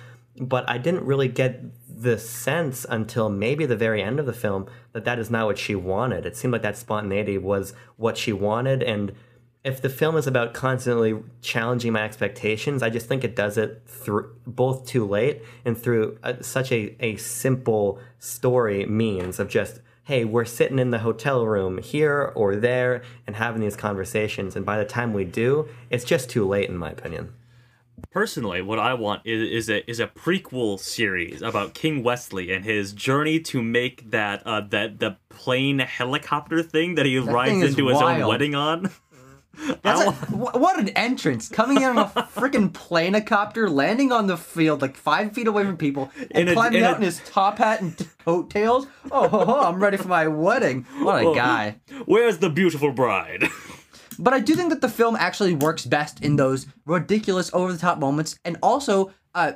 but 0.41 0.69
I 0.69 0.79
didn't 0.79 1.05
really 1.05 1.29
get 1.29 1.63
the 1.87 2.19
sense 2.19 2.87
until 2.89 3.29
maybe 3.29 3.67
the 3.67 3.77
very 3.77 4.03
end 4.03 4.19
of 4.19 4.25
the 4.25 4.33
film 4.33 4.67
that 4.93 5.05
that 5.05 5.19
is 5.19 5.31
not 5.31 5.47
what 5.47 5.59
she 5.59 5.75
wanted. 5.75 6.25
It 6.25 6.37
seemed 6.37 6.53
like 6.53 6.63
that 6.63 6.79
spontaneity 6.79 7.37
was 7.37 7.75
what 7.97 8.17
she 8.17 8.33
wanted, 8.33 8.83
and 8.83 9.13
if 9.65 9.83
the 9.83 9.89
film 9.89 10.17
is 10.17 10.27
about 10.27 10.55
constantly 10.55 11.17
challenging 11.43 11.93
my 11.93 12.03
expectations, 12.03 12.83
I 12.83 12.91
just 12.91 13.07
think 13.07 13.25
it 13.25 13.35
does 13.35 13.59
it 13.59 13.83
through 13.87 14.35
both 14.47 14.87
too 14.87 15.07
late 15.07 15.43
and 15.65 15.77
through 15.77 16.19
a, 16.23 16.43
such 16.43 16.71
a, 16.71 16.97
a 17.05 17.17
simple 17.17 17.99
story 18.19 18.87
means 18.87 19.41
of 19.41 19.49
just, 19.49 19.81
hey, 20.05 20.25
we're 20.25 20.45
sitting 20.45 20.79
in 20.79 20.91
the 20.91 21.01
hotel 21.01 21.45
room 21.45 21.79
here 21.79 22.33
or 22.35 22.57
there 22.57 23.03
and 23.27 23.37
having 23.37 23.61
these 23.61 23.77
conversations. 23.77 24.55
And 24.55 24.65
by 24.65 24.79
the 24.79 24.85
time 24.85 25.13
we 25.13 25.25
do, 25.25 25.69
it's 25.91 26.05
just 26.05 26.31
too 26.31 26.47
late, 26.47 26.69
in 26.69 26.77
my 26.77 26.91
opinion. 26.91 27.35
Personally, 28.13 28.63
what 28.63 28.79
I 28.79 28.95
want 28.95 29.23
is, 29.25 29.67
is 29.67 29.69
a 29.69 29.91
is 29.91 29.99
a 29.99 30.07
prequel 30.07 30.79
series 30.79 31.43
about 31.43 31.75
King 31.75 32.05
Westley 32.05 32.53
and 32.53 32.65
his 32.65 32.93
journey 32.93 33.41
to 33.41 33.61
make 33.61 34.13
that 34.13 34.47
uh, 34.47 34.61
that 34.71 35.01
the 35.01 35.17
plane 35.29 35.81
helicopter 35.81 36.63
thing 36.63 36.95
that 36.95 37.07
he 37.07 37.19
that 37.19 37.31
rides 37.31 37.61
into 37.61 37.89
his 37.89 38.01
own 38.01 38.27
wedding 38.27 38.55
on. 38.55 38.91
That's 39.83 40.01
a, 40.01 40.13
what 40.13 40.79
an 40.79 40.91
entrance! 40.91 41.49
Coming 41.49 41.79
in 41.79 41.85
on 41.85 41.99
a 41.99 42.05
freaking 42.07 42.71
planecopter, 42.71 43.71
landing 43.71 44.13
on 44.13 44.27
the 44.27 44.37
field 44.37 44.83
like 44.83 44.97
five 44.97 45.33
feet 45.33 45.47
away 45.47 45.65
from 45.65 45.77
people, 45.77 46.11
and 46.31 46.49
in 46.49 46.55
climbing 46.55 46.81
in 46.81 46.85
out 46.85 46.95
a, 46.95 46.97
in 46.97 47.03
his 47.03 47.21
top 47.27 47.59
hat 47.59 47.81
and 47.81 48.09
coattails. 48.25 48.87
Oh, 49.11 49.29
ho, 49.29 49.45
ho, 49.45 49.61
I'm 49.61 49.83
ready 49.83 49.97
for 49.97 50.09
my 50.09 50.29
wedding. 50.29 50.85
What 51.01 51.23
a 51.23 51.35
guy! 51.35 51.81
Where's 52.07 52.39
the 52.39 52.51
beautiful 52.51 52.93
bride? 52.93 53.45
but 54.19 54.33
I 54.33 54.41
do 54.41 54.55
think 54.55 54.71
that 54.71 54.81
the 54.81 54.89
film 54.89 55.17
actually 55.17 55.55
works 55.55 55.85
best 55.85 56.23
in 56.23 56.37
those 56.37 56.67
ridiculous, 56.87 57.51
over 57.53 57.73
the 57.73 57.79
top 57.79 57.99
moments, 57.99 58.39
and 58.45 58.57
also, 58.63 59.13
uh, 59.35 59.55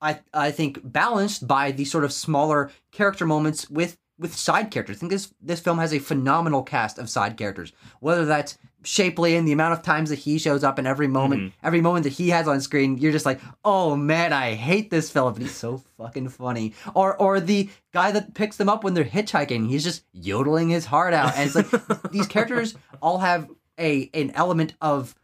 I 0.00 0.20
I 0.32 0.50
think 0.50 0.80
balanced 0.82 1.46
by 1.46 1.72
the 1.72 1.84
sort 1.84 2.04
of 2.04 2.12
smaller 2.12 2.70
character 2.90 3.26
moments 3.26 3.68
with 3.68 3.98
with 4.18 4.34
side 4.34 4.70
characters. 4.70 4.96
I 4.96 5.00
think 5.00 5.12
this 5.12 5.32
this 5.40 5.60
film 5.60 5.78
has 5.78 5.92
a 5.92 5.98
phenomenal 5.98 6.62
cast 6.62 6.98
of 6.98 7.10
side 7.10 7.36
characters. 7.36 7.72
Whether 8.00 8.24
that's 8.24 8.58
Shapeley 8.86 9.36
and 9.36 9.46
the 9.46 9.52
amount 9.52 9.72
of 9.72 9.82
times 9.82 10.10
that 10.10 10.20
he 10.20 10.38
shows 10.38 10.62
up 10.62 10.78
in 10.78 10.86
every 10.86 11.08
moment, 11.08 11.42
mm-hmm. 11.42 11.66
every 11.66 11.80
moment 11.80 12.04
that 12.04 12.12
he 12.12 12.28
has 12.30 12.46
on 12.46 12.60
screen, 12.60 12.98
you're 12.98 13.10
just 13.10 13.26
like, 13.26 13.40
oh 13.64 13.96
man, 13.96 14.32
I 14.32 14.54
hate 14.54 14.90
this 14.90 15.10
fella, 15.10 15.32
but 15.32 15.42
he's 15.42 15.54
so 15.54 15.82
fucking 15.98 16.28
funny. 16.28 16.72
Or 16.94 17.20
or 17.20 17.40
the 17.40 17.68
guy 17.92 18.12
that 18.12 18.34
picks 18.34 18.56
them 18.56 18.68
up 18.68 18.84
when 18.84 18.94
they're 18.94 19.04
hitchhiking, 19.04 19.68
he's 19.68 19.82
just 19.82 20.04
yodeling 20.12 20.68
his 20.68 20.86
heart 20.86 21.14
out. 21.14 21.36
And 21.36 21.46
it's 21.46 21.56
like 21.56 22.10
these 22.12 22.28
characters 22.28 22.76
all 23.02 23.18
have 23.18 23.50
a 23.78 24.08
an 24.14 24.30
element 24.34 24.74
of 24.80 25.16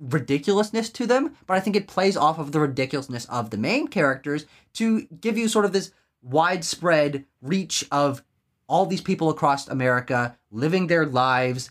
ridiculousness 0.00 0.88
to 0.90 1.06
them, 1.06 1.36
but 1.46 1.54
I 1.54 1.60
think 1.60 1.76
it 1.76 1.86
plays 1.86 2.16
off 2.16 2.38
of 2.38 2.52
the 2.52 2.60
ridiculousness 2.60 3.26
of 3.26 3.50
the 3.50 3.58
main 3.58 3.88
characters 3.88 4.46
to 4.74 5.02
give 5.20 5.36
you 5.36 5.48
sort 5.48 5.66
of 5.66 5.72
this 5.72 5.92
widespread 6.22 7.26
reach 7.42 7.84
of 7.92 8.24
all 8.68 8.86
these 8.86 9.02
people 9.02 9.28
across 9.28 9.68
America 9.68 10.36
living 10.50 10.86
their 10.86 11.04
lives, 11.04 11.70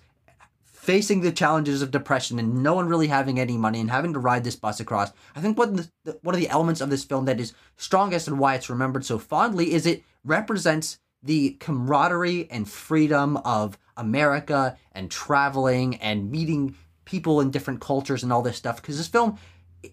facing 0.82 1.22
the 1.22 1.32
challenges 1.32 1.84
of 1.84 1.92
depression, 1.92 2.40
and 2.40 2.64
no 2.64 2.74
one 2.74 2.88
really 2.88 3.06
having 3.06 3.40
any 3.40 3.56
money 3.56 3.80
and 3.80 3.92
having 3.92 4.14
to 4.14 4.20
ride 4.20 4.44
this 4.44 4.56
bus 4.56 4.80
across. 4.80 5.12
I 5.36 5.40
think 5.40 5.56
one 5.56 5.78
of 5.78 5.92
the, 6.04 6.18
one 6.24 6.34
of 6.34 6.42
the 6.42 6.50
elements 6.50 6.82
of 6.82 6.90
this 6.90 7.04
film 7.04 7.26
that 7.26 7.40
is 7.40 7.54
strongest 7.78 8.28
and 8.28 8.40
why 8.40 8.56
it's 8.56 8.68
remembered 8.68 9.06
so 9.06 9.20
fondly 9.20 9.74
is 9.74 9.86
it 9.86 10.04
represents 10.24 10.98
the 11.22 11.52
camaraderie 11.60 12.50
and 12.50 12.68
freedom 12.68 13.38
of 13.38 13.78
America 13.96 14.76
and 14.92 15.12
traveling 15.12 15.98
and 15.98 16.32
meeting 16.32 16.76
people 17.06 17.42
in 17.42 17.52
different 17.52 17.80
cultures 17.80 18.24
and 18.24 18.34
all 18.34 18.42
this 18.42 18.58
stuff. 18.58 18.82
Because 18.82 18.98
this 18.98 19.08
film 19.08 19.38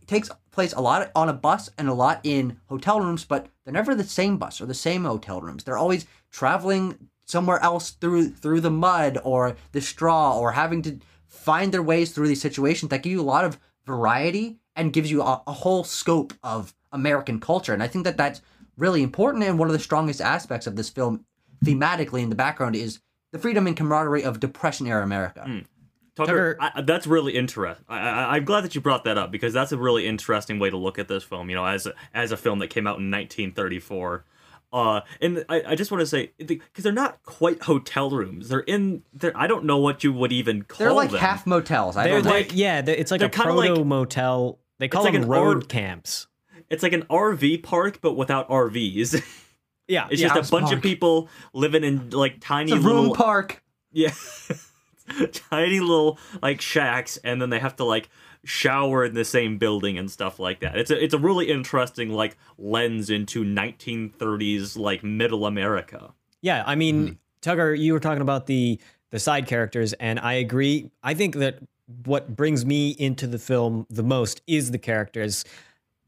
takes 0.06 0.30
place 0.52 0.72
a 0.72 0.80
lot 0.80 1.10
on 1.14 1.28
a 1.28 1.34
bus 1.34 1.68
and 1.76 1.90
a 1.90 1.94
lot 1.94 2.20
in 2.24 2.58
hotel 2.70 2.98
rooms, 2.98 3.26
but 3.26 3.48
they're 3.64 3.74
never 3.74 3.94
the 3.94 4.04
same 4.04 4.38
bus 4.38 4.58
or 4.58 4.64
the 4.64 4.72
same 4.72 5.04
hotel 5.04 5.42
rooms. 5.42 5.64
They're 5.64 5.76
always 5.76 6.06
traveling 6.30 7.10
somewhere 7.28 7.62
else 7.62 7.90
through 7.90 8.30
through 8.30 8.60
the 8.60 8.70
mud 8.70 9.18
or 9.22 9.56
the 9.72 9.80
straw 9.80 10.38
or 10.38 10.52
having 10.52 10.82
to 10.82 10.98
find 11.26 11.72
their 11.72 11.82
ways 11.82 12.12
through 12.12 12.26
these 12.26 12.40
situations 12.40 12.90
that 12.90 13.02
give 13.02 13.12
you 13.12 13.20
a 13.20 13.22
lot 13.22 13.44
of 13.44 13.58
variety 13.86 14.58
and 14.74 14.92
gives 14.92 15.10
you 15.10 15.22
a, 15.22 15.42
a 15.46 15.52
whole 15.52 15.84
scope 15.84 16.32
of 16.42 16.74
American 16.92 17.38
culture. 17.38 17.74
And 17.74 17.82
I 17.82 17.88
think 17.88 18.04
that 18.04 18.16
that's 18.16 18.40
really 18.76 19.02
important 19.02 19.44
and 19.44 19.58
one 19.58 19.68
of 19.68 19.72
the 19.72 19.78
strongest 19.78 20.20
aspects 20.20 20.66
of 20.66 20.76
this 20.76 20.88
film 20.88 21.24
thematically 21.64 22.22
in 22.22 22.28
the 22.28 22.36
background 22.36 22.76
is 22.76 23.00
the 23.32 23.38
freedom 23.38 23.66
and 23.66 23.76
camaraderie 23.76 24.24
of 24.24 24.40
depression 24.40 24.86
era 24.86 25.02
America. 25.02 25.44
Mm. 25.46 25.64
Tucker, 26.14 26.54
Tucker 26.54 26.72
I, 26.76 26.82
that's 26.82 27.06
really 27.06 27.34
interesting. 27.36 27.84
I, 27.88 28.36
am 28.36 28.44
glad 28.44 28.62
that 28.64 28.74
you 28.74 28.80
brought 28.80 29.04
that 29.04 29.18
up 29.18 29.30
because 29.30 29.52
that's 29.52 29.70
a 29.70 29.78
really 29.78 30.06
interesting 30.06 30.58
way 30.58 30.70
to 30.70 30.76
look 30.76 30.98
at 30.98 31.08
this 31.08 31.22
film. 31.22 31.50
You 31.50 31.56
know, 31.56 31.64
as 31.64 31.86
a, 31.86 31.94
as 32.12 32.32
a 32.32 32.36
film 32.36 32.58
that 32.60 32.68
came 32.68 32.86
out 32.86 32.98
in 32.98 33.10
1934. 33.10 34.24
Uh, 34.72 35.00
and 35.20 35.44
I, 35.48 35.62
I 35.68 35.74
just 35.76 35.90
want 35.90 36.00
to 36.02 36.06
say 36.06 36.32
because 36.38 36.84
they're 36.84 36.92
not 36.92 37.22
quite 37.22 37.62
hotel 37.62 38.10
rooms. 38.10 38.48
They're 38.50 38.60
in. 38.60 39.02
They're 39.14 39.36
I 39.36 39.46
don't 39.46 39.64
know 39.64 39.78
what 39.78 40.04
you 40.04 40.12
would 40.12 40.30
even 40.32 40.62
call 40.64 40.78
them. 40.78 40.86
They're 40.88 40.94
like 40.94 41.10
them. 41.10 41.20
half 41.20 41.46
motels. 41.46 41.96
I 41.96 42.04
They're 42.04 42.12
don't 42.16 42.24
know. 42.24 42.30
like 42.30 42.50
yeah, 42.54 42.82
they're- 42.82 42.94
it's 42.94 43.10
like 43.10 43.20
they're 43.20 43.28
a 43.28 43.30
kinda 43.32 43.52
proto 43.54 43.74
like- 43.76 43.86
motel. 43.86 44.58
They 44.78 44.88
call 44.88 45.04
like 45.04 45.14
them 45.14 45.22
an 45.22 45.28
road 45.28 45.56
R- 45.56 45.62
camps. 45.62 46.26
It's 46.70 46.82
like 46.82 46.92
an 46.92 47.04
RV 47.04 47.62
park, 47.62 48.00
but 48.02 48.14
without 48.14 48.48
RVs. 48.48 49.22
Yeah, 49.90 50.06
It's 50.10 50.20
yeah. 50.20 50.26
just 50.28 50.36
House 50.36 50.48
a 50.48 50.52
bunch 50.52 50.64
park. 50.66 50.76
of 50.76 50.82
people 50.82 51.30
living 51.54 51.82
in 51.82 52.10
like 52.10 52.40
tiny 52.40 52.72
It's 52.72 52.84
a 52.84 52.86
little 52.86 53.04
room 53.04 53.14
park. 53.14 53.62
Yeah. 53.90 54.10
Tiny 55.32 55.80
little 55.80 56.18
like 56.42 56.60
shacks 56.60 57.16
and 57.24 57.40
then 57.40 57.48
they 57.48 57.58
have 57.58 57.76
to 57.76 57.84
like 57.84 58.10
shower 58.44 59.04
in 59.04 59.14
the 59.14 59.24
same 59.24 59.58
building 59.58 59.98
and 59.98 60.10
stuff 60.10 60.38
like 60.38 60.60
that. 60.60 60.76
It's 60.76 60.90
a 60.90 61.02
it's 61.02 61.14
a 61.14 61.18
really 61.18 61.50
interesting 61.50 62.10
like 62.10 62.36
lens 62.58 63.10
into 63.10 63.44
1930s 63.44 64.76
like 64.76 65.02
middle 65.02 65.46
America. 65.46 66.12
Yeah, 66.40 66.62
I 66.66 66.74
mean, 66.74 67.06
Hmm. 67.06 67.12
Tucker, 67.40 67.72
you 67.74 67.92
were 67.92 68.00
talking 68.00 68.22
about 68.22 68.46
the 68.46 68.80
the 69.10 69.18
side 69.18 69.46
characters, 69.46 69.92
and 69.94 70.18
I 70.20 70.34
agree. 70.34 70.90
I 71.02 71.14
think 71.14 71.36
that 71.36 71.58
what 72.04 72.36
brings 72.36 72.66
me 72.66 72.90
into 72.90 73.26
the 73.26 73.38
film 73.38 73.86
the 73.88 74.02
most 74.02 74.42
is 74.46 74.70
the 74.70 74.78
characters, 74.78 75.44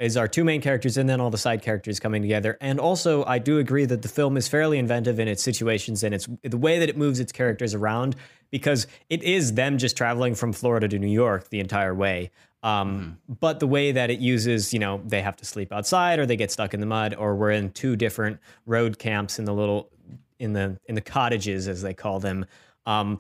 is 0.01 0.17
our 0.17 0.27
two 0.27 0.43
main 0.43 0.61
characters, 0.61 0.97
and 0.97 1.09
then 1.09 1.21
all 1.21 1.31
the 1.31 1.39
side 1.39 1.63
characters 1.63 2.01
coming 2.01 2.23
together. 2.23 2.57
And 2.61 2.81
also, 2.81 3.25
I 3.25 3.39
do 3.39 3.59
agree 3.59 3.85
that 3.85 4.03
the 4.03 4.09
film 4.09 4.37
is 4.37 4.49
fairly 4.49 4.79
inventive 4.79 5.21
in 5.21 5.29
its 5.29 5.43
situations 5.43 6.03
and 6.03 6.15
its 6.15 6.27
the 6.43 6.57
way 6.57 6.79
that 6.79 6.89
it 6.89 6.97
moves 6.97 7.21
its 7.21 7.33
characters 7.33 7.75
around, 7.75 8.17
because 8.51 8.87
it 9.09 9.23
is 9.23 9.55
them 9.55 9.79
just 9.79 9.97
traveling 9.97 10.35
from 10.35 10.53
Florida 10.53 10.89
to 10.89 10.99
New 10.99 11.07
York 11.07 11.51
the 11.51 11.61
entire 11.61 11.95
way. 11.95 12.31
Um, 12.63 13.19
But 13.29 13.61
the 13.61 13.67
way 13.67 13.93
that 13.93 14.11
it 14.11 14.19
uses, 14.21 14.73
you 14.73 14.79
know, 14.79 15.01
they 15.07 15.23
have 15.23 15.37
to 15.37 15.45
sleep 15.45 15.73
outside, 15.73 16.19
or 16.19 16.27
they 16.27 16.37
get 16.37 16.51
stuck 16.51 16.75
in 16.75 16.81
the 16.81 16.87
mud, 16.87 17.15
or 17.15 17.37
we're 17.37 17.53
in 17.53 17.71
two 17.71 17.95
different 17.97 18.41
road 18.67 18.99
camps 18.99 19.39
in 19.39 19.45
the 19.45 19.55
little 19.55 19.91
in 20.39 20.55
the 20.55 20.79
in 20.87 20.95
the 20.95 21.03
cottages 21.03 21.69
as 21.69 21.83
they 21.83 21.93
call 21.93 22.19
them 22.19 22.47
um 22.87 23.19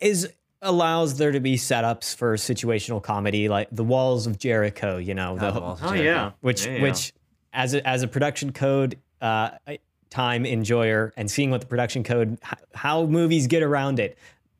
is 0.00 0.32
allows 0.62 1.16
there 1.18 1.32
to 1.32 1.40
be 1.40 1.56
setups 1.56 2.14
for 2.14 2.34
situational 2.36 3.02
comedy 3.02 3.48
like 3.48 3.68
the 3.70 3.84
walls 3.84 4.26
of 4.26 4.38
jericho 4.38 4.96
you 4.96 5.14
know 5.14 5.36
the, 5.38 5.50
the 5.52 5.60
Walls 5.60 5.80
of 5.80 5.86
Oh 5.86 5.90
Jericho. 5.94 6.04
yeah. 6.04 6.30
which 6.40 6.66
Yeah, 6.66 6.72
yeah. 6.72 6.82
which 6.82 7.12
as 7.52 7.74
a, 7.74 7.86
as 7.88 8.02
a 8.02 8.08
production 8.08 8.52
code 8.52 8.98
uh 9.20 9.50
time 10.10 10.44
enjoyer 10.46 11.12
and 11.16 11.30
seeing 11.30 11.50
what 11.50 11.60
the 11.60 11.66
production 11.66 12.02
code 12.02 12.38
how 12.74 13.04
movies 13.06 13.46
get 13.46 13.62
around 13.62 13.98
it 14.00 14.16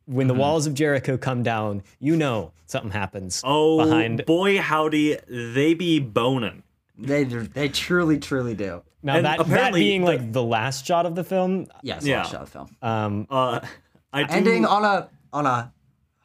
when 0.07 0.27
Mm-hmm. 0.27 0.37
the 0.37 0.41
walls 0.41 0.67
of 0.67 0.75
jericho 0.75 1.17
come 1.19 1.43
down 1.43 1.83
you 1.99 2.17
know 2.17 2.53
something 2.67 2.91
happens 2.93 3.43
Oh 3.45 3.79
behind 3.85 4.25
boy 4.25 4.59
howdy 4.59 5.19
they 5.29 5.75
be 5.75 5.99
boning. 6.01 6.63
They 6.97 7.25
they 7.25 7.69
truly 7.69 8.19
truly 8.19 8.55
do. 8.55 8.83
now 9.03 9.17
and 9.17 9.25
that 9.27 9.39
that 9.39 9.47
apparently 9.47 9.81
being 9.81 10.01
the- 10.03 10.07
like 10.07 10.33
the 10.33 10.43
last 10.43 10.87
shot 10.87 11.07
of 11.07 11.15
the 11.15 11.25
film 11.25 11.67
Yes, 11.83 12.05
Yeah. 12.05 12.19
yeah. 12.19 12.23
shot 12.25 12.35
of 12.43 12.47
the 12.47 12.53
film. 12.53 12.77
um 12.83 13.27
Uh 13.31 13.61
I 14.13 14.23
do 14.25 14.33
Ending 14.35 14.65
on 14.65 14.85
a 14.85 15.09
on 15.33 15.45
a 15.47 15.73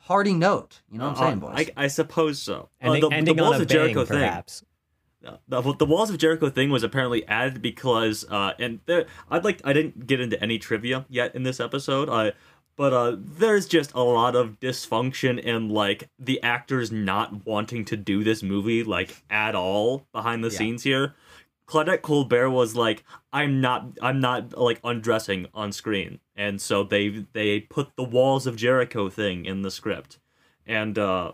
hearty 0.04 0.34
note. 0.34 0.82
You 0.91 0.99
know 0.99 1.10
what 1.10 1.18
I'm 1.18 1.24
uh, 1.24 1.28
saying, 1.28 1.39
boys? 1.39 1.72
I, 1.78 1.84
I 1.86 1.88
suppose 1.88 2.41
so. 2.41 2.70
Uh, 2.82 2.86
ending, 2.88 3.01
the, 3.01 3.10
the 3.10 3.16
ending 3.16 3.38
Walls 3.38 3.56
on 3.56 3.60
a 3.60 3.64
of 3.64 3.68
Jericho 3.68 3.99
bang 4.01 4.06
thing. 4.08 4.18
perhaps 4.20 4.64
the, 5.47 5.74
the 5.78 5.86
walls 5.86 6.10
of 6.10 6.18
Jericho 6.18 6.49
thing 6.49 6.70
was 6.70 6.84
apparently 6.84 7.26
added 7.28 7.62
because 7.62 8.26
uh 8.30 8.54
and 8.60 8.80
there 8.86 9.06
I'd 9.32 9.43
like 9.45 9.62
I 9.64 9.74
didn't 9.74 10.06
get 10.06 10.20
into 10.20 10.41
any 10.41 10.60
trivia 10.60 11.06
yet 11.10 11.34
in 11.36 11.43
this 11.43 11.60
episode 11.60 12.10
uh 12.10 12.32
but 12.76 12.93
uh 12.93 13.16
there's 13.18 13.66
just 13.66 13.93
a 13.93 14.01
lot 14.01 14.36
of 14.36 14.60
dysfunction 14.60 15.41
and 15.47 15.72
like 15.72 16.10
the 16.20 16.41
actors 16.43 16.91
not 16.91 17.45
wanting 17.45 17.86
to 17.86 17.95
do 17.97 18.24
this 18.24 18.43
movie 18.43 18.84
like 18.84 19.24
at 19.30 19.56
all 19.56 20.06
behind 20.12 20.43
the 20.43 20.49
Yeah. 20.49 20.58
scenes 20.58 20.84
here 20.84 21.16
Claudette 21.68 22.01
Colbert 22.01 22.49
was 22.49 22.76
like 22.76 23.04
I'm 23.32 23.62
not 23.62 23.97
I'm 24.01 24.20
not 24.20 24.58
like 24.58 24.82
undressing 24.84 25.47
on 25.54 25.72
screen 25.72 26.20
and 26.36 26.61
so 26.61 26.84
they 26.84 27.25
they 27.34 27.59
put 27.59 27.95
the 27.95 28.03
walls 28.03 28.47
of 28.47 28.55
Jericho 28.55 29.09
thing 29.09 29.45
in 29.45 29.61
the 29.61 29.71
script 29.71 30.19
and 30.65 30.97
uh 30.97 31.34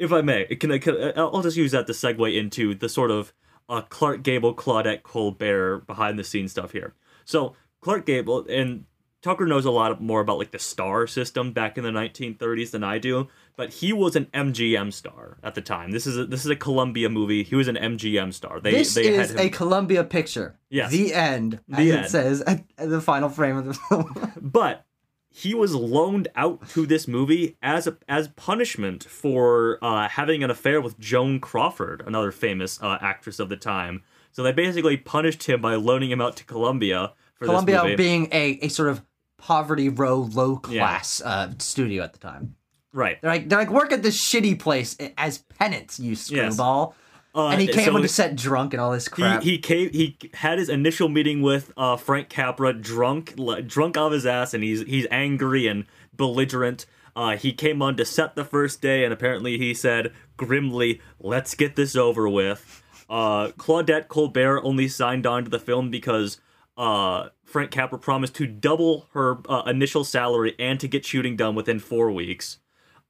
if 0.00 0.14
I 0.14 0.22
may, 0.22 0.46
can 0.46 0.72
I? 0.72 0.78
Can, 0.78 1.12
I'll 1.14 1.42
just 1.42 1.58
use 1.58 1.72
that 1.72 1.86
to 1.86 1.92
segue 1.92 2.34
into 2.34 2.74
the 2.74 2.88
sort 2.88 3.10
of 3.10 3.34
uh, 3.68 3.82
Clark 3.82 4.22
Gable, 4.22 4.54
Claudette 4.54 5.02
Colbert 5.02 5.86
behind 5.86 6.18
the 6.18 6.24
scenes 6.24 6.52
stuff 6.52 6.72
here. 6.72 6.94
So 7.26 7.54
Clark 7.82 8.06
Gable 8.06 8.46
and 8.48 8.86
Tucker 9.22 9.46
knows 9.46 9.66
a 9.66 9.70
lot 9.70 10.00
more 10.00 10.20
about 10.20 10.38
like 10.38 10.50
the 10.50 10.58
star 10.58 11.06
system 11.06 11.52
back 11.52 11.76
in 11.76 11.84
the 11.84 11.90
1930s 11.90 12.70
than 12.70 12.82
I 12.82 12.98
do, 12.98 13.28
but 13.56 13.70
he 13.74 13.92
was 13.92 14.16
an 14.16 14.26
MGM 14.32 14.92
star 14.92 15.36
at 15.42 15.54
the 15.54 15.60
time. 15.60 15.90
This 15.90 16.06
is 16.06 16.16
a, 16.16 16.24
this 16.24 16.44
is 16.44 16.50
a 16.50 16.56
Columbia 16.56 17.10
movie. 17.10 17.42
He 17.42 17.54
was 17.54 17.68
an 17.68 17.76
MGM 17.76 18.32
star. 18.32 18.60
They 18.60 18.70
this 18.72 18.94
they 18.94 19.08
is 19.08 19.32
had 19.32 19.40
a 19.40 19.50
Columbia 19.50 20.04
picture. 20.04 20.56
Yes. 20.70 20.90
The 20.90 21.12
end, 21.12 21.60
as 21.70 21.76
The 21.76 21.90
it 21.90 21.96
end. 21.96 22.10
says 22.10 22.40
at, 22.42 22.64
at 22.78 22.88
the 22.88 23.00
final 23.00 23.28
frame 23.28 23.56
of 23.58 23.66
the 23.66 23.74
film. 23.74 24.32
but 24.40 24.86
he 25.28 25.54
was 25.54 25.74
loaned 25.74 26.28
out 26.34 26.68
to 26.70 26.86
this 26.86 27.06
movie 27.06 27.56
as 27.62 27.86
a, 27.86 27.96
as 28.08 28.28
punishment 28.28 29.04
for 29.04 29.78
uh, 29.82 30.08
having 30.08 30.42
an 30.42 30.50
affair 30.50 30.80
with 30.80 30.98
Joan 30.98 31.40
Crawford, 31.40 32.02
another 32.06 32.32
famous 32.32 32.82
uh, 32.82 32.98
actress 33.02 33.38
of 33.38 33.48
the 33.50 33.56
time. 33.56 34.02
So 34.32 34.42
they 34.42 34.52
basically 34.52 34.96
punished 34.96 35.42
him 35.44 35.60
by 35.60 35.74
loaning 35.74 36.10
him 36.10 36.20
out 36.20 36.36
to 36.38 36.44
Columbia 36.44 37.12
for 37.34 37.46
Columbia 37.46 37.96
being 37.96 38.28
a, 38.32 38.58
a 38.62 38.68
sort 38.68 38.90
of 38.90 39.02
poverty 39.40 39.88
row, 39.88 40.16
low 40.16 40.56
class 40.56 41.20
uh, 41.22 41.50
studio 41.58 42.04
at 42.04 42.12
the 42.12 42.18
time. 42.18 42.54
right. 42.92 43.20
They're 43.20 43.30
like 43.30 43.48
they're 43.48 43.58
like 43.58 43.70
work 43.70 43.92
at 43.92 44.02
this 44.02 44.20
shitty 44.20 44.58
place 44.58 44.96
as 45.16 45.38
penance, 45.38 45.98
you 45.98 46.14
screwball. 46.14 46.94
Uh, 47.32 47.48
and 47.48 47.60
he 47.60 47.68
came 47.68 47.84
so 47.84 47.94
on 47.94 48.02
to 48.02 48.08
set 48.08 48.34
drunk 48.34 48.74
and 48.74 48.80
all 48.80 48.90
this 48.90 49.06
crap. 49.08 49.42
He, 49.42 49.52
he 49.52 49.58
came. 49.58 49.90
He 49.90 50.16
had 50.34 50.58
his 50.58 50.68
initial 50.68 51.08
meeting 51.08 51.42
with 51.42 51.72
uh, 51.76 51.96
Frank 51.96 52.28
Capra, 52.28 52.72
drunk, 52.72 53.34
drunk 53.66 53.96
off 53.96 54.12
his 54.12 54.26
ass, 54.26 54.52
and 54.52 54.64
he's 54.64 54.82
he's 54.82 55.06
angry 55.10 55.66
and 55.68 55.86
belligerent. 56.12 56.86
Uh, 57.14 57.36
he 57.36 57.52
came 57.52 57.82
on 57.82 57.96
to 57.96 58.04
set 58.04 58.34
the 58.34 58.44
first 58.44 58.80
day, 58.82 59.04
and 59.04 59.12
apparently 59.12 59.58
he 59.58 59.74
said 59.74 60.12
grimly, 60.36 61.00
"Let's 61.20 61.54
get 61.54 61.76
this 61.76 61.94
over 61.94 62.28
with." 62.28 62.82
Uh, 63.08 63.48
Claudette 63.58 64.08
Colbert 64.08 64.62
only 64.64 64.88
signed 64.88 65.26
on 65.26 65.44
to 65.44 65.50
the 65.50 65.58
film 65.58 65.90
because 65.90 66.40
uh, 66.80 67.28
Frank 67.44 67.70
Capra 67.70 67.98
promised 67.98 68.34
to 68.36 68.46
double 68.46 69.06
her 69.12 69.38
uh, 69.50 69.64
initial 69.66 70.02
salary 70.02 70.54
and 70.58 70.80
to 70.80 70.88
get 70.88 71.04
shooting 71.04 71.36
done 71.36 71.54
within 71.54 71.78
four 71.78 72.10
weeks. 72.10 72.56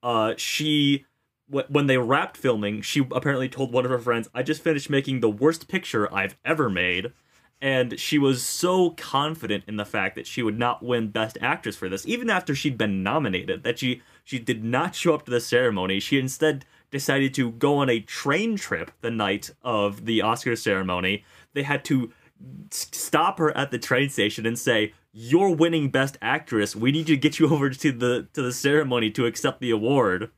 Uh, 0.03 0.35
she 0.37 1.07
wh- 1.49 1.71
when 1.71 1.87
they 1.87 1.97
wrapped 1.97 2.37
filming, 2.37 2.83
she 2.83 3.07
apparently 3.12 3.49
told 3.49 3.73
one 3.73 3.85
of 3.85 3.91
her 3.93 3.99
friends, 4.01 4.29
"I 4.35 4.43
just 4.43 4.61
finished 4.61 4.91
making 4.91 5.21
the 5.21 5.31
worst 5.31 5.68
picture 5.68 6.12
I've 6.12 6.37
ever 6.45 6.68
made." 6.68 7.12
And 7.62 8.01
she 8.01 8.18
was 8.18 8.43
so 8.43 8.91
confident 8.91 9.64
in 9.68 9.77
the 9.77 9.85
fact 9.85 10.16
that 10.16 10.27
she 10.27 10.43
would 10.43 10.59
not 10.59 10.83
win 10.83 11.11
Best 11.11 11.39
Actress 11.41 11.77
for 11.77 11.89
this, 11.89 12.05
even 12.09 12.29
after 12.29 12.57
she'd 12.57 12.79
been 12.79 13.05
nominated, 13.05 13.62
that 13.62 13.79
she 13.79 14.03
she 14.25 14.41
did 14.41 14.64
not 14.64 14.97
show 14.97 15.14
up 15.14 15.27
to 15.27 15.31
the 15.31 15.41
ceremony. 15.41 16.01
She 16.01 16.18
instead 16.18 16.64
decided 16.91 17.35
to 17.35 17.53
go 17.53 17.77
on 17.77 17.89
a 17.89 18.01
train 18.01 18.57
trip 18.57 18.91
the 19.01 19.12
night 19.12 19.51
of 19.62 20.07
the 20.07 20.23
Oscar 20.23 20.57
ceremony. 20.57 21.25
They 21.53 21.62
had 21.62 21.85
to 21.85 22.11
stop 22.70 23.38
her 23.38 23.57
at 23.57 23.70
the 23.70 23.78
train 23.78 24.11
station 24.11 24.47
and 24.47 24.59
say, 24.59 24.93
"You're 25.12 25.55
winning 25.55 25.91
Best 25.91 26.18
Actress. 26.22 26.76
We 26.76 26.93
need 26.93 27.07
to 27.07 27.16
get 27.16 27.38
you 27.38 27.49
over 27.55 27.70
to 27.70 27.93
the 27.93 28.28
to 28.32 28.43
the 28.43 28.53
ceremony 28.53 29.11
to 29.12 29.26
accept 29.26 29.61
the 29.61 29.70
award." 29.70 30.30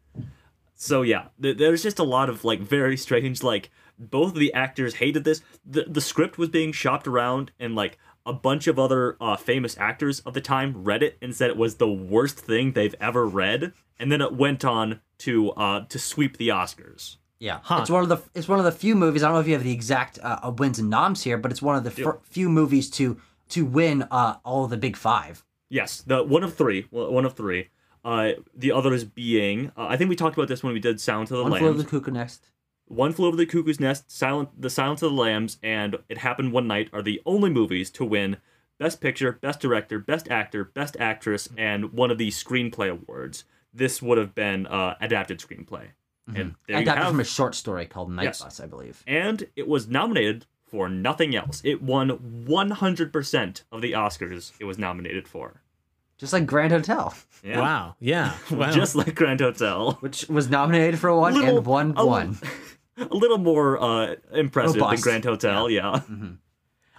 So 0.74 1.02
yeah, 1.02 1.26
th- 1.40 1.58
there's 1.58 1.82
just 1.82 1.98
a 1.98 2.04
lot 2.04 2.28
of 2.28 2.44
like 2.44 2.60
very 2.60 2.96
strange 2.96 3.42
like 3.42 3.70
both 3.98 4.32
of 4.32 4.38
the 4.38 4.52
actors 4.52 4.94
hated 4.94 5.24
this. 5.24 5.40
The 5.64 5.84
the 5.88 6.00
script 6.00 6.38
was 6.38 6.48
being 6.48 6.72
shopped 6.72 7.06
around 7.06 7.52
and 7.60 7.74
like 7.74 7.98
a 8.24 8.32
bunch 8.32 8.66
of 8.66 8.78
other 8.78 9.16
uh, 9.20 9.36
famous 9.36 9.76
actors 9.78 10.20
of 10.20 10.34
the 10.34 10.40
time 10.40 10.84
read 10.84 11.02
it 11.02 11.18
and 11.20 11.34
said 11.34 11.50
it 11.50 11.56
was 11.56 11.76
the 11.76 11.90
worst 11.90 12.38
thing 12.38 12.72
they've 12.72 12.94
ever 13.00 13.26
read. 13.26 13.72
And 13.98 14.10
then 14.10 14.20
it 14.20 14.34
went 14.34 14.64
on 14.64 15.00
to 15.18 15.50
uh, 15.52 15.84
to 15.86 15.98
sweep 15.98 16.36
the 16.36 16.48
Oscars. 16.48 17.16
Yeah, 17.42 17.58
Huh. 17.62 17.78
it's 17.80 17.90
one 17.90 18.02
of 18.04 18.08
the 18.08 18.18
it's 18.34 18.48
one 18.48 18.58
of 18.60 18.64
the 18.64 18.72
few 18.72 18.94
movies. 18.94 19.22
I 19.22 19.26
don't 19.26 19.34
know 19.34 19.40
if 19.40 19.46
you 19.48 19.54
have 19.54 19.64
the 19.64 19.72
exact 19.72 20.18
uh, 20.22 20.52
wins 20.56 20.78
and 20.78 20.88
noms 20.88 21.22
here, 21.24 21.36
but 21.36 21.50
it's 21.50 21.60
one 21.60 21.76
of 21.76 21.84
the 21.84 22.18
few 22.22 22.48
movies 22.48 22.88
to 22.90 23.18
to 23.50 23.64
win 23.66 24.04
uh, 24.10 24.36
all 24.44 24.64
of 24.64 24.70
the 24.70 24.76
big 24.76 24.96
five. 24.96 25.44
Yes, 25.68 26.02
the 26.06 26.22
one 26.22 26.44
of 26.44 26.54
three. 26.54 26.86
One 26.90 27.24
of 27.24 27.34
three. 27.34 27.68
Uh, 28.04 28.32
the 28.54 28.72
others 28.72 29.04
being, 29.04 29.70
uh, 29.76 29.86
I 29.88 29.96
think 29.96 30.10
we 30.10 30.16
talked 30.16 30.36
about 30.36 30.48
this 30.48 30.62
when 30.62 30.72
we 30.72 30.80
did 30.80 31.00
Sound 31.00 31.28
to 31.28 31.36
the 31.36 31.42
One 31.44 31.58
flew 31.58 31.68
over 31.68 31.78
the 31.78 31.88
cuckoo 31.88 32.10
nest. 32.10 32.48
One 32.86 33.12
Flew 33.12 33.28
Over 33.28 33.36
the 33.36 33.46
Cuckoo's 33.46 33.80
Nest, 33.80 34.10
Silent, 34.10 34.60
The 34.60 34.68
Silence 34.68 35.02
of 35.02 35.12
the 35.12 35.16
Lambs, 35.16 35.56
and 35.62 35.96
It 36.10 36.18
Happened 36.18 36.52
One 36.52 36.66
Night 36.66 36.90
are 36.92 37.00
the 37.00 37.22
only 37.24 37.48
movies 37.48 37.90
to 37.92 38.04
win 38.04 38.36
Best 38.78 39.00
Picture, 39.00 39.32
Best 39.40 39.60
Director, 39.60 39.98
Best 39.98 40.28
Actor, 40.30 40.64
Best 40.64 40.96
Actress, 41.00 41.48
and 41.56 41.92
one 41.92 42.10
of 42.10 42.18
the 42.18 42.28
Screenplay 42.28 42.90
Awards. 42.90 43.44
This 43.72 44.02
would 44.02 44.18
have 44.18 44.34
been 44.34 44.66
uh, 44.66 44.96
adapted 45.00 45.38
screenplay. 45.38 45.92
And 46.26 46.54
there 46.68 46.80
you 46.80 46.86
have. 46.88 47.08
from 47.08 47.20
a 47.20 47.24
short 47.24 47.54
story 47.54 47.86
called 47.86 48.10
Night 48.10 48.24
Yes. 48.24 48.42
Bus, 48.42 48.60
I 48.60 48.66
believe. 48.66 49.02
and 49.06 49.46
it 49.56 49.66
was 49.68 49.88
nominated 49.88 50.46
for 50.66 50.88
nothing 50.88 51.34
else. 51.36 51.60
It 51.64 51.82
won 51.82 52.10
100% 52.48 53.62
of 53.72 53.80
the 53.82 53.92
Oscars 53.92 54.52
it 54.60 54.64
was 54.64 54.78
nominated 54.78 55.28
for. 55.28 55.62
Just 56.18 56.32
like 56.32 56.46
Grand 56.46 56.72
Hotel, 56.72 57.12
Yeah. 57.42 57.58
wow 57.60 57.96
yeah 57.98 58.34
wow. 58.50 58.70
Just 58.70 58.94
like 58.94 59.14
Grand 59.14 59.40
Hotel. 59.40 59.96
which 60.00 60.28
was 60.28 60.48
nominated 60.48 60.98
for 61.00 61.14
one 61.14 61.34
Little- 61.34 61.58
and 61.58 61.66
won 61.66 61.94
a- 61.96 62.06
one. 62.06 62.38
A 62.98 63.04
little 63.16 63.38
more 63.38 63.82
uh, 63.82 64.16
impressive 64.34 64.76
Robust. 64.76 65.02
than 65.02 65.10
Grand 65.10 65.24
Hotel, 65.24 65.70
yeah. 65.70 66.02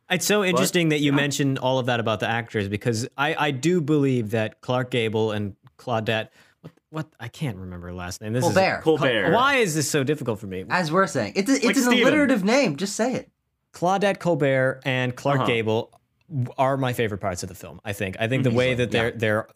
It's 0.09 0.25
so 0.25 0.43
interesting 0.43 0.89
that 0.89 1.01
you 1.01 1.13
mentioned 1.13 1.59
all 1.59 1.77
of 1.77 1.85
that 1.85 1.99
about 1.99 2.19
the 2.19 2.27
actors 2.27 2.67
because 2.67 3.07
I, 3.15 3.35
I 3.35 3.51
do 3.51 3.79
believe 3.79 4.31
that 4.31 4.59
Clark 4.59 4.89
Gable 4.89 5.31
and 5.31 5.55
Claudette, 5.77 6.29
what, 6.93 7.05
what 7.05 7.13
I 7.19 7.27
can't 7.27 7.57
remember 7.57 7.87
her 7.87 7.93
last 7.93 8.21
name. 8.21 8.33
This 8.33 8.43
Colbert. 8.43 8.81
Colbert. 8.83 9.31
Why 9.33 9.55
is 9.55 9.75
this 9.75 9.89
so 9.89 10.03
difficult 10.03 10.39
for 10.39 10.47
me? 10.47 10.65
As 10.69 10.91
we're 10.91 11.07
saying, 11.07 11.33
it's 11.35 11.49
a, 11.49 11.55
it's 11.55 11.65
Like 11.65 11.75
an 11.75 11.81
Steven. 11.83 12.01
alliterative 12.01 12.43
name. 12.43 12.75
Just 12.75 12.95
say 12.95 13.13
it. 13.13 13.29
Claudette 13.73 14.19
Colbert 14.19 14.81
and 14.85 15.15
Clark 15.15 15.39
Uh-huh. 15.39 15.47
Gable 15.47 15.99
are 16.57 16.77
my 16.77 16.93
favorite 16.93 17.19
parts 17.19 17.43
of 17.43 17.49
the 17.49 17.55
film. 17.55 17.81
I 17.83 17.93
think. 17.93 18.15
I 18.19 18.27
think 18.27 18.43
the 18.43 18.51
way 18.51 18.73
that 18.75 18.91
they're 18.91 19.11
they're 19.11 19.47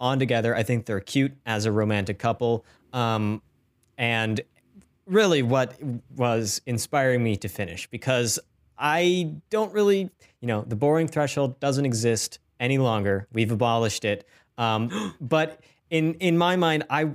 on 0.00 0.18
together. 0.18 0.54
I 0.54 0.62
think 0.62 0.86
they're 0.86 1.00
cute 1.00 1.32
as 1.46 1.64
a 1.66 1.72
romantic 1.72 2.18
couple. 2.18 2.64
Um, 2.92 3.42
and 3.96 4.40
really, 5.06 5.42
what 5.42 5.74
was 6.16 6.60
inspiring 6.66 7.22
me 7.22 7.36
to 7.36 7.48
finish 7.48 7.88
because 7.90 8.38
I 8.76 9.34
don't 9.50 9.72
really, 9.72 10.10
you 10.40 10.48
know, 10.48 10.62
the 10.66 10.76
boring 10.76 11.06
threshold 11.06 11.60
doesn't 11.60 11.84
exist 11.86 12.40
any 12.58 12.78
longer. 12.78 13.28
We've 13.32 13.52
abolished 13.52 14.04
it. 14.04 14.26
Um, 14.58 15.14
but 15.20 15.60
in 15.94 16.14
in 16.14 16.36
my 16.36 16.56
mind, 16.56 16.84
I 16.90 17.10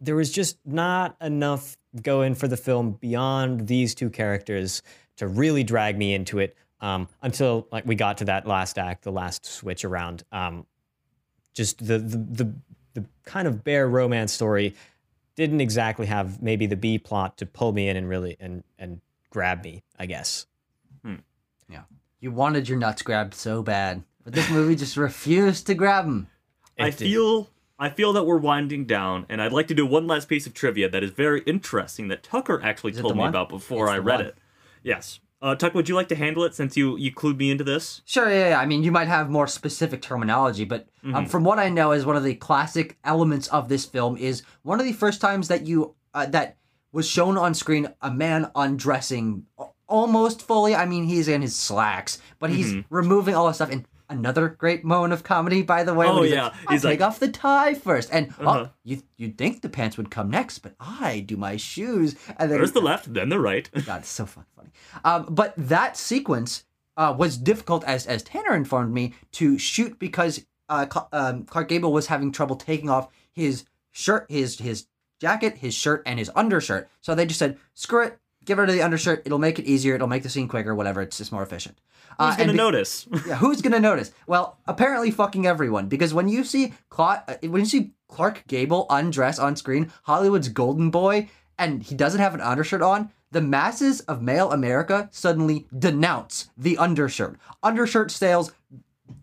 there 0.00 0.16
was 0.16 0.32
just 0.32 0.56
not 0.64 1.16
enough 1.20 1.76
going 2.02 2.34
for 2.34 2.48
the 2.48 2.56
film 2.56 2.92
beyond 2.92 3.66
these 3.66 3.94
two 3.94 4.08
characters 4.08 4.82
to 5.16 5.26
really 5.26 5.62
drag 5.62 5.98
me 5.98 6.14
into 6.14 6.38
it 6.38 6.56
um, 6.80 7.08
until 7.20 7.68
like 7.70 7.84
we 7.84 7.94
got 7.94 8.18
to 8.18 8.24
that 8.24 8.46
last 8.46 8.78
act, 8.78 9.04
the 9.04 9.12
last 9.12 9.44
switch 9.44 9.84
around. 9.84 10.24
Um, 10.32 10.66
just 11.52 11.86
the, 11.86 11.98
the 11.98 12.16
the 12.16 12.54
the 12.94 13.04
kind 13.26 13.46
of 13.46 13.62
bare 13.62 13.86
romance 13.86 14.32
story 14.32 14.74
didn't 15.34 15.60
exactly 15.60 16.06
have 16.06 16.40
maybe 16.40 16.64
the 16.64 16.76
B 16.76 16.98
plot 16.98 17.36
to 17.36 17.44
pull 17.44 17.72
me 17.72 17.86
in 17.86 17.98
and 17.98 18.08
really 18.08 18.38
and 18.40 18.64
and 18.78 19.02
grab 19.28 19.62
me. 19.62 19.82
I 19.98 20.06
guess. 20.06 20.46
Yeah. 21.68 21.82
You 22.20 22.30
wanted 22.30 22.66
your 22.66 22.78
nuts 22.78 23.02
grabbed 23.02 23.34
so 23.34 23.62
bad, 23.62 24.04
but 24.24 24.32
this 24.32 24.48
movie 24.48 24.74
just 24.74 24.96
refused 24.96 25.66
to 25.66 25.74
grab 25.74 26.06
them. 26.06 26.28
I 26.78 26.90
did. 26.90 26.98
feel 26.98 27.50
I 27.78 27.90
feel 27.90 28.12
that 28.14 28.24
we're 28.24 28.38
winding 28.38 28.86
down, 28.86 29.26
and 29.28 29.42
I'd 29.42 29.52
like 29.52 29.66
to 29.68 29.74
do 29.74 29.84
one 29.84 30.06
last 30.06 30.28
piece 30.28 30.46
of 30.46 30.54
trivia 30.54 30.88
that 30.88 31.02
is 31.02 31.10
very 31.10 31.42
interesting 31.42 32.08
that 32.08 32.22
Tucker 32.22 32.60
actually 32.62 32.92
told 32.92 33.14
me 33.14 33.20
one? 33.20 33.28
about 33.28 33.48
before 33.48 33.86
It's 33.86 33.94
I 33.94 33.98
read 33.98 34.20
one. 34.20 34.26
it. 34.26 34.38
Yes. 34.82 35.20
Uh, 35.42 35.54
Tuck, 35.54 35.74
would 35.74 35.86
you 35.88 35.94
like 35.94 36.08
to 36.08 36.16
handle 36.16 36.44
it 36.44 36.54
since 36.54 36.78
you 36.78 36.96
you 36.96 37.12
clued 37.12 37.36
me 37.36 37.50
into 37.50 37.62
this? 37.62 38.00
Sure, 38.06 38.30
yeah, 38.30 38.48
yeah. 38.50 38.60
I 38.60 38.64
mean, 38.64 38.82
you 38.82 38.90
might 38.90 39.08
have 39.08 39.28
more 39.28 39.46
specific 39.46 40.00
terminology, 40.00 40.64
but 40.64 40.88
um, 41.12 41.26
from 41.26 41.44
what 41.44 41.58
I 41.58 41.68
know, 41.68 41.92
is 41.92 42.06
one 42.06 42.16
of 42.16 42.24
the 42.24 42.34
classic 42.34 42.96
elements 43.04 43.46
of 43.48 43.68
this 43.68 43.84
film 43.84 44.16
is 44.16 44.42
one 44.62 44.80
of 44.80 44.86
the 44.86 44.94
first 44.94 45.20
times 45.20 45.48
that 45.48 45.66
you 45.66 45.94
uh, 46.14 46.24
that 46.26 46.56
was 46.90 47.06
shown 47.06 47.36
on 47.36 47.52
screen 47.52 47.92
a 48.00 48.10
man 48.10 48.50
undressing 48.56 49.44
almost 49.86 50.40
fully. 50.40 50.74
I 50.74 50.86
mean, 50.86 51.04
he's 51.04 51.28
in 51.28 51.42
his 51.42 51.54
slacks, 51.54 52.18
but 52.38 52.48
he's 52.48 52.76
removing 52.88 53.34
all 53.34 53.46
this 53.46 53.56
stuff. 53.56 53.70
And 53.70 53.86
another 54.08 54.48
great 54.48 54.84
moment 54.84 55.12
of 55.12 55.22
comedy, 55.22 55.62
by 55.62 55.84
the 55.84 55.94
way. 55.94 56.06
Oh, 56.06 56.22
he's 56.22 56.32
yeah. 56.32 56.44
like, 56.44 56.54
He's 56.70 56.82
take 56.82 57.00
like- 57.00 57.08
off 57.08 57.18
the 57.18 57.28
tie 57.28 57.74
first, 57.74 58.08
and 58.12 58.28
Uh-huh. 58.38 58.66
oh, 58.66 58.70
you 58.84 59.02
you'd 59.16 59.36
think 59.38 59.62
the 59.62 59.68
pants 59.68 59.96
would 59.96 60.10
come 60.10 60.30
next, 60.30 60.58
but 60.60 60.74
I 60.80 61.20
do 61.20 61.36
my 61.36 61.56
shoes, 61.56 62.16
and 62.38 62.50
then 62.50 62.58
First 62.58 62.74
the 62.74 62.80
left, 62.80 63.12
then 63.12 63.28
the 63.28 63.40
right. 63.40 63.68
God, 63.86 64.00
it's 64.00 64.08
so 64.08 64.26
fun, 64.26 64.44
funny. 64.56 64.70
Um, 65.04 65.26
but 65.30 65.54
that 65.56 65.96
sequence 65.96 66.64
uh, 66.96 67.14
was 67.16 67.36
difficult, 67.36 67.84
as 67.84 68.06
as 68.06 68.22
Tanner 68.22 68.54
informed 68.54 68.92
me, 68.94 69.14
to 69.32 69.58
shoot 69.58 69.98
because 69.98 70.44
uh, 70.68 70.86
um, 71.12 71.44
Clark 71.44 71.68
Gable 71.68 71.92
was 71.92 72.06
having 72.06 72.32
trouble 72.32 72.56
taking 72.56 72.88
off 72.90 73.08
his 73.32 73.64
shirt, 73.92 74.26
his 74.30 74.58
his 74.58 74.86
jacket, 75.20 75.58
his 75.58 75.74
shirt, 75.74 76.02
and 76.06 76.18
his 76.18 76.30
undershirt. 76.34 76.88
So 77.00 77.14
they 77.14 77.26
just 77.26 77.38
said, 77.38 77.58
"Screw 77.74 78.04
it, 78.04 78.18
get 78.46 78.56
rid 78.56 78.68
of 78.70 78.74
the 78.74 78.82
undershirt. 78.82 79.22
It'll 79.26 79.38
make 79.38 79.58
it 79.58 79.66
easier. 79.66 79.94
It'll 79.94 80.06
make 80.08 80.22
the 80.22 80.30
scene 80.30 80.48
quicker. 80.48 80.74
Whatever. 80.74 81.02
It's 81.02 81.18
just 81.18 81.32
more 81.32 81.42
efficient." 81.42 81.78
Uh, 82.18 82.28
Who's 82.28 82.36
gonna 82.38 82.52
be- 82.52 82.56
notice? 82.56 83.06
yeah, 83.26 83.34
who's 83.36 83.60
gonna 83.60 83.80
notice? 83.80 84.12
Well, 84.26 84.58
apparently 84.66 85.10
fucking 85.10 85.46
everyone. 85.46 85.88
Because 85.88 86.14
when 86.14 86.28
you 86.28 86.44
see 86.44 86.72
Cla- 86.88 87.22
uh, 87.28 87.34
when 87.42 87.60
you 87.60 87.66
see 87.66 87.92
Clark 88.08 88.44
Gable 88.46 88.86
undress 88.88 89.38
on 89.38 89.56
screen, 89.56 89.92
Hollywood's 90.04 90.48
golden 90.48 90.90
boy, 90.90 91.28
and 91.58 91.82
he 91.82 91.94
doesn't 91.94 92.20
have 92.20 92.32
an 92.34 92.40
undershirt 92.40 92.80
on, 92.80 93.10
the 93.32 93.40
masses 93.42 94.00
of 94.02 94.22
male 94.22 94.50
America 94.52 95.08
suddenly 95.12 95.66
denounce 95.76 96.48
the 96.56 96.78
undershirt. 96.78 97.38
Undershirt 97.62 98.10
sales 98.10 98.52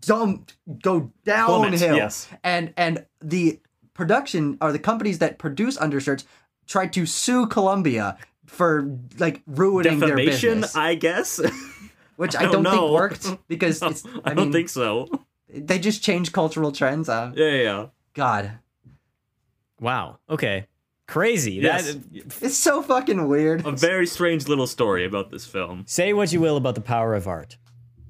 dump 0.00 0.52
go 0.82 1.10
Plummet, 1.24 1.72
downhill, 1.72 1.96
yes. 1.96 2.28
and 2.42 2.72
and 2.76 3.06
the 3.20 3.60
production 3.94 4.58
or 4.60 4.72
the 4.72 4.78
companies 4.78 5.18
that 5.18 5.38
produce 5.38 5.76
undershirts 5.78 6.24
tried 6.66 6.92
to 6.92 7.06
sue 7.06 7.46
Columbia 7.46 8.16
for 8.54 8.96
like 9.18 9.42
ruining 9.46 9.98
their 10.00 10.16
Defamation, 10.16 10.60
business, 10.62 10.76
I 10.76 10.94
guess. 10.94 11.40
which 12.16 12.34
I 12.36 12.40
I 12.40 12.42
don't 12.44 12.52
don't, 12.52 12.62
know. 12.64 12.70
think 12.70 12.92
worked 12.92 13.46
because 13.48 13.82
it's. 13.82 14.04
I, 14.06 14.30
I, 14.30 14.34
don't 14.34 14.44
mean, 14.46 14.52
think 14.52 14.68
so. 14.68 15.08
they 15.48 15.78
just 15.78 16.02
change 16.02 16.32
cultural 16.32 16.72
trends. 16.72 17.08
Uh, 17.08 17.32
Yeah, 17.34 17.46
yeah, 17.50 17.62
yeah. 17.62 17.86
God, 18.14 18.52
Wow. 19.80 20.18
Okay. 20.30 20.66
Crazy. 21.06 21.54
Yes. 21.54 21.92
That, 21.94 22.02
it's 22.40 22.56
so 22.56 22.80
fucking 22.82 23.28
weird. 23.28 23.66
A 23.66 23.72
very 23.72 24.06
strange 24.06 24.48
little 24.48 24.66
story 24.66 25.04
about 25.04 25.30
this 25.30 25.44
film. 25.44 25.84
say 25.86 26.12
what 26.14 26.32
you 26.32 26.40
will 26.40 26.56
about 26.56 26.74
the 26.76 26.80
power 26.80 27.14
of 27.14 27.26
art. 27.26 27.58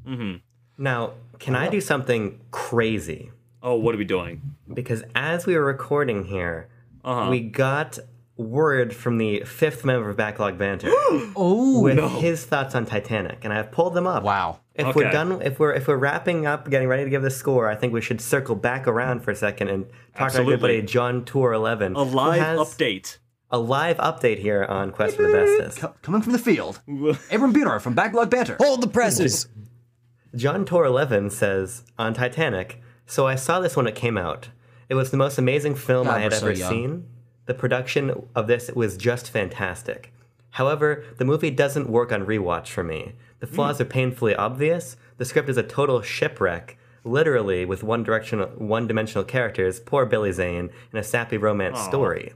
Mm-hmm. 0.06 0.36
Now, 0.82 1.14
can 1.40 1.56
I 1.56 1.68
do 1.68 1.80
something 1.80 2.38
crazy? 2.52 3.30
Oh, 3.62 3.74
what 3.76 3.94
are 3.94 3.98
we 3.98 4.04
doing? 4.04 4.42
Because 4.72 5.02
as 5.14 5.46
we 5.46 5.56
were 5.56 5.64
recording 5.64 6.24
here, 6.26 6.68
Uh-huh. 7.02 7.30
we 7.30 7.40
got 7.40 7.98
word 8.36 8.94
from 8.94 9.18
the 9.18 9.40
fifth 9.44 9.84
member 9.84 10.10
of 10.10 10.16
Backlog 10.16 10.58
Banter 10.58 10.88
Oh 11.36 11.80
with 11.82 11.98
his 12.20 12.44
thoughts 12.44 12.74
on 12.74 12.84
Titanic, 12.86 13.44
and 13.44 13.52
I've 13.52 13.70
pulled 13.70 13.94
them 13.94 14.06
up. 14.06 14.22
wow! 14.24 14.60
If 14.74 14.86
Okay. 14.88 15.04
we're 15.04 15.10
done, 15.12 15.40
if 15.42 15.58
we're 15.60 15.72
if 15.72 15.86
we're 15.86 15.96
wrapping 15.96 16.46
up, 16.46 16.68
getting 16.68 16.88
ready 16.88 17.04
to 17.04 17.10
give 17.10 17.22
the 17.22 17.30
score, 17.30 17.68
I 17.68 17.76
think 17.76 17.92
we 17.92 18.00
should 18.00 18.20
circle 18.20 18.56
back 18.56 18.88
around 18.88 19.20
for 19.20 19.30
a 19.30 19.36
second 19.36 19.68
and 19.68 19.86
talk 20.16 20.32
to 20.32 20.38
our 20.38 20.44
good 20.44 20.60
buddy 20.60 20.82
John 20.82 21.24
Tour 21.24 21.52
Eleven, 21.52 21.94
A 21.94 22.02
live 22.02 22.40
has 22.42 22.58
update. 22.58 23.18
a 23.50 23.58
live 23.58 23.98
update 23.98 24.38
here 24.40 24.64
on 24.64 24.90
Quest 24.90 25.14
for 25.16 25.22
the 25.22 25.32
Bestest. 25.32 25.78
Co- 25.78 25.94
coming 26.02 26.22
from 26.22 26.32
the 26.32 26.38
field, 26.40 26.80
Abram 27.30 27.54
Bunar 27.54 27.80
from 27.80 27.94
Backlog 27.94 28.30
Banter. 28.30 28.56
Hold 28.58 28.80
the 28.80 28.88
presses. 28.88 29.46
John 30.34 30.64
Tor 30.64 30.84
11 30.86 31.30
says 31.30 31.84
on 31.96 32.12
Titanic, 32.14 32.80
so 33.06 33.26
I 33.28 33.36
saw 33.36 33.60
this 33.60 33.76
when 33.76 33.86
it 33.86 33.94
came 33.94 34.18
out. 34.18 34.48
It 34.88 34.94
was 34.94 35.12
the 35.12 35.16
most 35.16 35.38
amazing 35.38 35.76
film 35.76 36.08
God, 36.08 36.16
I 36.16 36.20
had 36.20 36.32
we're 36.32 36.38
so 36.38 36.46
ever 36.48 36.56
seen. 36.56 37.06
The 37.46 37.54
production 37.54 38.26
of 38.34 38.46
this 38.46 38.70
was 38.74 38.96
just 38.96 39.30
fantastic. 39.30 40.12
However, 40.50 41.04
the 41.18 41.24
movie 41.24 41.50
doesn't 41.50 41.90
work 41.90 42.12
on 42.12 42.26
rewatch 42.26 42.68
for 42.68 42.84
me. 42.84 43.14
The 43.40 43.46
flaws 43.46 43.80
are 43.80 43.84
painfully 43.84 44.34
obvious. 44.34 44.96
The 45.18 45.24
script 45.24 45.48
is 45.48 45.56
a 45.56 45.62
total 45.62 46.00
shipwreck, 46.00 46.78
literally 47.02 47.64
with 47.64 47.82
one 47.82 48.02
directional, 48.02 48.46
one-dimensional 48.48 49.24
characters, 49.24 49.80
poor 49.80 50.06
Billy 50.06 50.32
Zane, 50.32 50.70
and 50.92 51.00
a 51.00 51.02
sappy 51.02 51.36
romance 51.36 51.80
story. 51.80 52.32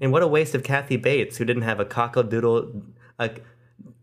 And 0.00 0.12
what 0.12 0.22
a 0.22 0.26
waste 0.28 0.54
of 0.54 0.62
Kathy 0.64 0.96
Bates, 0.96 1.36
who 1.36 1.44
didn't 1.44 1.62
have 1.62 1.78
a 1.78 1.84
cockadoodle, 1.84 2.82
a, 3.18 3.30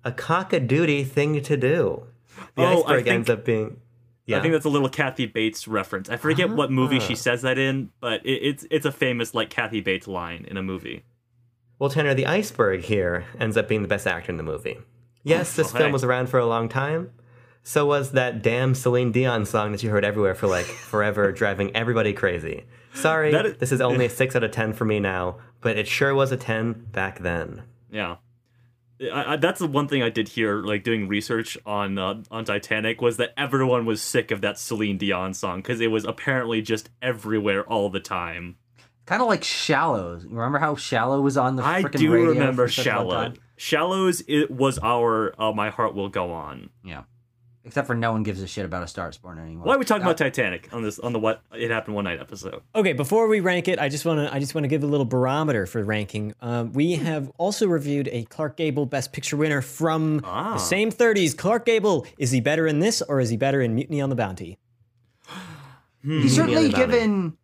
a 0.04 0.12
cockadoodie 0.12 1.08
thing 1.08 1.42
to 1.42 1.58
do. 1.58 2.04
The 2.56 2.64
Oh, 2.64 2.84
iceberg 2.84 3.08
ends 3.08 3.30
up 3.30 3.46
being. 3.46 3.82
Yeah. 4.26 4.40
I 4.40 4.42
think 4.42 4.54
that's 4.54 4.66
a 4.66 4.70
little 4.70 4.90
Kathy 4.90 5.28
Bates 5.28 5.68
reference. 5.68 6.10
I 6.10 6.18
forget 6.18 6.50
what 6.50 6.72
movie 6.72 7.00
she 7.00 7.14
ah. 7.14 7.18
says 7.18 7.44
that 7.44 7.58
in, 7.58 7.92
but 8.00 8.26
it, 8.26 8.34
it's 8.34 8.66
it's 8.72 8.86
a 8.86 8.92
famous 8.92 9.36
like 9.36 9.50
Kathy 9.50 9.82
Bates 9.82 10.08
line 10.08 10.46
in 10.50 10.58
a 10.58 10.64
movie. 10.64 11.04
Well, 11.78 11.90
Tanner, 11.90 12.14
the 12.14 12.26
iceberg 12.26 12.82
here 12.82 13.26
ends 13.40 13.58
up 13.58 13.68
being 13.68 13.82
the 13.82 13.88
best 13.88 14.08
actor 14.08 14.32
in 14.32 14.38
the 14.38 14.44
movie. 14.44 14.78
Oh, 14.80 14.84
yes, 15.24 15.56
this 15.56 15.70
okay. 15.70 15.80
film 15.80 15.92
was 15.92 16.04
around 16.04 16.30
for 16.30 16.40
a 16.40 16.46
long 16.46 16.70
time. 16.70 17.12
So 17.64 17.86
was 17.86 18.12
that 18.12 18.42
damn 18.42 18.76
Celine 18.76 19.12
Dion 19.12 19.46
song 19.46 19.72
that 19.72 19.82
you 19.82 19.90
heard 19.90 20.06
everywhere 20.06 20.36
for 20.36 20.48
like 20.48 20.66
forever, 20.92 21.32
driving 21.32 21.76
everybody 21.76 22.14
crazy. 22.14 22.66
Sorry, 22.94 23.34
is- 23.34 23.58
this 23.58 23.72
is 23.72 23.82
only 23.82 24.06
a 24.06 24.10
6 24.12 24.36
out 24.36 24.44
of 24.44 24.52
10 24.52 24.74
for 24.74 24.86
me 24.86 25.00
now, 25.00 25.38
but 25.62 25.78
it 25.78 25.88
sure 25.88 26.16
was 26.16 26.32
a 26.32 26.38
10 26.38 26.88
back 26.92 27.20
then. 27.20 27.64
Yeah. 27.92 28.18
I, 29.02 29.34
I, 29.34 29.36
that's 29.36 29.60
the 29.60 29.68
one 29.68 29.88
thing 29.88 30.02
I 30.02 30.10
did 30.10 30.30
hear, 30.30 30.62
like 30.62 30.84
doing 30.84 31.08
research 31.08 31.58
on 31.66 31.98
uh, 31.98 32.24
on 32.32 32.46
Titanic, 32.46 33.02
was 33.02 33.18
that 33.18 33.34
everyone 33.38 33.86
was 33.86 34.02
sick 34.02 34.32
of 34.32 34.42
that 34.42 34.58
Celine 34.58 34.98
Dion 34.98 35.34
song 35.34 35.60
because 35.60 35.82
it 35.82 35.92
was 35.92 36.06
apparently 36.06 36.62
just 36.62 36.90
everywhere 37.02 37.64
all 37.64 37.90
the 37.90 38.00
time. 38.00 38.58
Kind 39.06 39.22
of 39.22 39.28
like 39.28 39.44
Shallows. 39.44 40.26
Remember 40.26 40.58
how 40.58 40.76
Shallow 40.76 41.22
was 41.22 41.38
on 41.38 41.58
the 41.58 41.64
I 41.64 41.84
do 41.84 42.12
remember 42.12 42.68
for 42.68 42.74
such 42.74 42.88
a 42.88 43.02
long 43.02 43.10
Shallow. 43.10 43.34
Shallows 43.58 44.24
it 44.28 44.50
was 44.50 44.80
our 44.80 45.40
uh, 45.40 45.52
My 45.52 45.70
Heart 45.70 45.94
Will 45.94 46.10
Go 46.10 46.32
On. 46.32 46.70
Yeah. 46.84 47.04
Except 47.66 47.88
for 47.88 47.96
no 47.96 48.12
one 48.12 48.22
gives 48.22 48.44
a 48.44 48.48
shit 48.48 48.64
about 48.64 48.84
A 48.84 48.88
Star 48.88 49.10
Is 49.10 49.18
Born 49.18 49.40
anymore. 49.40 49.66
Why 49.66 49.74
are 49.74 49.80
we 49.80 49.86
talking 49.86 50.04
about 50.04 50.18
Titanic 50.20 50.70
on 50.72 50.84
this 50.84 51.00
on 51.00 51.14
the 51.14 51.20
What 51.20 51.42
It 51.52 51.72
Happened 51.72 51.96
One 51.96 52.04
Night 52.04 52.20
episode? 52.20 52.62
Okay, 52.76 52.94
before 52.94 53.28
we 53.28 53.40
rank 53.40 53.68
it, 53.68 53.80
I 53.80 53.90
just 53.90 54.06
want 54.06 54.20
to 54.20 54.32
I 54.32 54.38
just 54.40 54.54
want 54.54 54.66
to 54.66 54.68
give 54.68 54.84
a 54.84 54.88
little 54.88 55.06
barometer 55.06 55.66
for 55.66 55.84
ranking. 55.84 56.36
Um, 56.42 56.74
we 56.74 56.94
have 56.94 57.32
also 57.40 57.68
reviewed 57.68 58.08
a 58.12 58.24
Clark 58.26 58.58
Gable 58.58 58.86
Best 58.86 59.12
Picture 59.14 59.36
winner 59.36 59.62
from 59.64 60.22
Ah. 60.24 60.54
the 60.54 60.60
same 60.60 60.92
30s. 60.92 61.36
Clark 61.36 61.66
Gable, 61.66 62.06
is 62.20 62.30
he 62.30 62.40
better 62.40 62.68
in 62.68 62.80
this 62.80 63.02
or 63.02 63.20
is 63.20 63.30
he 63.32 63.38
better 63.38 63.62
in 63.62 63.74
Mutiny 63.74 64.00
on 64.00 64.10
the 64.10 64.16
Bounty? 64.16 64.60
He's 66.04 66.36
certainly 66.36 66.62
Nearly 66.62 66.70
about 66.70 66.78
given. 66.92 67.38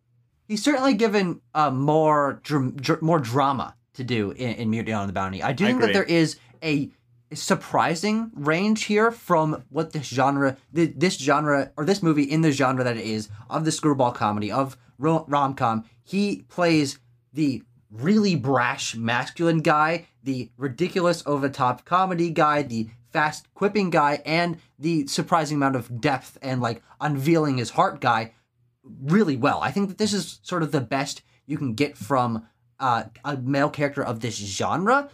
He's 0.46 0.62
certainly 0.62 0.94
given 0.94 1.40
uh, 1.54 1.70
more 1.70 2.40
dram- 2.44 2.76
dr- 2.76 3.02
more 3.02 3.18
drama 3.18 3.74
to 3.94 4.04
do 4.04 4.30
in, 4.32 4.50
in 4.54 4.70
Mutiny 4.70 4.92
on 4.92 5.08
the 5.08 5.12
Bounty. 5.12 5.42
I 5.42 5.52
do 5.52 5.64
I 5.64 5.68
think 5.68 5.80
that 5.80 5.92
there 5.92 6.04
is 6.04 6.38
a 6.62 6.90
surprising 7.34 8.30
range 8.34 8.84
here 8.84 9.10
from 9.10 9.64
what 9.68 9.92
this 9.92 10.06
genre, 10.06 10.56
this 10.72 11.18
genre, 11.18 11.72
or 11.76 11.84
this 11.84 12.02
movie 12.02 12.24
in 12.24 12.42
the 12.42 12.52
genre 12.52 12.84
that 12.84 12.96
it 12.96 13.06
is 13.06 13.28
of 13.50 13.64
the 13.64 13.72
screwball 13.72 14.12
comedy 14.12 14.50
of 14.50 14.76
rom 14.98 15.54
com. 15.54 15.84
He 16.04 16.44
plays 16.48 16.98
the 17.32 17.62
really 17.90 18.34
brash 18.34 18.94
masculine 18.94 19.60
guy, 19.60 20.06
the 20.22 20.50
ridiculous 20.56 21.22
over 21.26 21.48
the 21.48 21.54
top 21.54 21.84
comedy 21.84 22.30
guy, 22.30 22.62
the 22.62 22.88
fast 23.12 23.52
quipping 23.54 23.90
guy, 23.90 24.22
and 24.24 24.58
the 24.78 25.06
surprising 25.06 25.56
amount 25.56 25.76
of 25.76 26.00
depth 26.00 26.38
and 26.40 26.60
like 26.60 26.82
unveiling 27.00 27.58
his 27.58 27.70
heart 27.70 28.00
guy 28.00 28.32
really 29.02 29.36
well. 29.36 29.60
I 29.60 29.70
think 29.70 29.88
that 29.88 29.98
this 29.98 30.12
is 30.12 30.40
sort 30.42 30.62
of 30.62 30.72
the 30.72 30.80
best 30.80 31.22
you 31.46 31.58
can 31.58 31.74
get 31.74 31.96
from 31.96 32.46
uh, 32.80 33.04
a 33.24 33.36
male 33.36 33.70
character 33.70 34.02
of 34.02 34.20
this 34.20 34.36
genre, 34.36 35.08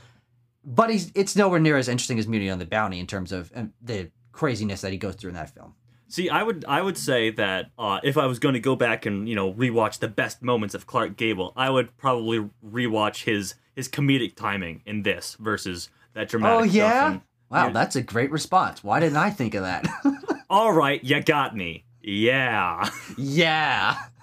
but 0.65 0.91
he's 0.91 1.11
it's 1.15 1.37
nowhere 1.37 1.61
near 1.61 1.77
as 1.77 1.89
interesting 1.89 2.19
as 2.19 2.27
Mutiny 2.27 2.51
on 2.51 2.59
the 2.59 2.67
Bounty 2.67 2.99
in 2.99 3.07
terms 3.07 3.33
of 3.33 3.53
the 3.83 4.11
craziness 4.33 4.81
that 4.83 4.93
he 4.93 4.99
goes 4.99 5.15
through 5.15 5.31
in 5.31 5.35
that 5.35 5.51
film. 5.55 5.75
See, 6.11 6.31
I 6.31 6.43
would 6.43 6.65
I 6.67 6.81
would 6.81 6.97
say 6.97 7.31
that 7.31 7.71
uh, 7.79 8.01
if 8.03 8.17
I 8.17 8.27
was 8.27 8.39
going 8.39 8.55
to 8.55 8.61
go 8.61 8.75
back 8.75 9.05
and 9.05 9.29
you 9.29 9.35
know 9.35 9.53
rewatch 9.53 9.99
the 9.99 10.09
best 10.09 10.43
moments 10.43 10.75
of 10.75 10.87
Clark 10.87 11.17
Gable, 11.17 11.53
I 11.55 11.69
would 11.69 11.97
probably 11.99 12.49
rewatch 12.65 13.25
his 13.25 13.55
his 13.77 13.89
comedic 13.89 14.35
timing 14.35 14.83
in 14.87 15.03
this 15.03 15.37
versus 15.39 15.91
that 16.15 16.29
dramatic. 16.29 16.61
Oh 16.61 16.63
yeah, 16.65 16.91
stuff 16.91 17.15
in- 17.15 17.23
wow, 17.51 17.67
yeah. 17.67 17.73
that's 17.73 17.97
a 17.97 18.03
great 18.03 18.31
response. 18.31 18.83
Why 18.83 19.01
didn't 19.01 19.19
I 19.19 19.31
think 19.31 19.55
of 19.55 19.63
that? 19.63 19.87
All 20.51 20.73
right, 20.73 21.03
you 21.05 21.23
got 21.23 21.55
me. 21.55 21.85
Yeah. 22.03 22.89
yeah. 23.19 23.99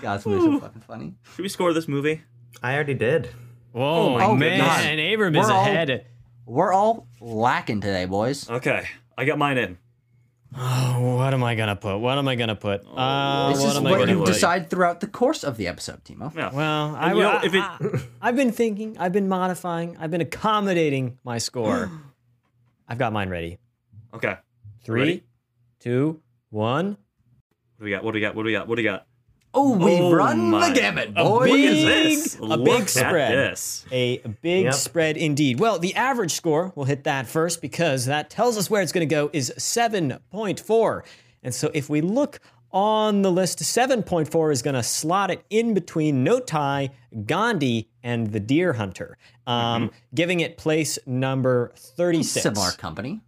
God, 0.00 0.16
this 0.18 0.22
so 0.22 0.60
fucking 0.60 0.82
funny. 0.82 1.14
Should 1.34 1.42
we 1.42 1.48
score 1.48 1.72
this 1.72 1.88
movie? 1.88 2.22
I 2.62 2.74
already 2.74 2.94
did. 2.94 3.30
Whoa, 3.72 4.18
my 4.18 4.34
man, 4.34 4.58
goodness. 4.94 5.14
Abram 5.14 5.36
is 5.36 5.46
We're 5.46 5.52
all- 5.52 5.62
ahead. 5.66 6.06
We're 6.44 6.72
all 6.72 7.06
lacking 7.20 7.80
today, 7.80 8.04
boys. 8.04 8.48
Okay, 8.50 8.84
I 9.16 9.24
got 9.24 9.38
mine 9.38 9.58
in. 9.58 9.78
Oh, 10.54 11.16
what 11.16 11.32
am 11.32 11.42
I 11.42 11.54
gonna 11.54 11.76
put? 11.76 11.98
What 11.98 12.18
am 12.18 12.28
I 12.28 12.34
gonna 12.34 12.54
put? 12.56 12.82
Uh, 12.86 13.48
This 13.52 13.60
what 13.62 13.70
is 13.70 13.76
am 13.78 13.86
I 13.86 13.90
what 13.92 13.98
gonna 14.00 14.12
you 14.12 14.18
put? 14.18 14.26
decide 14.26 14.68
throughout 14.68 15.00
the 15.00 15.06
course 15.06 15.44
of 15.44 15.56
the 15.56 15.66
episode, 15.68 16.04
Timo. 16.04 16.34
Yeah. 16.36 16.50
Well, 16.52 16.94
I, 16.94 17.12
you 17.14 17.20
know, 17.20 17.30
I, 17.30 17.44
if 17.44 17.54
it- 17.54 18.02
I, 18.20 18.26
have 18.26 18.36
been 18.36 18.52
thinking, 18.52 18.96
I've 18.98 19.12
been 19.12 19.28
modifying, 19.28 19.96
I've 19.98 20.10
been 20.10 20.20
accommodating 20.20 21.18
my 21.24 21.38
score. 21.38 21.90
I've 22.88 22.98
got 22.98 23.14
mine 23.14 23.30
ready. 23.30 23.58
Okay. 24.12 24.36
Three, 24.84 25.00
Ready? 25.00 25.24
two, 25.78 26.20
one. 26.50 26.88
What 26.88 26.98
do 27.78 27.84
we 27.84 27.90
got? 27.92 28.04
What 28.04 28.10
do 28.12 28.16
we 28.16 28.20
got? 28.20 28.34
What 28.34 28.42
do 28.42 28.46
we 28.48 28.52
got? 28.52 28.68
What 28.68 28.74
do 28.76 28.80
we 28.80 28.84
got? 28.84 29.06
Oh, 29.54 29.76
we 29.76 29.98
Oh 29.98 30.12
run 30.14 30.50
my- 30.50 30.68
the 30.70 30.74
gamut, 30.74 31.10
A 31.16 31.24
boys. 31.24 31.50
big- 31.50 32.50
a 32.50 32.56
big 32.56 32.88
spread. 32.88 33.32
This. 33.32 33.84
A 33.92 34.18
big 34.40 34.64
Yep. 34.64 34.74
spread 34.74 35.16
indeed. 35.18 35.60
Well, 35.60 35.78
the 35.78 35.94
average 35.94 36.32
score, 36.32 36.72
we'll 36.74 36.86
hit 36.86 37.04
that 37.04 37.26
first 37.26 37.60
because 37.60 38.06
that 38.06 38.30
tells 38.30 38.56
us 38.56 38.70
where 38.70 38.80
it's 38.80 38.92
going 38.92 39.06
to 39.06 39.14
go, 39.14 39.28
is 39.32 39.52
7.4. 39.58 41.04
And 41.42 41.54
so 41.54 41.70
if 41.74 41.90
we 41.90 42.00
look 42.00 42.40
on 42.72 43.20
the 43.20 43.30
list, 43.30 43.58
7.4 43.62 44.50
is 44.52 44.62
going 44.62 44.74
to 44.74 44.82
slot 44.82 45.30
it 45.30 45.44
in 45.50 45.74
between 45.74 46.24
No 46.24 46.40
Tie, 46.40 46.90
Gandhi, 47.26 47.90
and 48.02 48.28
The 48.32 48.40
Deer 48.40 48.72
Hunter, 48.74 49.18
um, 49.46 49.90
giving 50.14 50.40
it 50.40 50.56
place 50.56 50.98
number 51.04 51.72
36 51.76 52.42
Similar 52.42 52.70
company. 52.72 53.20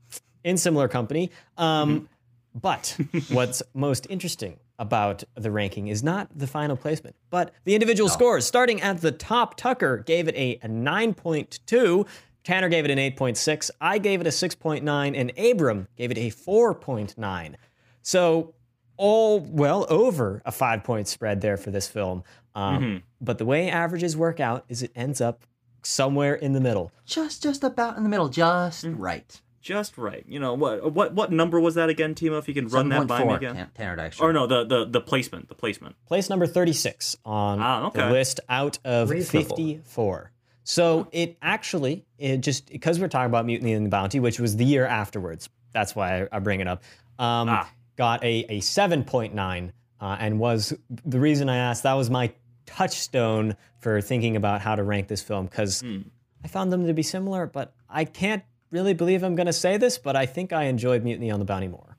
in 0.42 0.56
similar 0.56 0.88
company. 0.88 1.30
Um, 1.58 2.08
But 2.54 2.96
what's 3.30 3.62
most 3.74 4.06
interesting 4.08 4.58
about 4.78 5.22
the 5.34 5.50
ranking 5.50 5.88
is 5.88 6.02
not 6.02 6.28
the 6.36 6.46
final 6.46 6.76
placement, 6.76 7.14
but 7.30 7.52
the 7.64 7.74
individual 7.74 8.08
scores. 8.08 8.44
Starting 8.46 8.80
at 8.82 9.00
the 9.00 9.12
top, 9.12 9.56
Tucker 9.56 9.98
gave 9.98 10.26
it 10.28 10.34
a 10.36 10.58
9.2. 10.66 12.06
Tanner 12.42 12.68
gave 12.68 12.84
it 12.84 12.90
an 12.90 12.98
8.6. 12.98 13.70
I 13.80 13.98
gave 13.98 14.20
it 14.20 14.26
a 14.26 14.30
6.9. 14.30 15.18
And 15.18 15.32
Abram 15.38 15.88
gave 15.96 16.10
it 16.10 16.18
a 16.18 16.30
4.9. 16.30 17.54
So, 18.02 18.54
all 18.96 19.40
well 19.40 19.86
over 19.88 20.40
a 20.44 20.52
five 20.52 20.84
point 20.84 21.08
spread 21.08 21.40
there 21.40 21.56
for 21.56 21.70
this 21.72 21.88
film. 21.88 22.22
Um, 22.54 23.02
But 23.20 23.38
the 23.38 23.44
way 23.44 23.68
averages 23.68 24.16
work 24.16 24.38
out 24.38 24.64
is 24.68 24.82
it 24.82 24.92
ends 24.94 25.20
up 25.20 25.44
somewhere 25.82 26.34
in 26.34 26.52
the 26.52 26.60
middle. 26.60 26.92
Just 27.04 27.42
just 27.42 27.64
about 27.64 27.96
in 27.96 28.04
the 28.04 28.08
middle, 28.08 28.28
just 28.28 28.84
right. 28.84 29.40
Just 29.64 29.96
right. 29.96 30.22
You 30.28 30.38
know 30.40 30.52
what? 30.52 30.92
What 30.92 31.14
what 31.14 31.32
number 31.32 31.58
was 31.58 31.74
that 31.76 31.88
again, 31.88 32.14
Timo? 32.14 32.38
If 32.38 32.48
you 32.48 32.52
can 32.54 32.68
run 32.68 32.90
that 32.90 33.06
by 33.06 33.24
me 33.24 33.32
again. 33.32 33.54
Tan- 33.56 33.70
Tanner 33.74 33.96
Dykstra. 33.96 34.20
Or 34.20 34.32
no, 34.34 34.46
the 34.46 34.64
the 34.64 34.84
the 34.84 35.00
placement. 35.00 35.48
The 35.48 35.54
placement. 35.54 35.96
place 36.06 36.28
number 36.28 36.46
36 36.46 37.16
on 37.24 37.60
Ah, 37.62 37.86
okay. 37.86 38.06
the 38.06 38.10
list 38.12 38.40
out 38.50 38.78
of 38.84 39.08
54. 39.08 40.30
So 40.64 41.08
it 41.12 41.36
actually, 41.40 42.04
it 42.18 42.38
just 42.42 42.70
because 42.70 43.00
we're 43.00 43.08
talking 43.08 43.26
about 43.30 43.46
Mutiny 43.46 43.72
and 43.72 43.86
the 43.86 43.90
Bounty, 43.90 44.20
which 44.20 44.38
was 44.38 44.56
the 44.56 44.66
year 44.66 44.84
afterwards. 44.86 45.48
That's 45.72 45.96
why 45.96 46.22
I, 46.22 46.28
I 46.32 46.38
bring 46.40 46.60
it 46.60 46.68
up. 46.68 46.82
Um, 47.18 47.48
Ah. 47.48 47.70
Got 47.96 48.22
a, 48.24 48.44
a 48.48 48.60
7.9 48.60 49.70
uh, 50.00 50.16
and 50.18 50.38
was 50.40 50.74
the 50.88 51.20
reason 51.20 51.48
I 51.48 51.56
asked. 51.58 51.84
That 51.84 51.94
was 51.94 52.10
my 52.10 52.32
touchstone 52.66 53.56
for 53.78 54.00
thinking 54.00 54.36
about 54.36 54.60
how 54.60 54.74
to 54.74 54.82
rank 54.82 55.08
this 55.08 55.22
film 55.22 55.46
because 55.46 55.80
Hmm. 55.80 56.00
I 56.44 56.48
found 56.48 56.70
them 56.72 56.86
to 56.86 56.92
be 56.92 57.02
similar, 57.02 57.46
but 57.46 57.72
I 57.88 58.04
can't 58.04 58.42
really 58.74 58.92
believe 58.92 59.22
I'm 59.22 59.36
going 59.36 59.46
to 59.46 59.52
say 59.52 59.76
this, 59.78 59.96
but 59.96 60.16
I 60.16 60.26
think 60.26 60.52
I 60.52 60.64
enjoyed 60.64 61.02
Mutiny 61.04 61.30
on 61.30 61.38
the 61.38 61.44
Bounty 61.46 61.68
more. 61.68 61.96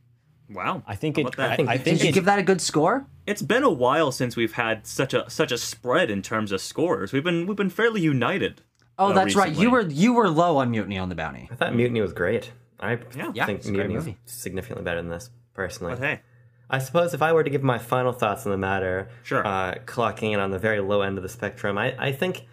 Wow. 0.49 0.83
I 0.85 0.95
think 0.95 1.17
it. 1.17 1.21
about 1.21 1.37
that? 1.37 1.59
I, 1.61 1.73
I 1.73 1.77
think 1.77 1.97
Did 1.99 2.03
you 2.03 2.09
it, 2.09 2.13
give 2.13 2.25
that 2.25 2.37
a 2.37 2.43
good 2.43 2.61
score? 2.61 3.07
It's 3.25 3.41
been 3.41 3.63
a 3.63 3.69
while 3.69 4.11
since 4.11 4.35
we've 4.35 4.53
had 4.53 4.85
such 4.85 5.13
a 5.15 5.27
such 5.27 5.51
a 5.51 5.57
spread 5.57 6.11
in 6.11 6.21
terms 6.21 6.51
of 6.51 6.61
scores. 6.61 7.11
We've 7.11 7.23
been 7.23 7.47
we've 7.47 7.57
been 7.57 7.71
fairly 7.71 8.01
united. 8.01 8.61
Oh, 8.99 9.07
uh, 9.09 9.13
that's 9.13 9.35
right. 9.35 9.51
You 9.51 9.71
were 9.71 9.81
you 9.81 10.13
were 10.13 10.29
low 10.29 10.57
on 10.57 10.69
Mutiny 10.69 10.99
on 10.99 11.09
the 11.09 11.15
Bounty. 11.15 11.47
I 11.51 11.55
thought 11.55 11.73
Mutiny 11.73 12.01
was 12.01 12.13
great. 12.13 12.51
I 12.79 12.99
Yeah. 13.17 13.31
Yeah, 13.33 13.45
think 13.47 13.59
it's 13.59 13.67
Mutiny 13.67 13.95
was 13.95 14.07
significantly 14.25 14.83
better 14.83 15.01
than 15.01 15.09
this, 15.09 15.31
personally. 15.55 15.95
But 15.95 16.03
hey, 16.03 16.19
I 16.69 16.77
suppose 16.77 17.15
if 17.15 17.21
I 17.23 17.33
were 17.33 17.43
to 17.43 17.49
give 17.49 17.63
my 17.63 17.79
final 17.79 18.11
thoughts 18.11 18.45
on 18.45 18.51
the 18.51 18.57
matter, 18.57 19.09
Sure. 19.23 19.45
uh, 19.45 19.75
clocking 19.85 20.33
in 20.33 20.39
on 20.39 20.51
the 20.51 20.59
very 20.59 20.79
low 20.81 21.01
end 21.01 21.17
of 21.17 21.23
the 21.23 21.29
spectrum, 21.29 21.77
I, 21.79 21.95
I 21.97 22.11
think 22.11 22.45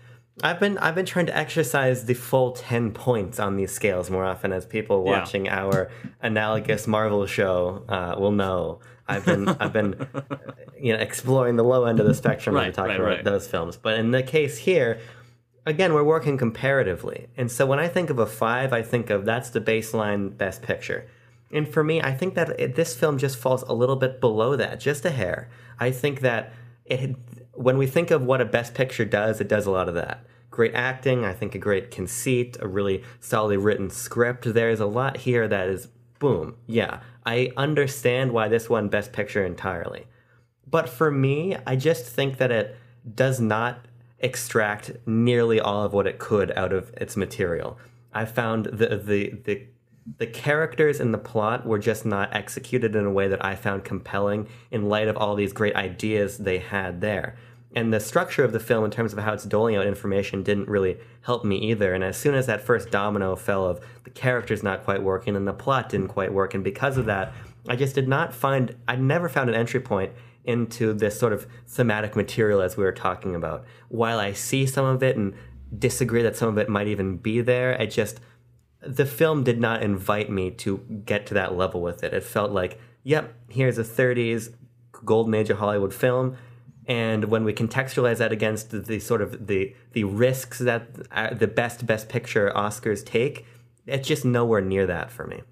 I've 0.43 0.59
been 0.61 0.79
I've 0.79 0.95
been 0.95 1.07
trying 1.07 1.27
to 1.27 1.37
exercise 1.37 2.07
the 2.07 2.15
full 2.15 2.53
ten 2.53 2.93
points 2.93 3.39
on 3.39 3.57
these 3.57 3.71
scales 3.73 4.11
more 4.11 4.25
often, 4.25 4.53
as 4.53 4.65
people 4.65 5.05
Yeah. 5.05 5.19
watching 5.21 5.49
our 5.49 5.91
analogous 6.23 6.87
Marvel 6.87 7.27
show 7.27 7.85
uh, 7.89 8.15
will 8.19 8.33
know. 8.33 8.81
I've 9.07 9.27
been 9.27 9.49
I've 9.49 9.73
been 9.73 10.07
you 10.81 10.95
know 10.95 10.99
exploring 10.99 11.57
the 11.57 11.65
low 11.65 11.85
end 11.85 12.01
of 12.01 12.07
the 12.07 12.15
spectrum 12.15 12.55
when 12.55 12.63
Right, 12.65 12.69
we 12.71 12.75
talk 12.75 12.87
right, 12.89 12.97
about 12.97 13.07
right. 13.09 13.25
those 13.25 13.47
films, 13.47 13.77
but 13.77 13.99
in 13.99 14.11
the 14.11 14.23
case 14.23 14.59
here. 14.59 15.01
Again, 15.65 15.95
we're 15.95 16.03
working 16.03 16.37
comparatively. 16.39 17.29
And 17.37 17.49
so 17.49 17.65
when 17.67 17.79
I 17.79 17.87
think 17.87 18.11
of 18.11 18.19
a 18.19 18.27
five, 18.27 18.73
I 18.73 18.83
think 18.83 19.11
of 19.11 19.25
that's 19.25 19.51
the 19.51 19.61
baseline 19.61 20.37
best 20.37 20.61
picture. 20.61 21.07
And 21.53 21.69
for 21.73 21.85
me, 21.85 22.03
I 22.03 22.11
think 22.13 22.35
that 22.35 22.59
it, 22.59 22.75
this 22.75 22.97
film 22.97 23.17
just 23.17 23.37
falls 23.39 23.63
a 23.63 23.73
little 23.73 23.95
bit 23.95 24.21
below 24.21 24.57
that, 24.57 24.81
just 24.81 25.05
a 25.05 25.11
hair. 25.13 25.51
I 25.79 25.93
think 25.93 26.19
that 26.23 26.53
it, 26.85 27.15
when 27.55 27.79
we 27.79 27.87
think 27.87 28.11
of 28.11 28.23
what 28.23 28.41
a 28.41 28.47
best 28.47 28.75
picture 28.75 29.05
does, 29.05 29.41
it 29.41 29.49
does 29.49 29.67
a 29.67 29.71
lot 29.71 29.89
of 29.89 29.95
that. 29.95 30.25
Great 30.51 30.75
acting, 30.75 31.25
I 31.25 31.33
think 31.33 31.55
a 31.55 31.59
great 31.59 31.91
conceit, 31.91 32.57
a 32.61 32.69
really 32.69 33.03
solidly 33.21 33.57
written 33.57 33.91
script. 33.91 34.53
There's 34.53 34.81
a 34.81 34.87
lot 34.87 35.19
here 35.19 35.49
that 35.49 35.69
is 35.69 35.89
boom. 36.19 36.57
Yeah, 36.67 37.01
I 37.25 37.53
understand 37.57 38.33
why 38.33 38.49
this 38.49 38.69
won 38.69 38.89
best 38.89 39.13
picture 39.13 39.45
entirely. 39.45 40.07
But 40.67 40.89
for 40.89 41.11
me, 41.11 41.57
I 41.67 41.77
just 41.77 42.07
think 42.07 42.39
that 42.39 42.51
it 42.51 42.77
does 43.15 43.41
not 43.41 43.87
extract 44.19 44.93
nearly 45.07 45.61
all 45.61 45.85
of 45.85 45.93
what 45.93 46.07
it 46.07 46.19
could 46.19 46.53
out 46.53 46.73
of 46.73 46.93
its 46.97 47.17
material. 47.17 47.79
I 48.15 48.25
found 48.25 48.67
the 48.67 48.97
the 48.97 49.31
the 49.45 49.67
the 50.19 50.27
characters 50.27 51.01
in 51.01 51.13
the 51.13 51.19
plot 51.19 51.67
were 51.67 51.79
just 51.79 52.05
not 52.05 52.35
executed 52.35 52.97
in 52.97 53.05
a 53.05 53.13
way 53.13 53.29
that 53.29 53.45
I 53.45 53.55
found 53.55 53.85
compelling 53.85 54.49
in 54.71 54.89
light 54.89 55.09
of 55.09 55.17
all 55.17 55.37
these 55.37 55.53
great 55.53 55.77
ideas 55.77 56.39
they 56.39 56.59
had 56.59 57.01
there. 57.01 57.37
And 57.75 57.93
the 57.93 58.01
structure 58.01 58.45
of 58.45 58.53
the 58.53 58.61
film, 58.61 58.85
in 58.85 58.91
terms 58.91 59.13
of 59.13 59.19
how 59.21 59.33
it's 59.33 59.45
doling 59.45 59.77
out 59.77 59.87
information, 59.87 60.43
didn't 60.43 60.69
really 60.69 60.99
help 61.23 61.45
me 61.45 61.57
either. 61.71 61.95
And 61.95 62.05
as 62.05 62.19
soon 62.19 62.35
as 62.35 62.47
that 62.47 62.63
first 62.63 62.91
domino 62.91 63.35
fell 63.35 63.65
of 63.65 63.81
the 64.05 64.11
characters 64.11 64.63
not 64.63 64.85
quite 64.85 65.03
working 65.03 65.37
and 65.37 65.49
the 65.49 65.55
plot 65.55 65.89
didn't 65.89 66.09
quite 66.09 66.35
work, 66.35 66.53
and 66.53 66.63
because 66.63 66.99
of 66.99 67.07
that, 67.07 67.33
I 67.69 67.77
just 67.77 67.95
did 67.95 68.09
not 68.09 68.35
find, 68.35 68.77
I 68.89 68.97
never 68.97 69.29
found 69.29 69.49
an 69.49 69.57
entry 69.57 69.81
point 69.81 70.13
into 70.45 70.93
this 70.93 71.19
sort 71.19 71.33
of 71.33 71.47
thematic 71.67 72.17
material 72.17 72.61
as 72.61 72.77
we 72.77 72.85
were 72.85 72.93
talking 72.93 73.35
about. 73.35 73.65
While 73.89 74.19
I 74.19 74.33
see 74.33 74.67
some 74.67 74.85
of 74.85 75.03
it 75.03 75.17
and 75.17 75.35
disagree 75.79 76.23
that 76.23 76.37
some 76.37 76.49
of 76.49 76.59
it 76.59 76.69
might 76.69 76.89
even 76.89 77.17
be 77.17 77.41
there, 77.41 77.73
it 77.73 77.87
just, 77.87 78.21
the 78.87 79.07
film 79.07 79.45
did 79.45 79.61
not 79.61 79.83
invite 79.83 80.31
me 80.31 80.51
to 80.51 80.79
get 81.05 81.27
to 81.27 81.35
that 81.35 81.55
level 81.57 81.81
with 81.81 82.03
it. 82.03 82.13
It 82.13 82.25
felt 82.25 82.51
like, 82.51 82.81
yep, 83.03 83.35
here's 83.49 83.79
a 83.79 83.85
30s 83.85 84.55
golden 85.05 85.35
age 85.35 85.51
of 85.51 85.59
Hollywood 85.59 85.95
film. 85.95 86.37
And 86.87 87.27
when 87.27 87.45
we 87.45 87.53
contextualize 87.53 88.19
that 88.19 88.33
against 88.33 88.71
the, 88.71 88.81
the 88.81 88.99
sort 88.99 89.23
of 89.23 89.47
the 89.47 89.75
the 89.93 90.03
risks 90.03 90.59
that 90.59 90.89
uh, 91.13 91.33
the 91.33 91.47
best 91.47 91.87
best 91.87 92.09
picture 92.09 92.53
Oscars 92.57 93.05
take, 93.05 93.47
it's 93.87 94.09
just 94.09 94.25
nowhere 94.25 94.61
near 94.61 94.87
that 94.87 95.13
for 95.13 95.27
me. 95.27 95.43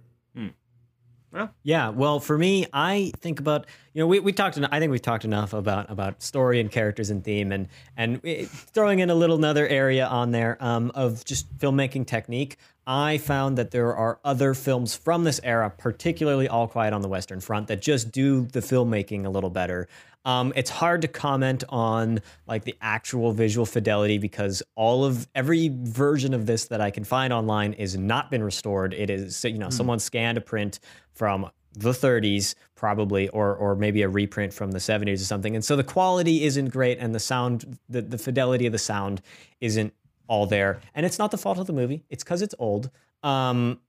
Yeah, 1.62 1.91
well, 1.91 2.18
for 2.18 2.37
me, 2.37 2.66
I 2.72 3.12
think 3.20 3.39
about 3.39 3.66
you 3.93 4.01
know 4.01 4.07
we, 4.07 4.18
we 4.18 4.33
talked. 4.33 4.59
I 4.59 4.78
think 4.81 4.91
we've 4.91 5.01
talked 5.01 5.24
enough 5.24 5.53
about 5.53 5.91
about 5.91 6.22
story 6.22 6.61
and 6.61 6.70
characters 6.70 7.11
and 7.11 7.22
theme, 7.22 7.53
and 7.53 7.68
and 7.97 8.20
throwing 8.49 8.99
in 8.99 9.11
a 9.11 9.14
little 9.14 9.37
another 9.37 9.66
area 9.66 10.07
on 10.07 10.33
there 10.33 10.57
um, 10.61 10.91
of 10.95 11.24
just 11.24 11.57
filmmaking 11.59 12.07
technique. 12.07 12.57
I 12.87 13.18
found 13.18 13.59
that 13.59 13.70
there 13.70 13.95
are 13.95 14.18
other 14.24 14.55
films 14.55 14.97
from 14.97 15.22
this 15.22 15.41
era, 15.45 15.70
particularly 15.70 16.49
All 16.49 16.66
Quiet 16.66 16.93
on 16.93 17.03
the 17.03 17.09
Western 17.09 17.39
Front, 17.39 17.68
that 17.68 17.81
just 17.81 18.11
do 18.11 18.47
the 18.47 18.61
filmmaking 18.61 19.26
a 19.26 19.28
little 19.28 19.51
better. 19.51 19.87
Um, 20.25 20.53
it's 20.55 20.71
hard 20.71 21.03
to 21.03 21.09
comment 21.09 21.64
on 21.71 22.21
like 22.47 22.64
the 22.64 22.77
actual 22.83 23.33
visual 23.33 23.64
fidelity 23.64 24.18
because 24.18 24.62
all 24.77 25.05
of 25.05 25.27
every 25.35 25.71
version 25.75 26.35
of 26.35 26.45
this 26.47 26.66
that 26.66 26.81
I 26.81 26.91
can 26.91 27.05
find 27.05 27.33
online 27.33 27.73
is 27.73 27.97
not 27.97 28.31
been 28.31 28.43
restored. 28.43 28.93
It 28.93 29.09
is 29.11 29.43
you 29.45 29.59
know 29.59 29.71
someone 29.71 29.99
scanned 29.99 30.37
a 30.37 30.41
print 30.43 30.79
from 31.12 31.51
the 31.73 31.91
30s 31.93 32.55
probably 32.75 33.29
or 33.29 33.55
or 33.55 33.77
maybe 33.77 34.03
a 34.03 34.09
reprint 34.09 34.53
from 34.53 34.73
the 34.73 34.79
70s 34.79 35.14
or 35.14 35.25
something. 35.25 35.55
And 35.55 35.64
so 35.64 35.75
the 35.77 35.85
quality 35.85 36.45
isn't 36.45 36.68
great 36.71 36.99
and 36.99 37.14
the 37.14 37.21
sound 37.21 37.79
the, 37.89 38.03
the 38.03 38.18
fidelity 38.18 38.66
of 38.66 38.73
the 38.73 38.79
sound 38.79 39.23
isn't 39.61 39.95
all 40.27 40.47
there. 40.47 40.81
And 40.95 41.07
it's 41.07 41.18
not 41.18 41.31
the 41.31 41.39
fault 41.39 41.59
of 41.59 41.66
the 41.66 41.73
movie. 41.73 42.05
It's 42.11 42.23
because 42.25 42.43
it's 42.43 42.55
old. 42.59 42.91
Um 43.23 43.81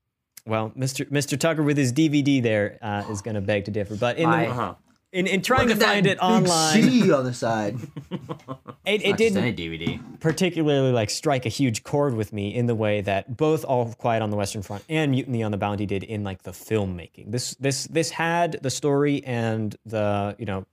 well 0.46 0.72
mr 0.78 1.08
mr 1.12 1.40
tucker 1.40 1.62
with 1.62 1.78
his 1.78 1.94
dvd 1.94 2.42
there 2.42 2.80
uh, 2.82 3.04
is 3.12 3.22
going 3.22 3.36
to 3.36 3.42
beg 3.42 3.66
to 3.66 3.72
differ. 3.72 3.96
But 3.96 4.18
in, 4.18 4.30
My- 4.30 4.46
the, 4.46 4.52
Uh-huh. 4.52 4.76
In, 5.12 5.28
in 5.28 5.42
trying 5.42 5.68
to 5.68 5.74
at 5.74 5.82
find 5.82 6.06
that 6.06 6.12
it 6.12 6.18
big 6.18 6.24
online 6.24 6.84
C 6.84 7.12
on 7.12 7.26
the 7.26 7.34
side. 7.34 7.76
it, 8.86 9.02
it 9.02 9.10
Not 9.10 9.18
didn't 9.18 9.38
any 9.38 9.54
DVD. 9.54 10.20
particularly 10.20 10.92
like 10.92 11.10
strike 11.10 11.46
a 11.46 11.50
huge 11.50 11.84
chord 11.84 12.14
with 12.14 12.32
me 12.32 12.54
in 12.54 12.66
the 12.66 12.76
way 12.76 13.02
that 13.02 13.36
both 13.36 13.66
All 13.66 13.94
Quiet 13.94 14.22
on 14.22 14.30
the 14.30 14.38
Western 14.38 14.62
Front 14.62 14.84
and 14.88 15.12
Mutiny 15.12 15.44
on 15.44 15.52
the 15.52 15.58
Bounty 15.58 15.86
did 15.86 16.04
in 16.04 16.24
like 16.24 16.44
the 16.44 16.52
filmmaking. 16.52 17.32
This 17.32 17.56
this 17.56 17.86
this 17.86 18.10
had 18.12 18.60
the 18.62 18.70
story 18.70 19.24
and 19.26 19.76
the 19.86 20.36
you 20.40 20.46
know 20.46 20.66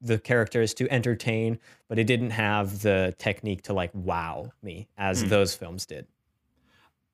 the 0.00 0.18
characters 0.18 0.74
to 0.74 0.90
entertain, 0.92 1.58
but 1.88 1.98
it 1.98 2.04
didn't 2.04 2.30
have 2.30 2.82
the 2.82 3.14
technique 3.18 3.62
to 3.62 3.72
like 3.72 3.90
wow 3.94 4.52
me 4.62 4.88
as 4.96 5.22
hmm. 5.22 5.28
those 5.28 5.54
films 5.54 5.86
did. 5.86 6.06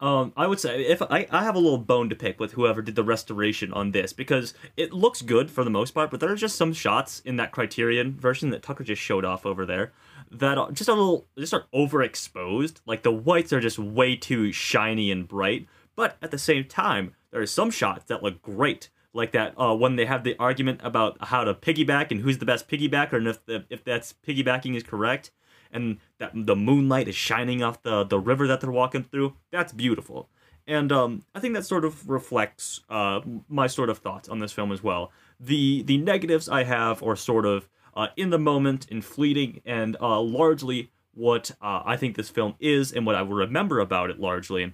Um, 0.05 0.35
I 0.37 0.47
would 0.47 0.61
say 0.61 0.83
if 0.83 1.01
I, 1.01 1.27
I 1.31 1.45
have 1.45 1.55
a 1.55 1.59
little 1.59 1.79
bone 1.79 2.11
to 2.11 2.15
pick 2.15 2.39
with 2.39 2.53
whoever 2.53 2.83
did 2.83 2.95
the 2.95 3.03
restoration 3.03 3.73
on 3.73 3.93
this 3.93 4.13
because 4.13 4.53
it 4.77 4.93
looks 4.93 5.23
good 5.23 5.51
for 5.51 5.65
the 5.65 5.71
most 5.71 5.93
part, 5.93 6.11
but 6.11 6.21
there 6.21 6.31
are 6.31 6.37
just 6.37 6.57
some 6.57 6.75
shots 6.75 7.21
in 7.21 7.37
that 7.37 7.53
Criterion 7.53 8.15
version 8.21 8.51
that 8.51 8.63
Tucker 8.63 8.85
just 8.85 9.01
showed 9.01 9.25
off 9.25 9.47
over 9.47 9.65
there 9.65 9.95
that 10.31 10.59
are 10.59 10.71
just 10.73 10.91
a 10.91 10.93
little 10.93 11.27
just 11.39 11.55
are 11.55 11.65
overexposed. 11.75 12.83
Like 12.85 13.03
the 13.03 13.13
whites 13.13 13.51
are 13.55 13.61
just 13.61 13.79
way 13.79 14.15
too 14.15 14.53
shiny 14.53 15.11
and 15.11 15.27
bright, 15.27 15.67
but 15.97 16.19
at 16.21 16.31
the 16.31 16.39
same 16.39 16.65
time, 16.65 17.15
there 17.31 17.41
are 17.41 17.47
some 17.47 17.71
shots 17.71 18.05
that 18.09 18.23
look 18.23 18.43
great. 18.43 18.91
Like 19.15 19.33
that 19.33 19.55
uh, 19.57 19.75
when 19.75 19.97
they 19.97 20.05
have 20.05 20.23
the 20.23 20.37
argument 20.39 20.81
about 20.85 21.17
how 21.29 21.45
to 21.45 21.55
piggyback 21.55 22.11
and 22.11 22.21
who's 22.21 22.37
the 22.37 22.45
best 22.45 22.69
piggybacker 22.69 23.15
and 23.15 23.29
if 23.29 23.39
if 23.71 23.83
that's 23.85 24.13
piggybacking 24.27 24.77
is 24.77 24.83
correct 24.83 25.31
and 25.75 25.99
that 26.19 26.31
the 26.35 26.57
moonlight 26.57 27.09
is 27.09 27.17
shining 27.17 27.63
off 27.63 27.83
the 27.83 28.05
the 28.05 28.19
river 28.19 28.47
that 28.47 28.61
they're 28.61 28.71
walking 28.71 29.05
through. 29.05 29.35
That's 29.51 29.73
beautiful, 29.73 30.31
and 30.67 30.91
um, 30.93 31.25
I 31.35 31.41
think 31.41 31.55
that 31.55 31.67
sort 31.67 31.85
of 31.85 32.09
reflects 32.09 32.81
uh, 32.89 33.21
my 33.49 33.67
sort 33.67 33.91
of 33.91 33.99
thoughts 33.99 34.29
on 34.29 34.39
this 34.39 34.53
film 34.53 34.73
as 34.73 34.83
well. 34.83 35.13
The 35.39 35.83
the 35.83 35.99
negatives 35.99 36.49
I 36.49 36.65
have 36.65 37.03
are 37.03 37.17
sort 37.17 37.45
of 37.45 37.69
uh, 37.95 38.09
in 38.17 38.31
the 38.31 38.39
moment 38.39 38.87
and 38.91 39.05
fleeting, 39.05 39.61
and 39.67 39.97
uh, 40.01 40.21
largely 40.21 40.91
what 41.13 41.51
uh, 41.61 41.83
I 41.85 41.97
think 41.97 42.17
this 42.17 42.31
film 42.31 42.55
is 42.59 42.93
and 42.93 43.07
what 43.07 43.15
I 43.15 43.23
will 43.23 43.37
remember 43.37 43.81
about 43.81 44.11
it 44.11 44.19
largely 44.19 44.73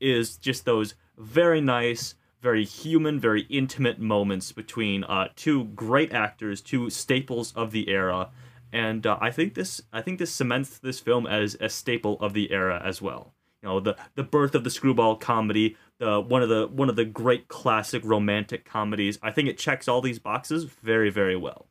is 0.00 0.36
just 0.36 0.64
those 0.64 0.94
very 1.16 1.60
nice, 1.60 2.14
very 2.40 2.64
human, 2.64 3.20
very 3.20 3.42
intimate 3.42 4.00
moments 4.00 4.52
between 4.52 5.04
uh, 5.04 5.28
two 5.36 5.64
great 5.64 6.12
actors, 6.12 6.60
two 6.60 6.90
staples 6.90 7.52
of 7.54 7.70
the 7.70 7.88
era, 7.88 8.30
and 8.72 9.06
uh, 9.06 9.18
I 9.20 9.30
think 9.30 9.54
this 9.54 9.80
I 9.92 10.00
think 10.00 10.18
this 10.18 10.32
cements 10.32 10.78
this 10.78 11.00
film 11.00 11.26
as 11.26 11.56
a 11.60 11.68
staple 11.68 12.18
of 12.20 12.32
the 12.32 12.50
era 12.50 12.80
as 12.84 13.02
well. 13.02 13.34
You 13.62 13.68
know, 13.68 13.80
the 13.80 13.96
the 14.14 14.24
birth 14.24 14.54
of 14.54 14.64
the 14.64 14.70
screwball 14.70 15.16
comedy, 15.16 15.76
the 15.98 16.20
one 16.20 16.42
of 16.42 16.48
the 16.48 16.66
one 16.66 16.88
of 16.88 16.96
the 16.96 17.04
great 17.04 17.48
classic 17.48 18.02
romantic 18.04 18.64
comedies. 18.64 19.18
I 19.22 19.30
think 19.30 19.48
it 19.48 19.58
checks 19.58 19.88
all 19.88 20.00
these 20.00 20.18
boxes 20.18 20.64
very 20.64 21.10
very 21.10 21.36
well. 21.36 21.66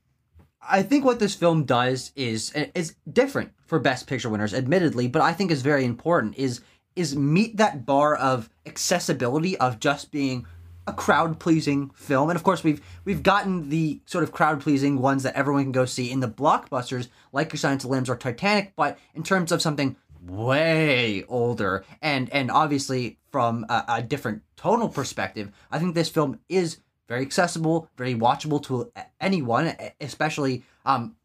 I 0.61 0.83
think 0.83 1.03
what 1.03 1.19
this 1.19 1.35
film 1.35 1.65
does 1.65 2.11
is 2.15 2.53
is 2.75 2.95
different 3.11 3.53
for 3.65 3.79
best 3.79 4.07
picture 4.07 4.29
winners, 4.29 4.53
admittedly, 4.53 5.07
but 5.07 5.21
I 5.21 5.33
think 5.33 5.51
is 5.51 5.61
very 5.61 5.85
important 5.85 6.37
is 6.37 6.61
is 6.95 7.15
meet 7.15 7.57
that 7.57 7.85
bar 7.85 8.15
of 8.15 8.49
accessibility 8.65 9.57
of 9.57 9.79
just 9.79 10.11
being 10.11 10.45
a 10.91 10.93
crowd 10.93 11.39
pleasing 11.39 11.89
film. 11.91 12.29
And 12.29 12.37
of 12.37 12.43
course 12.43 12.63
we've 12.63 12.81
we've 13.05 13.23
gotten 13.23 13.69
the 13.69 14.01
sort 14.05 14.23
of 14.23 14.31
crowd 14.31 14.61
pleasing 14.61 14.99
ones 14.99 15.23
that 15.23 15.35
everyone 15.35 15.63
can 15.63 15.71
go 15.71 15.85
see 15.85 16.11
in 16.11 16.19
the 16.19 16.27
blockbusters 16.27 17.07
like 17.31 17.51
Your 17.51 17.59
Silence 17.59 17.85
of 17.85 18.09
or 18.09 18.15
Titanic, 18.15 18.73
but 18.75 18.97
in 19.15 19.23
terms 19.23 19.51
of 19.51 19.61
something 19.61 19.95
way 20.27 21.23
older 21.27 21.83
and 22.01 22.29
and 22.31 22.51
obviously 22.51 23.17
from 23.31 23.65
a, 23.69 23.85
a 23.87 24.01
different 24.01 24.43
tonal 24.57 24.89
perspective, 24.89 25.51
I 25.71 25.79
think 25.79 25.95
this 25.95 26.09
film 26.09 26.39
is 26.49 26.79
very 27.07 27.21
accessible, 27.21 27.89
very 27.97 28.15
watchable 28.15 28.61
to 28.63 28.91
anyone, 29.19 29.73
especially 29.99 30.63
um, 30.85 31.15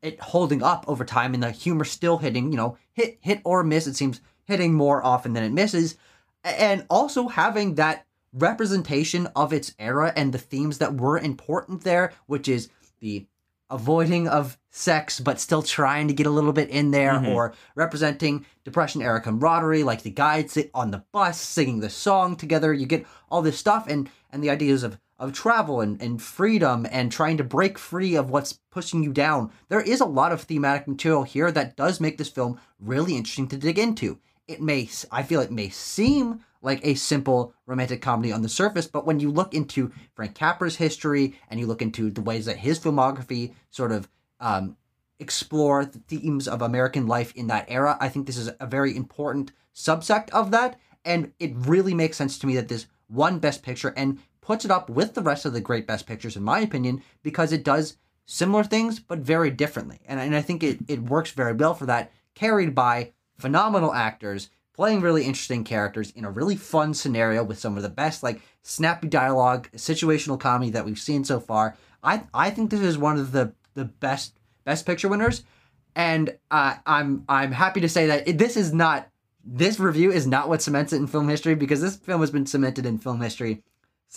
it 0.00 0.20
holding 0.20 0.62
up 0.62 0.84
over 0.88 1.04
time 1.04 1.34
and 1.34 1.42
the 1.42 1.50
humor 1.50 1.84
still 1.84 2.18
hitting, 2.18 2.52
you 2.52 2.56
know, 2.56 2.78
hit 2.92 3.18
hit 3.20 3.40
or 3.44 3.64
miss. 3.64 3.86
It 3.86 3.96
seems 3.96 4.20
hitting 4.44 4.74
more 4.74 5.04
often 5.04 5.32
than 5.32 5.44
it 5.44 5.52
misses, 5.52 5.96
and 6.44 6.86
also 6.88 7.28
having 7.28 7.74
that 7.76 8.06
representation 8.32 9.28
of 9.36 9.52
its 9.52 9.74
era 9.78 10.12
and 10.16 10.32
the 10.32 10.38
themes 10.38 10.78
that 10.78 10.94
were 10.94 11.18
important 11.18 11.82
there, 11.82 12.12
which 12.26 12.48
is 12.48 12.68
the 13.00 13.26
avoiding 13.72 14.28
of 14.28 14.58
sex 14.68 15.18
but 15.18 15.40
still 15.40 15.62
trying 15.62 16.06
to 16.06 16.14
get 16.14 16.26
a 16.26 16.30
little 16.30 16.52
bit 16.52 16.68
in 16.68 16.90
there 16.90 17.14
mm-hmm. 17.14 17.32
or 17.32 17.54
representing 17.74 18.44
depression 18.64 19.00
era 19.00 19.20
camaraderie 19.20 19.82
like 19.82 20.02
the 20.02 20.10
guys 20.10 20.52
sit 20.52 20.70
on 20.74 20.90
the 20.90 21.02
bus 21.10 21.40
singing 21.40 21.80
the 21.80 21.90
song 21.90 22.36
together. 22.36 22.72
You 22.72 22.86
get 22.86 23.06
all 23.30 23.42
this 23.42 23.58
stuff 23.58 23.86
and 23.88 24.10
and 24.30 24.44
the 24.44 24.50
ideas 24.50 24.82
of 24.82 24.98
of 25.18 25.32
travel 25.32 25.80
and, 25.80 26.02
and 26.02 26.20
freedom 26.20 26.86
and 26.90 27.10
trying 27.10 27.36
to 27.36 27.44
break 27.44 27.78
free 27.78 28.16
of 28.16 28.28
what's 28.28 28.58
pushing 28.70 29.02
you 29.04 29.12
down. 29.12 29.52
There 29.68 29.80
is 29.80 30.00
a 30.00 30.04
lot 30.04 30.32
of 30.32 30.42
thematic 30.42 30.88
material 30.88 31.22
here 31.22 31.52
that 31.52 31.76
does 31.76 32.00
make 32.00 32.18
this 32.18 32.28
film 32.28 32.60
really 32.80 33.16
interesting 33.16 33.48
to 33.48 33.56
dig 33.56 33.78
into. 33.78 34.18
It 34.48 34.60
may 34.60 34.88
i 35.10 35.22
feel 35.22 35.40
it 35.40 35.52
may 35.52 35.70
seem 35.70 36.40
like 36.62 36.80
a 36.86 36.94
simple 36.94 37.52
romantic 37.66 38.00
comedy 38.00 38.32
on 38.32 38.42
the 38.42 38.48
surface, 38.48 38.86
but 38.86 39.04
when 39.04 39.20
you 39.20 39.30
look 39.30 39.52
into 39.52 39.92
Frank 40.14 40.34
Capra's 40.34 40.76
history 40.76 41.34
and 41.50 41.60
you 41.60 41.66
look 41.66 41.82
into 41.82 42.10
the 42.10 42.22
ways 42.22 42.46
that 42.46 42.58
his 42.58 42.78
filmography 42.78 43.52
sort 43.70 43.92
of 43.92 44.08
um, 44.40 44.76
explore 45.18 45.84
the 45.84 45.98
themes 45.98 46.48
of 46.48 46.62
American 46.62 47.06
life 47.06 47.32
in 47.34 47.48
that 47.48 47.66
era, 47.68 47.98
I 48.00 48.08
think 48.08 48.26
this 48.26 48.38
is 48.38 48.50
a 48.60 48.66
very 48.66 48.96
important 48.96 49.52
subsect 49.74 50.30
of 50.30 50.50
that, 50.52 50.78
and 51.04 51.32
it 51.38 51.52
really 51.54 51.94
makes 51.94 52.16
sense 52.16 52.38
to 52.38 52.46
me 52.46 52.54
that 52.54 52.68
this 52.68 52.86
won 53.08 53.40
Best 53.40 53.62
Picture 53.62 53.92
and 53.96 54.18
puts 54.40 54.64
it 54.64 54.70
up 54.70 54.88
with 54.88 55.14
the 55.14 55.22
rest 55.22 55.44
of 55.44 55.52
the 55.52 55.60
great 55.60 55.86
Best 55.86 56.06
Pictures, 56.06 56.36
in 56.36 56.42
my 56.42 56.60
opinion, 56.60 57.02
because 57.22 57.52
it 57.52 57.64
does 57.64 57.96
similar 58.24 58.64
things 58.64 59.00
but 59.00 59.18
very 59.18 59.50
differently, 59.50 60.00
and 60.06 60.20
and 60.20 60.36
I 60.36 60.42
think 60.42 60.62
it 60.62 60.78
it 60.88 61.02
works 61.02 61.32
very 61.32 61.52
well 61.52 61.74
for 61.74 61.86
that, 61.86 62.12
carried 62.34 62.74
by 62.74 63.12
phenomenal 63.36 63.92
actors 63.92 64.48
playing 64.74 65.00
really 65.00 65.24
interesting 65.24 65.64
characters 65.64 66.10
in 66.12 66.24
a 66.24 66.30
really 66.30 66.56
fun 66.56 66.94
scenario 66.94 67.42
with 67.44 67.58
some 67.58 67.76
of 67.76 67.82
the 67.82 67.88
best 67.88 68.22
like 68.22 68.40
snappy 68.62 69.08
dialogue 69.08 69.68
situational 69.76 70.38
comedy 70.40 70.70
that 70.70 70.84
we've 70.84 70.98
seen 70.98 71.24
so 71.24 71.38
far. 71.40 71.76
I 72.02 72.24
i 72.34 72.50
think 72.50 72.70
this 72.70 72.80
is 72.80 72.96
one 72.98 73.18
of 73.18 73.32
the 73.32 73.52
the 73.74 73.84
best 73.84 74.34
best 74.64 74.86
picture 74.86 75.08
winners. 75.08 75.44
And 75.94 76.36
uh, 76.50 76.76
i'm 76.86 77.24
i'm 77.28 77.52
happy 77.52 77.80
to 77.82 77.88
say 77.88 78.06
that 78.06 78.26
it, 78.26 78.38
this 78.38 78.56
is 78.56 78.72
not 78.72 79.08
this 79.44 79.78
review 79.78 80.10
is 80.12 80.26
not 80.26 80.48
what 80.48 80.62
cements 80.62 80.92
it 80.92 80.96
in 80.96 81.06
film 81.06 81.28
history 81.28 81.54
because 81.54 81.80
this 81.80 81.96
film 81.96 82.20
has 82.20 82.30
been 82.30 82.46
cemented 82.46 82.86
in 82.86 82.96
film 82.96 83.20
history 83.20 83.62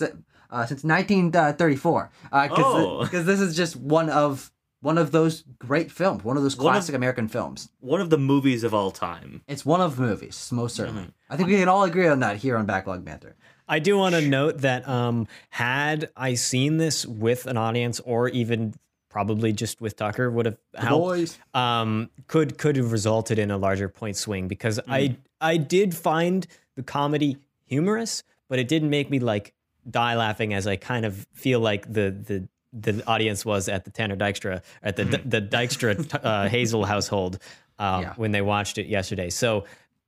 uh, 0.00 0.64
since 0.66 0.84
1934 0.84 2.10
because 2.30 2.50
Oh. 2.58 3.04
this 3.04 3.40
is 3.40 3.56
just 3.56 3.76
one 3.76 4.08
of 4.08 4.50
one 4.80 4.98
of 4.98 5.10
those 5.10 5.42
great 5.58 5.90
films 5.90 6.22
one 6.24 6.36
of 6.36 6.42
those 6.42 6.56
One 6.56 6.66
of- 6.66 6.72
classic 6.72 6.94
american 6.94 7.28
films 7.28 7.70
One 7.80 8.00
of 8.00 8.10
the 8.10 8.18
movies 8.18 8.62
of 8.64 8.72
all 8.74 8.90
time. 8.90 9.42
it's 9.48 9.64
one 9.64 9.80
of 9.80 9.96
the 9.96 10.02
movies, 10.02 10.50
most 10.52 10.76
certainly. 10.76 11.08
I 11.30 11.36
think 11.36 11.48
we 11.48 11.56
can 11.58 11.68
all 11.68 11.84
agree 11.84 12.06
on 12.08 12.20
that 12.20 12.36
here 12.36 12.56
on 12.56 12.66
Backlog 12.66 13.04
Banter. 13.04 13.34
I 13.68 13.80
do 13.80 13.98
want 13.98 14.14
to 14.14 14.20
note 14.20 14.58
that 14.58 14.86
um, 14.88 15.26
had 15.50 16.08
I 16.16 16.34
seen 16.34 16.76
this 16.76 17.04
with 17.04 17.46
an 17.46 17.56
audience 17.56 17.98
or 18.00 18.28
even 18.28 18.74
probably 19.08 19.52
just 19.52 19.80
with 19.80 19.96
Tucker 19.96 20.30
would 20.30 20.46
have 20.46 20.58
helped. 20.76 21.02
boys. 21.04 21.38
Um, 21.54 22.10
could 22.28 22.58
could 22.58 22.76
have 22.76 22.92
resulted 22.92 23.38
in 23.40 23.50
a 23.50 23.56
larger 23.56 23.88
point 23.88 24.16
swing 24.16 24.46
because 24.46 24.78
I 24.86 25.16
I 25.40 25.56
did 25.56 25.96
find 25.96 26.46
the 26.76 26.82
comedy 26.84 27.38
humorous, 27.64 28.22
but 28.48 28.58
it 28.60 28.68
didn't 28.68 28.90
make 28.90 29.10
me 29.10 29.18
like 29.18 29.52
die 29.90 30.14
laughing 30.14 30.52
as 30.54 30.66
I 30.68 30.76
kind 30.76 31.04
of 31.04 31.26
feel 31.32 31.58
like 31.58 31.92
the 31.92 32.10
the 32.10 32.48
the 32.78 33.02
audience 33.06 33.44
was 33.44 33.68
at 33.68 33.84
the 33.84 33.90
Tanner 33.90 34.16
Dykstra 34.16 34.62
at 34.82 34.96
the 34.96 35.04
the 35.04 35.40
Dykstra 35.40 36.20
uh, 36.24 36.48
Hazel 36.48 36.84
household 36.84 37.38
uh, 37.78 38.00
Yeah. 38.02 38.12
when 38.16 38.32
they 38.32 38.42
watched 38.42 38.78
it 38.78 38.86
yesterday. 38.86 39.30
So 39.30 39.64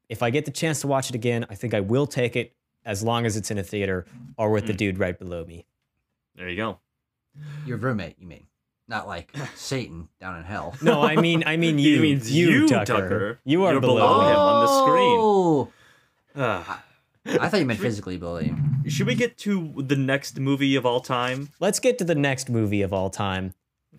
if 0.08 0.22
I 0.22 0.30
get 0.30 0.44
the 0.44 0.50
chance 0.50 0.80
to 0.82 0.86
watch 0.86 1.08
it 1.10 1.14
again, 1.14 1.46
I 1.50 1.54
think 1.54 1.74
I 1.74 1.80
will 1.80 2.06
take 2.06 2.36
it 2.36 2.54
as 2.84 3.02
long 3.02 3.26
as 3.26 3.36
it's 3.36 3.50
in 3.50 3.58
a 3.58 3.62
theater 3.62 4.06
or 4.36 4.50
with 4.50 4.66
the 4.66 4.72
dude 4.72 4.98
right 4.98 5.18
below 5.18 5.44
me. 5.44 5.66
There 6.36 6.48
you 6.48 6.56
go. 6.56 6.78
Your 7.66 7.76
roommate, 7.76 8.16
you 8.18 8.26
mean? 8.26 8.46
Not 8.86 9.06
like 9.06 9.30
Satan 9.54 10.08
down 10.20 10.36
in 10.38 10.44
hell. 10.44 10.74
No, 10.80 11.02
I 11.02 11.16
mean, 11.16 11.42
I 11.46 11.56
mean 11.58 11.78
you. 11.86 12.00
means 12.00 12.30
you, 12.32 12.48
you, 12.50 12.68
Tucker. 12.68 12.84
Tucker. 12.84 13.40
You 13.44 13.64
are 13.64 13.72
You're 13.72 13.80
below, 13.80 13.96
below 13.96 14.20
him. 14.22 14.30
him. 14.32 14.38
on 14.38 14.60
the 14.66 14.78
screen. 14.82 15.18
Oh, 15.20 15.72
Ah. 16.36 16.84
I 17.26 17.48
thought 17.50 17.60
you 17.60 17.66
meant 17.66 17.80
physically 17.80 18.16
bullying. 18.16 18.77
Should 18.90 19.06
we 19.06 19.14
get 19.14 19.36
to 19.38 19.72
the 19.76 19.96
next 19.96 20.38
movie 20.38 20.76
of 20.76 20.84
all 20.86 21.00
time? 21.00 21.50
Let's 21.60 21.80
get 21.80 21.98
to 21.98 22.04
the 22.04 22.14
next 22.14 22.48
movie 22.48 22.82
of 22.82 22.92
all 22.92 23.10
time. 23.10 23.54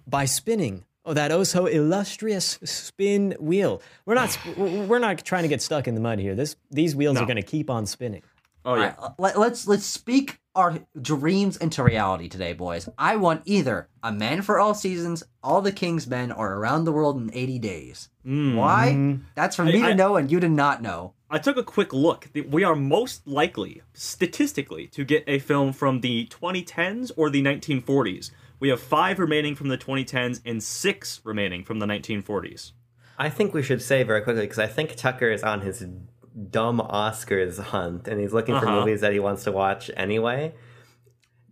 By 0.08 0.26
spinning. 0.26 0.86
Oh, 1.06 1.14
that 1.14 1.32
oh 1.32 1.44
so 1.44 1.66
illustrious 1.66 2.60
spin 2.64 3.36
wheel. 3.40 3.82
We're 4.06 4.16
not 4.16 4.38
we're 4.58 4.86
we're 4.86 5.00
not 5.00 5.24
trying 5.26 5.44
to 5.44 5.50
get 5.50 5.62
stuck 5.62 5.88
in 5.88 5.96
the 5.96 6.02
mud 6.02 6.20
here. 6.20 6.36
This 6.36 6.56
these 6.72 6.96
wheels 6.96 7.16
No. 7.16 7.22
are 7.22 7.26
going 7.26 7.38
to 7.38 7.42
keep 7.42 7.70
on 7.70 7.86
spinning. 7.86 8.22
Oh 8.66 8.76
yeah. 8.76 8.94
right, 9.00 9.12
let, 9.18 9.40
let's 9.40 9.68
let's 9.68 9.86
speak 9.86 10.40
our 10.56 10.80
dreams 11.02 11.56
into 11.58 11.82
reality 11.84 12.28
today, 12.28 12.52
boys. 12.54 12.90
I 12.98 13.16
want 13.16 13.44
either 13.46 13.88
a 14.04 14.12
man 14.12 14.42
for 14.42 14.60
all 14.60 14.74
seasons, 14.74 15.24
all 15.42 15.62
the 15.62 15.72
king's 15.72 16.06
men, 16.06 16.32
or 16.32 16.56
around 16.56 16.84
the 16.84 16.92
world 16.92 17.18
in 17.22 17.32
80 17.34 17.60
days. 17.60 18.10
Mm. 18.26 18.56
Why? 18.56 19.20
That's 19.36 19.56
for 19.56 19.64
me 19.64 19.82
I- 19.82 19.90
to 19.90 19.96
know 19.96 20.18
and 20.18 20.30
you 20.30 20.40
to 20.42 20.50
not 20.50 20.82
know. 20.82 21.14
I 21.30 21.38
took 21.38 21.58
a 21.58 21.64
quick 21.64 21.94
look. 21.94 22.30
The- 22.34 22.42
We 22.42 22.64
are 22.64 22.76
most 22.76 23.28
likely, 23.28 23.82
statistically, 23.94 24.88
to 24.88 25.04
get 25.04 25.24
a 25.28 25.40
film 25.40 25.74
from 25.74 26.02
the 26.02 26.26
2010s 26.28 27.12
or 27.16 27.30
the 27.30 27.42
1940s. 27.44 28.32
We 28.60 28.70
have 28.70 28.82
five 28.82 29.20
remaining 29.20 29.56
from 29.56 29.68
the 29.70 29.78
2010s 29.78 30.42
and 30.46 30.62
six 30.62 31.22
remaining 31.24 31.64
from 31.64 31.80
the 31.80 31.86
1940s. 31.86 32.72
I 33.18 33.30
think 33.30 33.54
we 33.54 33.62
should 33.64 33.82
say 33.82 34.04
very 34.04 34.22
quickly 34.22 34.42
because 34.44 34.60
I 34.60 34.68
think 34.68 34.96
Tucker 34.96 35.30
is 35.30 35.44
on 35.44 35.62
his 35.62 35.86
dumb 36.52 36.80
Oscars 36.80 37.60
hunt 37.60 38.08
and 38.08 38.20
he's 38.20 38.34
looking 38.34 38.58
for 38.60 38.66
Uh-huh. 38.68 38.80
movies 38.80 39.02
that 39.02 39.14
he 39.14 39.20
wants 39.20 39.44
to 39.44 39.52
watch 39.52 39.92
anyway. 39.96 40.54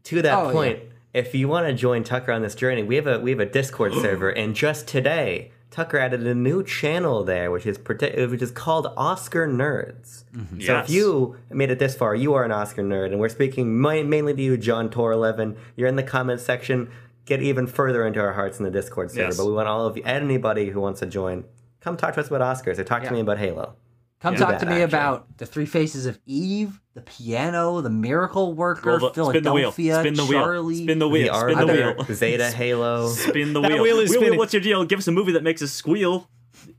To 0.06 0.22
that 0.22 0.38
Oh, 0.38 0.52
point, 0.52 0.80
if 1.14 1.36
you 1.36 1.48
want 1.50 1.68
to 1.68 1.74
join 1.74 2.04
Tucker 2.04 2.32
on 2.32 2.42
this 2.42 2.56
journey, 2.56 2.84
we 2.84 2.96
have 2.96 3.08
a 3.08 3.20
we 3.20 3.32
have 3.32 3.40
a 3.42 3.46
Discord 3.46 3.94
server, 4.02 4.30
and 4.30 4.56
just 4.56 4.88
today, 4.88 5.52
Tucker 5.78 6.00
added 6.00 6.26
a 6.26 6.34
new 6.34 6.64
channel 6.64 7.24
there, 7.24 7.52
which 7.52 7.68
is 7.68 7.78
which 7.78 8.42
is 8.42 8.50
called 8.50 8.88
Oscar 8.98 9.48
Nerds. 9.48 10.24
Mm-hmm. 10.36 10.62
So 10.62 10.74
Yes. 10.74 10.86
if 10.86 10.96
you 10.96 11.36
made 11.52 11.70
it 11.70 11.78
this 11.78 11.94
far, 11.96 12.16
you 12.16 12.34
are 12.34 12.44
an 12.44 12.52
Oscar 12.52 12.82
nerd, 12.82 13.12
and 13.12 13.20
we're 13.20 13.30
speaking 13.30 13.80
mi- 13.80 14.02
mainly 14.02 14.34
to 14.34 14.42
you, 14.42 14.58
John 14.58 14.90
Tor 14.90 15.12
Eleven. 15.12 15.56
You're 15.76 15.88
in 15.88 15.96
the 15.96 16.02
comments 16.02 16.42
section. 16.44 16.90
Get 17.26 17.44
even 17.44 17.68
further 17.68 18.08
into 18.08 18.20
our 18.20 18.34
hearts 18.34 18.58
in 18.58 18.66
the 18.66 18.72
Discord 18.72 19.12
server. 19.12 19.26
Yes. 19.28 19.38
But 19.38 19.46
we 19.46 19.54
want 19.54 19.68
all 19.68 19.86
of 19.86 19.96
you, 19.96 20.02
anybody 20.04 20.70
who 20.72 20.82
wants 20.82 21.00
to 21.02 21.06
join, 21.06 21.44
come 21.80 21.96
talk 21.96 22.16
to 22.16 22.22
us 22.22 22.28
about 22.30 22.42
Oscars 22.42 22.80
or 22.80 22.84
talk 22.84 23.04
Yeah. 23.04 23.10
to 23.10 23.14
me 23.14 23.20
about 23.22 23.38
Halo. 23.38 23.76
Come 24.20 24.34
Yeah. 24.34 24.40
talk 24.40 24.60
to 24.60 24.66
me 24.66 24.72
actually. 24.82 24.84
about 24.84 25.38
the 25.38 25.46
three 25.46 25.68
faces 25.68 26.08
of 26.08 26.18
Eve, 26.26 26.80
the 26.96 27.02
piano, 27.02 27.82
the 27.82 27.90
miracle 27.92 28.54
worker, 28.56 28.98
Roll 28.98 29.12
the- 29.12 29.30
spin 29.30 29.44
the 29.44 29.54
wheel. 29.54 29.72
Philadelphia, 29.72 30.00
Spin 30.00 30.14
the 30.16 30.26
wheel. 30.26 30.42
Charlie. 30.44 30.84
Spin 30.84 31.00
the 31.00 31.08
wheel. 31.08 31.34
the 31.34 31.40
Spin 31.54 31.68
the 31.68 31.74
wheel. 31.74 32.16
Zeta, 32.16 32.50
Halo. 32.56 33.10
Spin 33.10 33.54
the 33.54 33.62
That 33.62 33.72
wheel. 33.74 33.84
wheel 33.84 34.00
is 34.00 34.12
spinning. 34.12 34.38
what's 34.40 34.54
your 34.54 34.62
deal? 34.64 34.84
Give 34.86 34.98
us 35.00 35.08
a 35.08 35.12
movie 35.12 35.34
that 35.34 35.44
makes 35.44 35.62
us 35.62 35.72
squeal. 35.72 36.30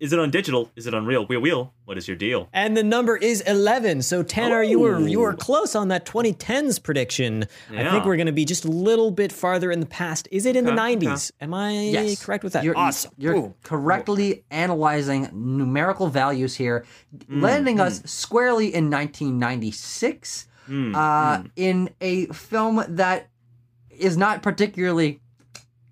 Is 0.01 0.12
it 0.12 0.18
on 0.18 0.31
digital? 0.31 0.70
Is 0.76 0.87
it 0.87 0.95
on 0.95 1.07
real? 1.07 1.26
Wheel, 1.26 1.41
wheel. 1.41 1.72
What 1.85 1.99
is 1.99 2.07
your 2.07 2.16
deal? 2.16 2.49
And 2.53 2.76
the 2.76 2.83
number 2.83 3.16
is 3.16 3.41
11. 3.43 4.03
So 4.03 4.22
Tanner, 4.22 4.62
you 4.62 4.79
were 4.79 5.01
you 5.01 5.20
were 5.20 5.33
Oh. 5.33 5.37
close 5.37 5.74
on 5.74 5.89
that 5.89 6.05
2010s 6.07 6.79
prediction. 6.83 7.45
I 7.70 7.91
think 7.91 8.05
we're 8.05 8.16
going 8.16 8.26
to 8.26 8.33
be 8.33 8.45
just 8.45 8.64
a 8.64 8.70
little 8.70 9.11
bit 9.11 9.33
farther 9.33 9.70
in 9.72 9.81
the 9.81 9.87
past. 9.87 10.29
Is 10.31 10.47
it 10.47 10.57
in 10.57 10.64
the 10.64 10.72
Okay, 10.72 10.97
90s? 10.97 11.33
Am 11.41 11.53
I 11.55 11.72
Yes. 11.72 12.24
correct 12.24 12.45
with 12.45 12.53
that? 12.53 12.64
You're, 12.64 12.76
awesome. 12.76 13.12
You're 13.18 13.35
Boom. 13.35 13.55
correctly 13.62 14.45
analyzing 14.51 15.29
numerical 15.33 16.09
values 16.09 16.55
here, 16.57 16.85
Mm, 17.31 17.43
landing 17.43 17.81
us 17.81 18.03
squarely 18.05 18.74
in 18.74 18.91
1996 18.91 20.47
Mm, 20.68 20.95
uh, 20.95 21.45
in 21.57 21.89
a 22.03 22.26
film 22.26 22.85
that 22.89 23.31
is 23.91 24.16
not 24.18 24.43
particularly 24.43 25.20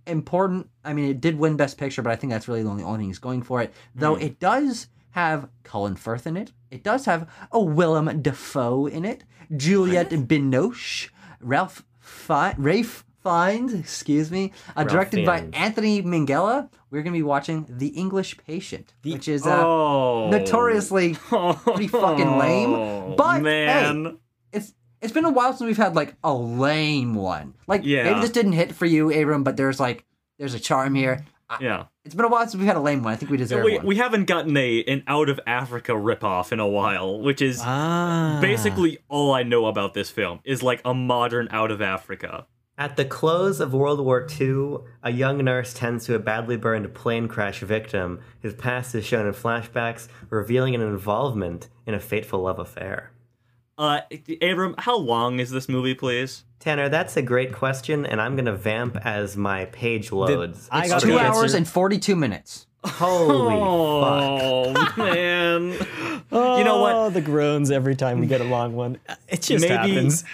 important. 0.07 0.68
I 0.84 0.92
mean, 0.92 1.11
it 1.11 1.20
did 1.20 1.38
win 1.38 1.57
Best 1.57 1.78
Picture, 1.78 2.02
but 2.02 2.12
I 2.12 2.16
think 2.16 2.32
that's 2.32 2.48
really 2.48 2.62
the 2.62 2.68
only, 2.70 2.84
only 2.84 2.98
thing 3.00 3.09
he's 3.09 3.18
going 3.18 3.42
for 3.42 3.61
it. 3.62 3.72
Though 3.94 4.16
Mm. 4.16 4.22
it 4.22 4.40
does 4.40 4.88
have 5.11 5.48
Colin 5.64 5.96
Firth 5.96 6.26
in 6.26 6.36
it. 6.36 6.52
It 6.70 6.82
does 6.82 7.07
have 7.07 7.28
a 7.52 7.61
Willem 7.61 8.20
Dafoe 8.22 8.86
in 8.86 9.04
it, 9.04 9.24
Juliette 9.57 10.11
Binoche, 10.11 11.09
Ralph 11.40 11.84
Fi- 11.98 12.54
Rafe 12.59 13.04
Fiennes, 13.22 13.74
excuse 13.74 14.30
me, 14.30 14.52
uh, 14.76 14.84
directed 14.84 15.24
by 15.26 15.48
Anthony 15.52 16.02
Minghella. 16.02 16.68
We're 16.90 17.02
going 17.02 17.12
to 17.12 17.18
be 17.18 17.22
watching 17.24 17.66
The 17.68 17.88
English 17.88 18.36
Patient, 18.38 18.94
which 19.02 19.26
is 19.26 19.44
uh, 19.46 19.66
oh. 19.66 20.28
notoriously 20.30 21.14
pretty 21.14 21.88
fucking 21.88 22.38
lame. 22.38 22.76
But, 23.16 23.36
hey, 23.38 23.42
man. 23.42 24.07
it's 24.07 24.16
it's 25.07 25.14
been 25.14 25.24
a 25.24 25.30
while 25.30 25.52
since 25.52 25.66
we've 25.66 25.76
had 25.76 25.94
like 25.96 26.14
a 26.22 26.34
lame 26.34 27.14
one. 27.14 27.54
Like 27.66 27.82
Yeah. 27.84 28.04
maybe 28.04 28.20
this 28.20 28.30
didn't 28.30 28.52
hit 28.52 28.74
for 28.74 28.84
you, 28.86 29.11
Abram, 29.11 29.42
but 29.44 29.57
there's 29.57 29.80
like 29.80 30.04
there's 30.38 30.54
a 30.54 30.61
charm 30.61 30.94
here. 30.94 31.24
I- 31.48 31.59
yeah. 31.61 31.84
It's 32.04 32.14
been 32.14 32.24
a 32.24 32.28
while 32.28 32.42
since 32.42 32.57
we've 32.57 32.66
had 32.66 32.76
a 32.76 32.80
lame 32.80 33.02
one. 33.04 33.12
I 33.12 33.16
think 33.16 33.30
we 33.30 33.36
deserve 33.36 33.64
We, 33.64 33.76
one. 33.78 33.86
we 33.86 33.96
haven't 33.96 34.24
gotten 34.26 34.57
a 34.57 34.82
an 34.84 35.02
out 35.07 35.28
of 35.28 35.40
Africa 35.46 35.92
ripoff 35.92 36.52
in 36.52 36.61
a 36.61 36.66
while, 36.68 37.20
which 37.20 37.40
is 37.40 37.61
Ah. 37.64 38.38
basically 38.42 38.98
all 39.09 39.32
I 39.32 39.42
know 39.44 39.66
about 39.66 39.94
this 39.94 40.11
film 40.11 40.40
is 40.44 40.62
like 40.62 40.80
a 40.84 40.92
modern 40.92 41.48
out 41.50 41.70
of 41.70 41.80
Africa. 41.80 42.46
At 42.78 42.96
the 42.96 43.07
close 43.07 43.59
of 43.61 43.72
World 43.72 44.00
War 44.04 44.26
II, 44.38 44.78
a 45.02 45.11
young 45.11 45.38
nurse 45.38 45.72
tends 45.72 46.04
to 46.07 46.14
a 46.14 46.18
badly 46.18 46.59
burned 46.59 46.92
plane 46.92 47.26
crash 47.26 47.61
victim. 47.61 48.20
His 48.40 48.52
past 48.52 48.94
is 48.94 49.07
shown 49.07 49.26
in 49.26 49.32
flashbacks, 49.32 50.09
revealing 50.28 50.74
an 50.74 50.82
involvement 50.82 51.68
in 51.86 51.94
a 51.94 52.00
fateful 52.00 52.40
love 52.42 52.59
affair. 52.59 53.12
Uh, 53.79 54.01
Abram, 54.41 54.74
how 54.79 54.97
long 54.97 55.39
is 55.39 55.51
this 55.51 55.68
movie, 55.68 55.95
please? 55.95 56.45
Tanner, 56.61 56.89
that's 56.89 57.16
a 57.16 57.22
great 57.22 57.53
question, 57.53 58.07
and 58.07 58.20
I'm 58.20 58.35
going 58.35 58.47
to 58.47 58.57
vamp 58.57 58.97
as 59.05 59.37
my 59.37 59.66
page 59.66 60.11
loads. 60.11 60.68
I 60.72 60.81
it's 60.85 60.89
got 60.91 61.03
two 61.03 61.18
hours 61.18 61.37
answer. 61.43 61.57
and 61.59 61.68
forty 61.68 61.99
two 61.99 62.16
minutes. 62.16 62.66
Holy 62.85 63.55
fuck. 64.74 64.93
Oh 64.95 64.95
man! 64.97 65.77
Oh, 66.33 66.59
You 66.59 66.64
know 66.64 66.81
what? 66.81 67.12
The 67.14 67.20
groans 67.20 67.70
every 67.70 67.95
time 67.97 68.20
we 68.20 68.27
get 68.27 68.41
a 68.41 68.45
long 68.45 68.74
one. 68.74 68.99
It 69.29 69.43
just 69.43 69.62
Maybe- 69.68 69.74
happens. 69.74 70.24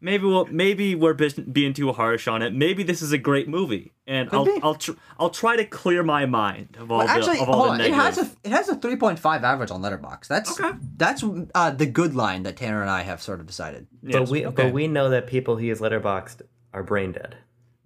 Maybe 0.00 0.26
we'll, 0.26 0.46
maybe 0.46 0.94
we're 0.94 1.14
being 1.14 1.74
too 1.74 1.92
harsh 1.92 2.28
on 2.28 2.40
it. 2.42 2.54
Maybe 2.54 2.84
this 2.84 3.02
is 3.02 3.10
a 3.10 3.18
great 3.18 3.48
movie, 3.48 3.90
and 4.08 4.28
I'll 4.32 4.44
be. 4.44 4.58
I'll 4.62 4.74
tr- 4.74 4.92
I'll 5.20 5.30
try 5.30 5.54
to 5.56 5.64
clear 5.64 6.02
my 6.02 6.26
mind 6.26 6.76
of 6.80 6.90
all 6.90 6.98
Well, 6.98 7.08
actually, 7.08 7.36
the 7.36 7.42
of 7.42 7.48
all 7.50 7.54
hold 7.66 7.68
the 7.78 7.84
on. 7.84 7.90
It 7.92 7.92
has 7.94 8.18
a 8.18 8.28
it 8.42 8.50
has 8.50 8.68
a 8.68 8.74
three 8.74 8.96
point 8.96 9.18
five 9.20 9.44
average 9.44 9.70
on 9.70 9.80
Letterboxd. 9.82 10.26
That's 10.26 10.58
Okay. 10.58 10.76
that's 10.96 11.22
uh, 11.54 11.70
the 11.70 11.86
good 11.86 12.14
line 12.16 12.42
that 12.42 12.56
Tanner 12.56 12.80
and 12.80 12.90
I 12.90 13.02
have 13.02 13.22
sort 13.22 13.38
of 13.38 13.46
decided. 13.46 13.86
But 14.02 14.12
Yes. 14.20 14.30
we 14.30 14.44
but 14.46 14.72
we 14.72 14.88
know 14.88 15.10
that 15.10 15.26
people 15.28 15.56
who 15.56 15.64
use 15.66 15.78
Letterboxd 15.80 16.42
are 16.72 16.82
brain 16.82 17.12
dead. 17.12 17.36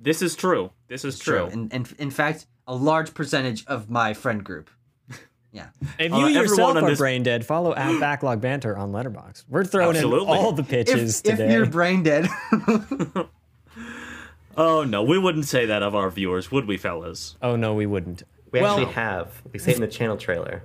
This 0.01 0.23
is 0.23 0.35
true. 0.35 0.71
This 0.89 1.05
is 1.05 1.19
true. 1.19 1.45
And, 1.47 1.73
and 1.73 1.95
in 1.99 2.11
fact, 2.11 2.47
a 2.67 2.75
large 2.75 3.15
percentage 3.15 3.65
of 3.67 3.91
my 3.91 4.15
friend 4.15 4.43
group. 4.45 4.71
Yeah. 5.55 5.67
If 5.99 6.11
Uh, 6.13 6.17
you 6.17 6.23
everyone 6.29 6.33
yourself 6.35 6.77
are 6.77 6.89
this- 6.89 6.99
brain 6.99 7.23
dead, 7.23 7.45
follow 7.45 7.75
at 7.75 8.01
Backlog 8.01 8.41
Banter 8.41 8.75
on 8.75 8.91
Letterboxd. 8.91 9.45
We're 9.51 9.65
throwing 9.67 9.97
Absolutely. 9.97 10.33
in 10.33 10.39
all 10.45 10.53
the 10.53 10.63
pitches 10.63 11.21
If, 11.21 11.33
if 11.33 11.39
today. 11.39 11.53
you're 11.53 11.67
brain 11.67 12.03
dead, 12.03 12.27
Oh 14.57 14.85
no, 14.85 15.03
we 15.03 15.19
wouldn't 15.19 15.47
say 15.47 15.67
that 15.67 15.83
of 15.83 15.95
our 15.95 16.11
viewers, 16.11 16.51
would 16.51 16.67
we, 16.67 16.77
fellas? 16.77 17.37
oh 17.43 17.57
no, 17.57 17.75
we 17.75 17.87
wouldn't. 17.87 18.23
We 18.51 18.61
well, 18.61 18.79
actually 18.79 18.93
have. 18.93 19.43
We 19.51 19.59
say 19.59 19.73
it 19.73 19.77
in 19.77 19.81
the 19.81 19.89
channel 19.89 20.17
trailer. 20.17 20.63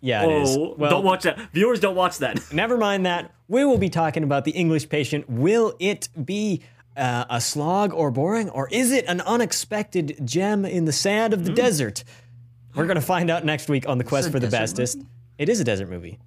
yeah, 0.00 0.24
it 0.24 0.42
is. 0.42 0.56
Oh, 0.56 0.74
Well, 0.76 0.90
don't 0.90 1.04
watch 1.04 1.22
that. 1.22 1.38
Viewers, 1.52 1.80
don't 1.80 1.96
watch 1.96 2.18
that. 2.18 2.40
Never 2.52 2.76
mind 2.76 3.06
that. 3.06 3.32
We 3.48 3.64
will 3.64 3.78
be 3.78 3.88
talking 3.88 4.22
about 4.22 4.44
the 4.44 4.50
English 4.50 4.90
patient. 4.90 5.28
Will 5.30 5.74
it 5.78 6.10
be 6.22 6.62
uh, 6.94 7.24
a 7.30 7.40
slog 7.40 7.94
or 7.94 8.10
boring, 8.10 8.50
or 8.50 8.68
is 8.70 8.92
it 8.92 9.06
an 9.06 9.22
unexpected 9.22 10.18
gem 10.24 10.66
in 10.66 10.84
the 10.84 10.92
sand 10.92 11.32
of 11.32 11.44
the 11.44 11.52
desert? 11.52 12.04
We're 12.74 12.86
going 12.86 12.96
to 12.96 13.00
find 13.00 13.30
out 13.30 13.44
next 13.44 13.68
week 13.70 13.88
on 13.88 13.98
the 13.98 14.04
quest 14.04 14.30
for 14.30 14.38
the 14.38 14.46
desert 14.46 14.76
bestest. 14.76 15.02
It 15.38 15.48
is 15.48 15.60
a 15.60 15.64
desert 15.64 15.88
movie. 15.88 16.18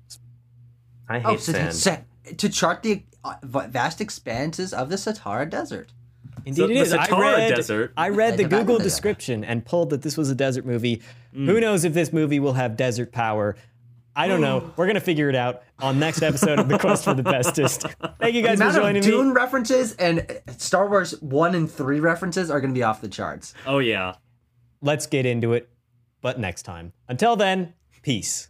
I 1.07 1.19
hate 1.19 1.25
oh, 1.27 1.37
sand. 1.37 1.75
so- 1.75 1.97
to 2.37 2.49
chart 2.49 2.83
the 2.83 3.03
uh, 3.23 3.35
vast 3.43 4.01
expanses 4.01 4.73
of 4.73 4.89
the 4.89 4.97
Sahara 4.97 5.49
Desert. 5.49 5.91
Indeed, 6.45 6.61
the 6.67 6.71
it 6.71 6.77
is. 6.77 6.93
I 6.93 7.05
Sahara 7.07 7.31
read, 7.37 7.55
Desert. 7.55 7.93
I 7.97 8.09
read 8.09 8.37
the 8.37 8.43
Like 8.43 8.49
the 8.51 8.55
back 8.57 8.59
Google 8.67 8.79
description 8.79 9.43
and 9.43 9.65
pulled 9.65 9.89
that 9.91 10.01
this 10.01 10.17
was 10.17 10.29
a 10.29 10.35
desert 10.35 10.65
movie. 10.65 11.01
Who 11.33 11.59
knows 11.59 11.83
if 11.85 11.93
this 11.93 12.11
movie 12.11 12.39
will 12.39 12.53
have 12.53 12.75
desert 12.77 13.11
power? 13.11 13.55
I 14.15 14.27
don't 14.27 14.41
know. 14.41 14.73
We're 14.77 14.87
gonna 14.87 14.99
figure 14.99 15.29
it 15.29 15.35
out 15.35 15.63
on 15.79 15.97
next 15.99 16.21
episode 16.21 16.59
of 16.59 16.67
the 16.67 16.77
Quest 16.77 17.05
for 17.05 17.13
the 17.13 17.23
Bestest. 17.23 17.85
Thank 18.19 18.35
you 18.35 18.41
guys 18.41 18.59
The 18.59 18.65
for 18.65 18.69
amount 18.71 18.75
joining 18.75 18.97
of 18.99 19.05
me. 19.05 19.11
Dune 19.11 19.33
references 19.33 19.93
and 19.93 20.19
uh, 20.29 20.51
Star 20.57 20.89
Wars 20.89 21.19
1 21.21 21.55
and 21.55 21.71
3 21.71 21.99
references 22.01 22.51
are 22.51 22.59
going 22.59 22.73
to 22.73 22.77
be 22.77 22.83
off 22.83 22.99
the 23.01 23.07
charts. 23.07 23.53
Oh 23.65 23.79
yeah. 23.79 24.15
Let's 24.81 25.05
get 25.07 25.25
into 25.25 25.53
it, 25.53 25.69
but 26.21 26.39
next 26.39 26.63
time. 26.63 26.91
Until 27.07 27.35
then, 27.35 27.73
peace. 28.01 28.49